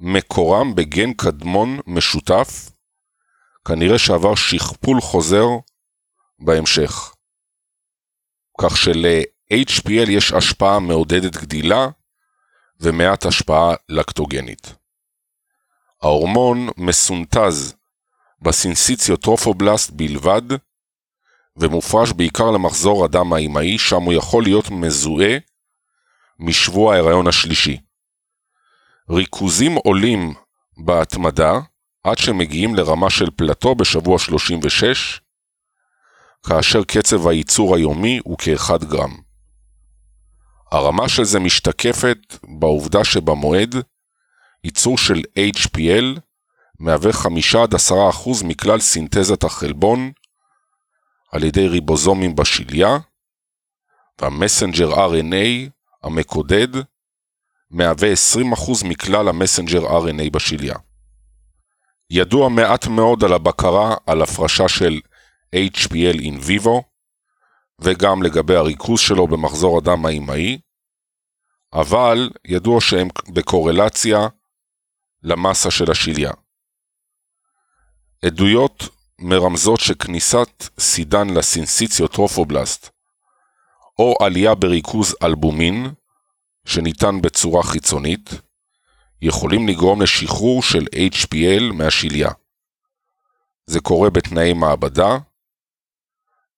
[0.00, 2.70] מקורם בגן קדמון משותף,
[3.64, 5.46] כנראה שעבר שכפול חוזר
[6.38, 7.14] בהמשך.
[8.60, 11.88] כך של-HPL יש השפעה מעודדת גדילה
[12.80, 14.74] ומעט השפעה לקטוגנית.
[16.02, 17.74] ההורמון מסונטז
[18.42, 20.42] בסינסיציוטרופובלסט בלבד,
[21.60, 25.38] ומופרש בעיקר למחזור הדם האימהי, שם הוא יכול להיות מזוהה
[26.38, 27.78] משבוע ההיריון השלישי.
[29.10, 30.34] ריכוזים עולים
[30.78, 31.52] בהתמדה
[32.04, 35.20] עד שמגיעים לרמה של פלטו בשבוע 36,
[36.46, 39.16] כאשר קצב הייצור היומי הוא כ-1 גרם.
[40.72, 42.18] הרמה של זה משתקפת
[42.58, 43.74] בעובדה שבמועד
[44.64, 45.22] ייצור של
[45.56, 46.20] HPL
[46.80, 47.94] מהווה 5-10%
[48.44, 50.12] מכלל סינתזת החלבון
[51.32, 52.98] על ידי ריבוזומים בשליה,
[54.20, 55.70] והמסנג'ר RNA
[56.02, 56.68] המקודד
[57.70, 60.74] מהווה 20% מכלל המסנג'ר RNA בשליה.
[62.10, 65.00] ידוע מעט מאוד על הבקרה על הפרשה של
[65.56, 66.82] HPL in vivo,
[67.80, 70.58] וגם לגבי הריכוז שלו במחזור הדם האימהי,
[71.72, 74.18] אבל ידוע שהם בקורלציה
[75.22, 76.30] למסה של השליה.
[78.24, 82.90] עדויות מרמזות שכניסת סידן לסינסיציוטרופובלסט
[83.98, 85.90] או עלייה בריכוז אלבומין,
[86.64, 88.30] שניתן בצורה חיצונית,
[89.22, 92.30] יכולים לגרום לשחרור של HPL מהשליה.
[93.66, 95.18] זה קורה בתנאי מעבדה,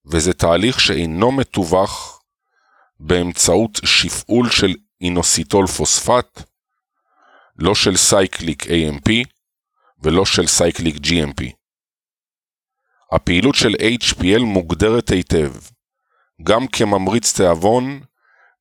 [0.06, 2.22] וזה תהליך שאינו מתווך
[3.00, 6.42] באמצעות שפעול של inositol phosphate,
[7.58, 9.10] לא של cyclic AMP
[10.02, 11.59] ולא של cyclic GMP.
[13.12, 15.52] הפעילות של HPL מוגדרת היטב,
[16.42, 18.00] גם כממריץ תיאבון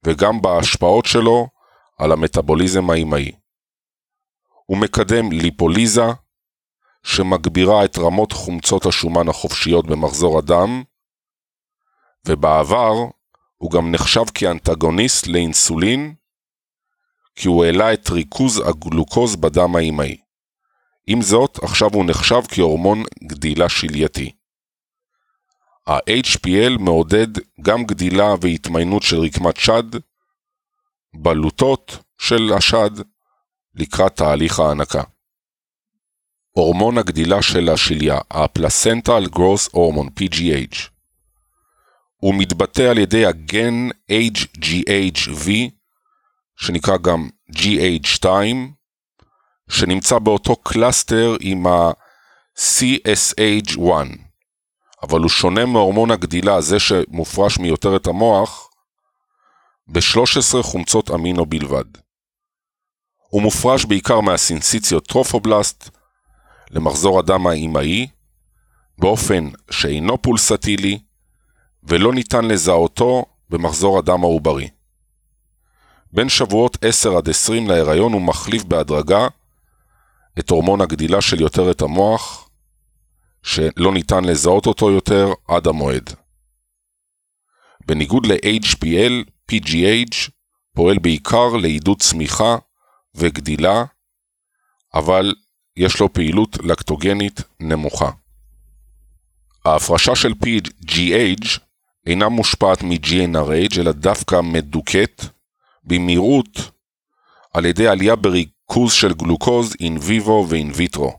[0.04, 1.48] וגם בהשפעות שלו
[1.98, 3.32] על המטאבוליזם האימהי.
[4.66, 6.06] הוא מקדם ליפוליזה,
[7.04, 10.84] שמגבירה את רמות חומצות השומן החופשיות במחזור הדם,
[12.28, 12.94] ובעבר
[13.58, 16.14] הוא גם נחשב כאנטגוניסט לאינסולין,
[17.36, 20.18] כי הוא העלה את ריכוז הגלוקוז בדם האימהי.
[21.08, 24.39] עם זאת, עכשיו הוא נחשב כהורמון גדילה שלייתי.
[25.90, 27.28] ה-HPL מעודד
[27.62, 29.84] גם גדילה והתמיינות של רקמת שד,
[31.14, 32.92] בלוטות של השד,
[33.76, 35.04] לקראת תהליך ההנקה.
[36.52, 40.78] הורמון הגדילה של השליה, ה-Placental Growth Hormone, PGH,
[42.16, 45.50] הוא מתבטא על ידי הגן HGHV,
[46.56, 48.26] שנקרא גם GH2,
[49.70, 54.29] שנמצא באותו cluster עם ה-CSH1,
[55.04, 58.70] אבל הוא שונה מהורמון הגדילה, זה שמופרש מיותרת המוח,
[59.88, 61.86] ב-13 חומצות אמינו בלבד.
[63.30, 65.90] הוא מופרש בעיקר מה syncytiotrophoblast
[66.72, 68.08] למחזור הדם האימהי,
[68.98, 71.00] באופן שאינו פולסטילי,
[71.84, 74.70] ולא ניתן לזהותו במחזור הדם העוברי.
[76.14, 79.28] בין שבועות 10 עד 20 להיריון הוא מחליף בהדרגה
[80.40, 82.49] את הורמון הגדילה של יותרת המוח,
[83.44, 86.10] שלא ניתן לזהות אותו יותר עד המועד.
[87.86, 90.30] בניגוד ל-HPL, PGH
[90.76, 92.58] פועל בעיקר לעידוד צמיחה
[93.16, 93.84] וגדילה,
[94.94, 95.34] אבל
[95.78, 98.12] יש לו פעילות לקטוגנית נמוכה.
[99.66, 101.60] ההפרשה של PGH
[102.06, 105.26] אינה מושפעת מ-GnRH, אלא דווקא מדוכאת
[105.84, 106.72] במהירות
[107.54, 111.19] על ידי עלייה בריכוז של גלוקוז אין ויבו ואין ויטרו.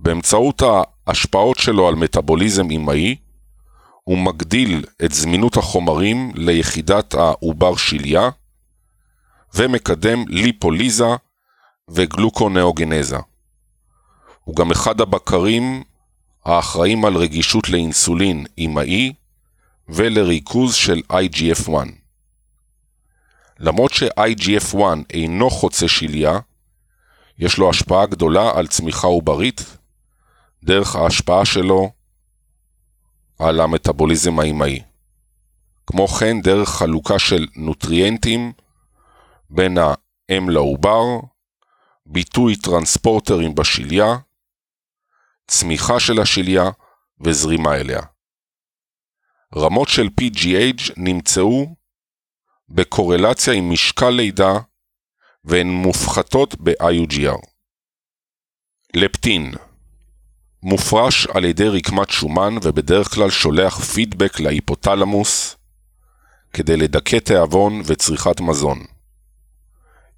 [0.00, 0.62] באמצעות
[1.06, 3.16] ההשפעות שלו על מטאבוליזם אמאי,
[4.04, 8.30] הוא מגדיל את זמינות החומרים ליחידת העובר שליה,
[9.54, 11.08] ומקדם ליפוליזה
[11.88, 13.16] וגלוקונאוגנזה.
[14.44, 15.82] הוא גם אחד הבקרים
[16.44, 19.12] האחראים על רגישות לאינסולין אמאי
[19.88, 21.70] ולריכוז של IGF-1.
[23.58, 24.78] למרות ש-IGF-1
[25.10, 26.38] אינו חוצה שליה,
[27.38, 29.76] יש לו השפעה גדולה על צמיחה עוברית,
[30.66, 31.90] דרך ההשפעה שלו
[33.38, 34.82] על המטאבוליזם האמאי.
[35.86, 38.52] כמו כן, דרך חלוקה של נוטריאנטים
[39.50, 41.02] בין האם לעובר,
[42.06, 44.16] ביטוי טרנספורטרים בשליה,
[45.46, 46.64] צמיחה של השליה
[47.20, 48.00] וזרימה אליה.
[49.56, 51.76] רמות של PGH נמצאו
[52.68, 54.52] בקורלציה עם משקל לידה
[55.44, 57.46] והן מופחתות ב-IUGR.
[58.94, 59.52] לפטין
[60.66, 65.56] מופרש על ידי רקמת שומן ובדרך כלל שולח פידבק להיפותלמוס
[66.52, 68.84] כדי לדכא תיאבון וצריכת מזון.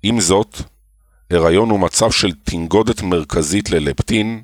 [0.03, 0.57] עם זאת,
[1.31, 4.43] הריון הוא מצב של תנגודת מרכזית ללפטין,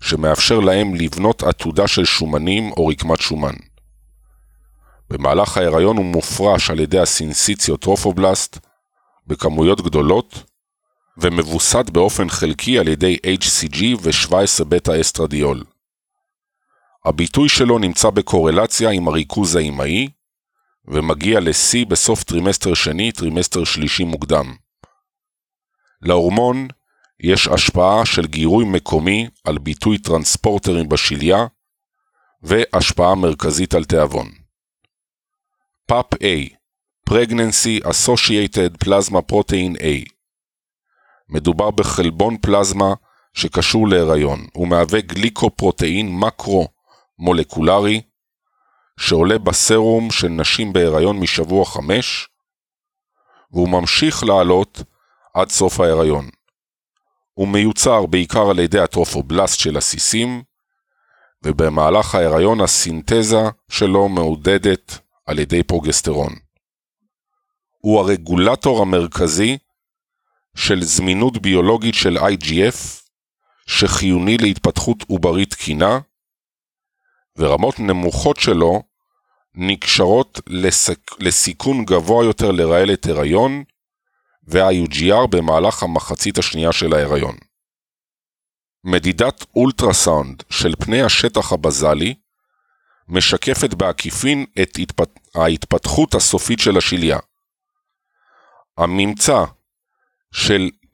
[0.00, 3.54] שמאפשר להם לבנות עתודה של שומנים או רקמת שומן.
[5.10, 8.58] במהלך ההיריון הוא מופרש על ידי הסינסיציות טרופובלסט
[9.26, 10.42] בכמויות גדולות,
[11.18, 15.64] ומבוסת באופן חלקי על ידי HCG ו-17 בטא אסטרדיול.
[17.04, 20.08] הביטוי שלו נמצא בקורלציה עם הריכוז האימהי,
[20.84, 24.54] ומגיע לשיא בסוף טרימסטר שני, טרימסטר שלישי מוקדם.
[26.02, 26.68] להורמון
[27.20, 31.46] יש השפעה של גירוי מקומי על ביטוי טרנספורטרים בשליה,
[32.42, 34.28] והשפעה מרכזית על תיאבון.
[35.92, 36.54] PAPP-A
[37.10, 40.17] Pregnancy Associated Plasma Protein A
[41.28, 42.94] מדובר בחלבון פלזמה
[43.32, 44.46] שקשור להיריון.
[44.52, 48.00] הוא מהווה גליקופרוטאין מקרו-מולקולרי
[49.00, 52.28] שעולה בסרום של נשים בהיריון משבוע 5,
[53.52, 54.82] והוא ממשיך לעלות
[55.34, 56.28] עד סוף ההיריון.
[57.34, 60.42] הוא מיוצר בעיקר על ידי הטרופובלסט של הסיסים,
[61.44, 66.32] ובמהלך ההיריון הסינתזה שלו מעודדת על ידי פרוגסטרון.
[67.78, 69.58] הוא הרגולטור המרכזי
[70.58, 72.76] של זמינות ביולוגית של IGF,
[73.66, 75.98] שחיוני להתפתחות עוברית תקינה,
[77.36, 78.82] ורמות נמוכות שלו
[79.54, 81.10] נקשרות לסיק...
[81.18, 83.64] לסיכון גבוה יותר לרעלת הריון
[84.42, 87.36] וה-UGR במהלך המחצית השנייה של ההיריון.
[88.84, 92.14] מדידת אולטרסאונד של פני השטח הבזלי
[93.08, 95.10] משקפת בעקיפין את התפת...
[95.34, 97.18] ההתפתחות הסופית של השליה.
[98.76, 99.44] הממצא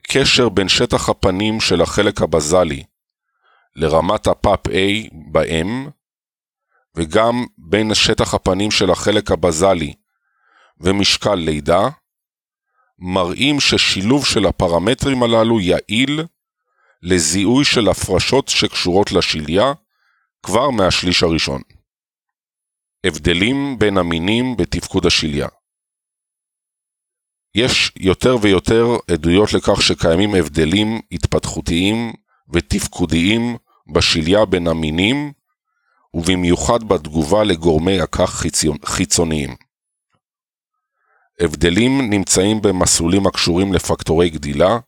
[0.02, 2.84] קשר בין שטח הפנים של החלק הבזלי
[3.76, 5.90] לרמת הפאפ A ב-M,
[6.96, 9.94] וגם בין שטח הפנים של החלק הבזלי
[10.80, 11.88] ומשקל לידה,
[12.98, 16.24] מראים ששילוב של הפרמטרים הללו יעיל
[17.02, 19.72] לזיהוי של הפרשות שקשורות לשליה
[20.42, 21.62] כבר מהשליש הראשון.
[23.06, 25.48] הבדלים בין המינים בתפקוד השליה
[27.54, 32.12] יש יותר ויותר עדויות לכך שקיימים הבדלים התפתחותיים
[32.52, 33.56] ותפקודיים
[33.92, 35.32] בשליה בין המינים,
[36.14, 38.44] ובמיוחד בתגובה לגורמי הכך
[38.84, 39.56] חיצוניים.
[41.40, 44.78] הבדלים נמצאים במסלולים הקשורים לפקטורי גדילה,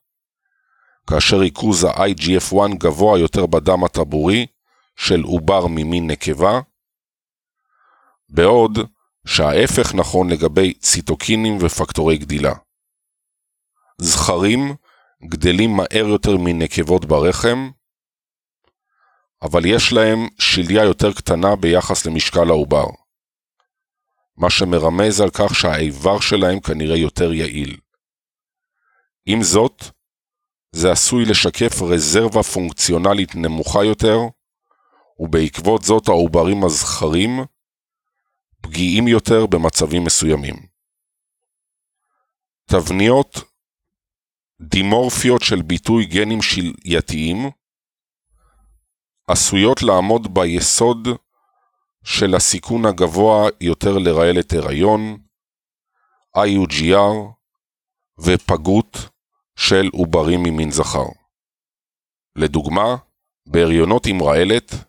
[1.10, 4.46] כאשר ריכוז ה-IGF-1 גבוה יותר בדם הטבורי
[4.96, 6.60] של עובר ממין נקבה,
[8.28, 8.78] בעוד
[9.26, 12.52] שההפך נכון לגבי ציטוקינים ופקטורי גדילה.
[13.98, 14.74] זכרים
[15.28, 17.70] גדלים מהר יותר מנקבות ברחם,
[19.42, 22.86] אבל יש להם שליה יותר קטנה ביחס למשקל העובר,
[24.36, 27.76] מה שמרמז על כך שהאיבר שלהם כנראה יותר יעיל.
[29.26, 29.84] עם זאת,
[30.72, 34.18] זה עשוי לשקף רזרבה פונקציונלית נמוכה יותר,
[35.18, 37.44] ובעקבות זאת העוברים הזכרים
[38.66, 40.54] פגיעים יותר במצבים מסוימים.
[42.70, 43.36] תבניות
[44.60, 47.36] דימורפיות של ביטוי גנים שלייתיים
[49.30, 51.08] עשויות לעמוד ביסוד
[52.04, 55.18] של הסיכון הגבוה יותר לרעלת הריון,
[56.36, 57.32] IUGR
[58.18, 58.96] ופגות
[59.58, 61.06] של עוברים ממין זכר.
[62.36, 62.96] לדוגמה,
[63.46, 64.85] בהריונות עם רעלת,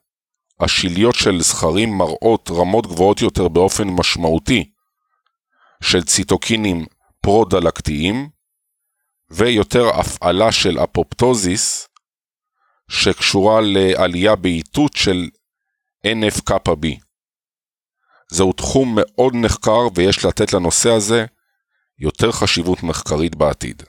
[0.60, 4.70] השיליות של זכרים מראות רמות גבוהות יותר באופן משמעותי
[5.84, 6.86] של ציטוקינים
[7.22, 8.30] פרו-דלקתיים,
[9.30, 11.88] ויותר הפעלה של אפופטוזיס,
[12.90, 15.30] שקשורה לעלייה באיתות של
[16.08, 16.88] NF-κB.
[18.32, 21.26] זהו תחום מאוד נחקר ויש לתת לנושא הזה
[22.00, 23.84] יותר חשיבות מחקרית בעתיד.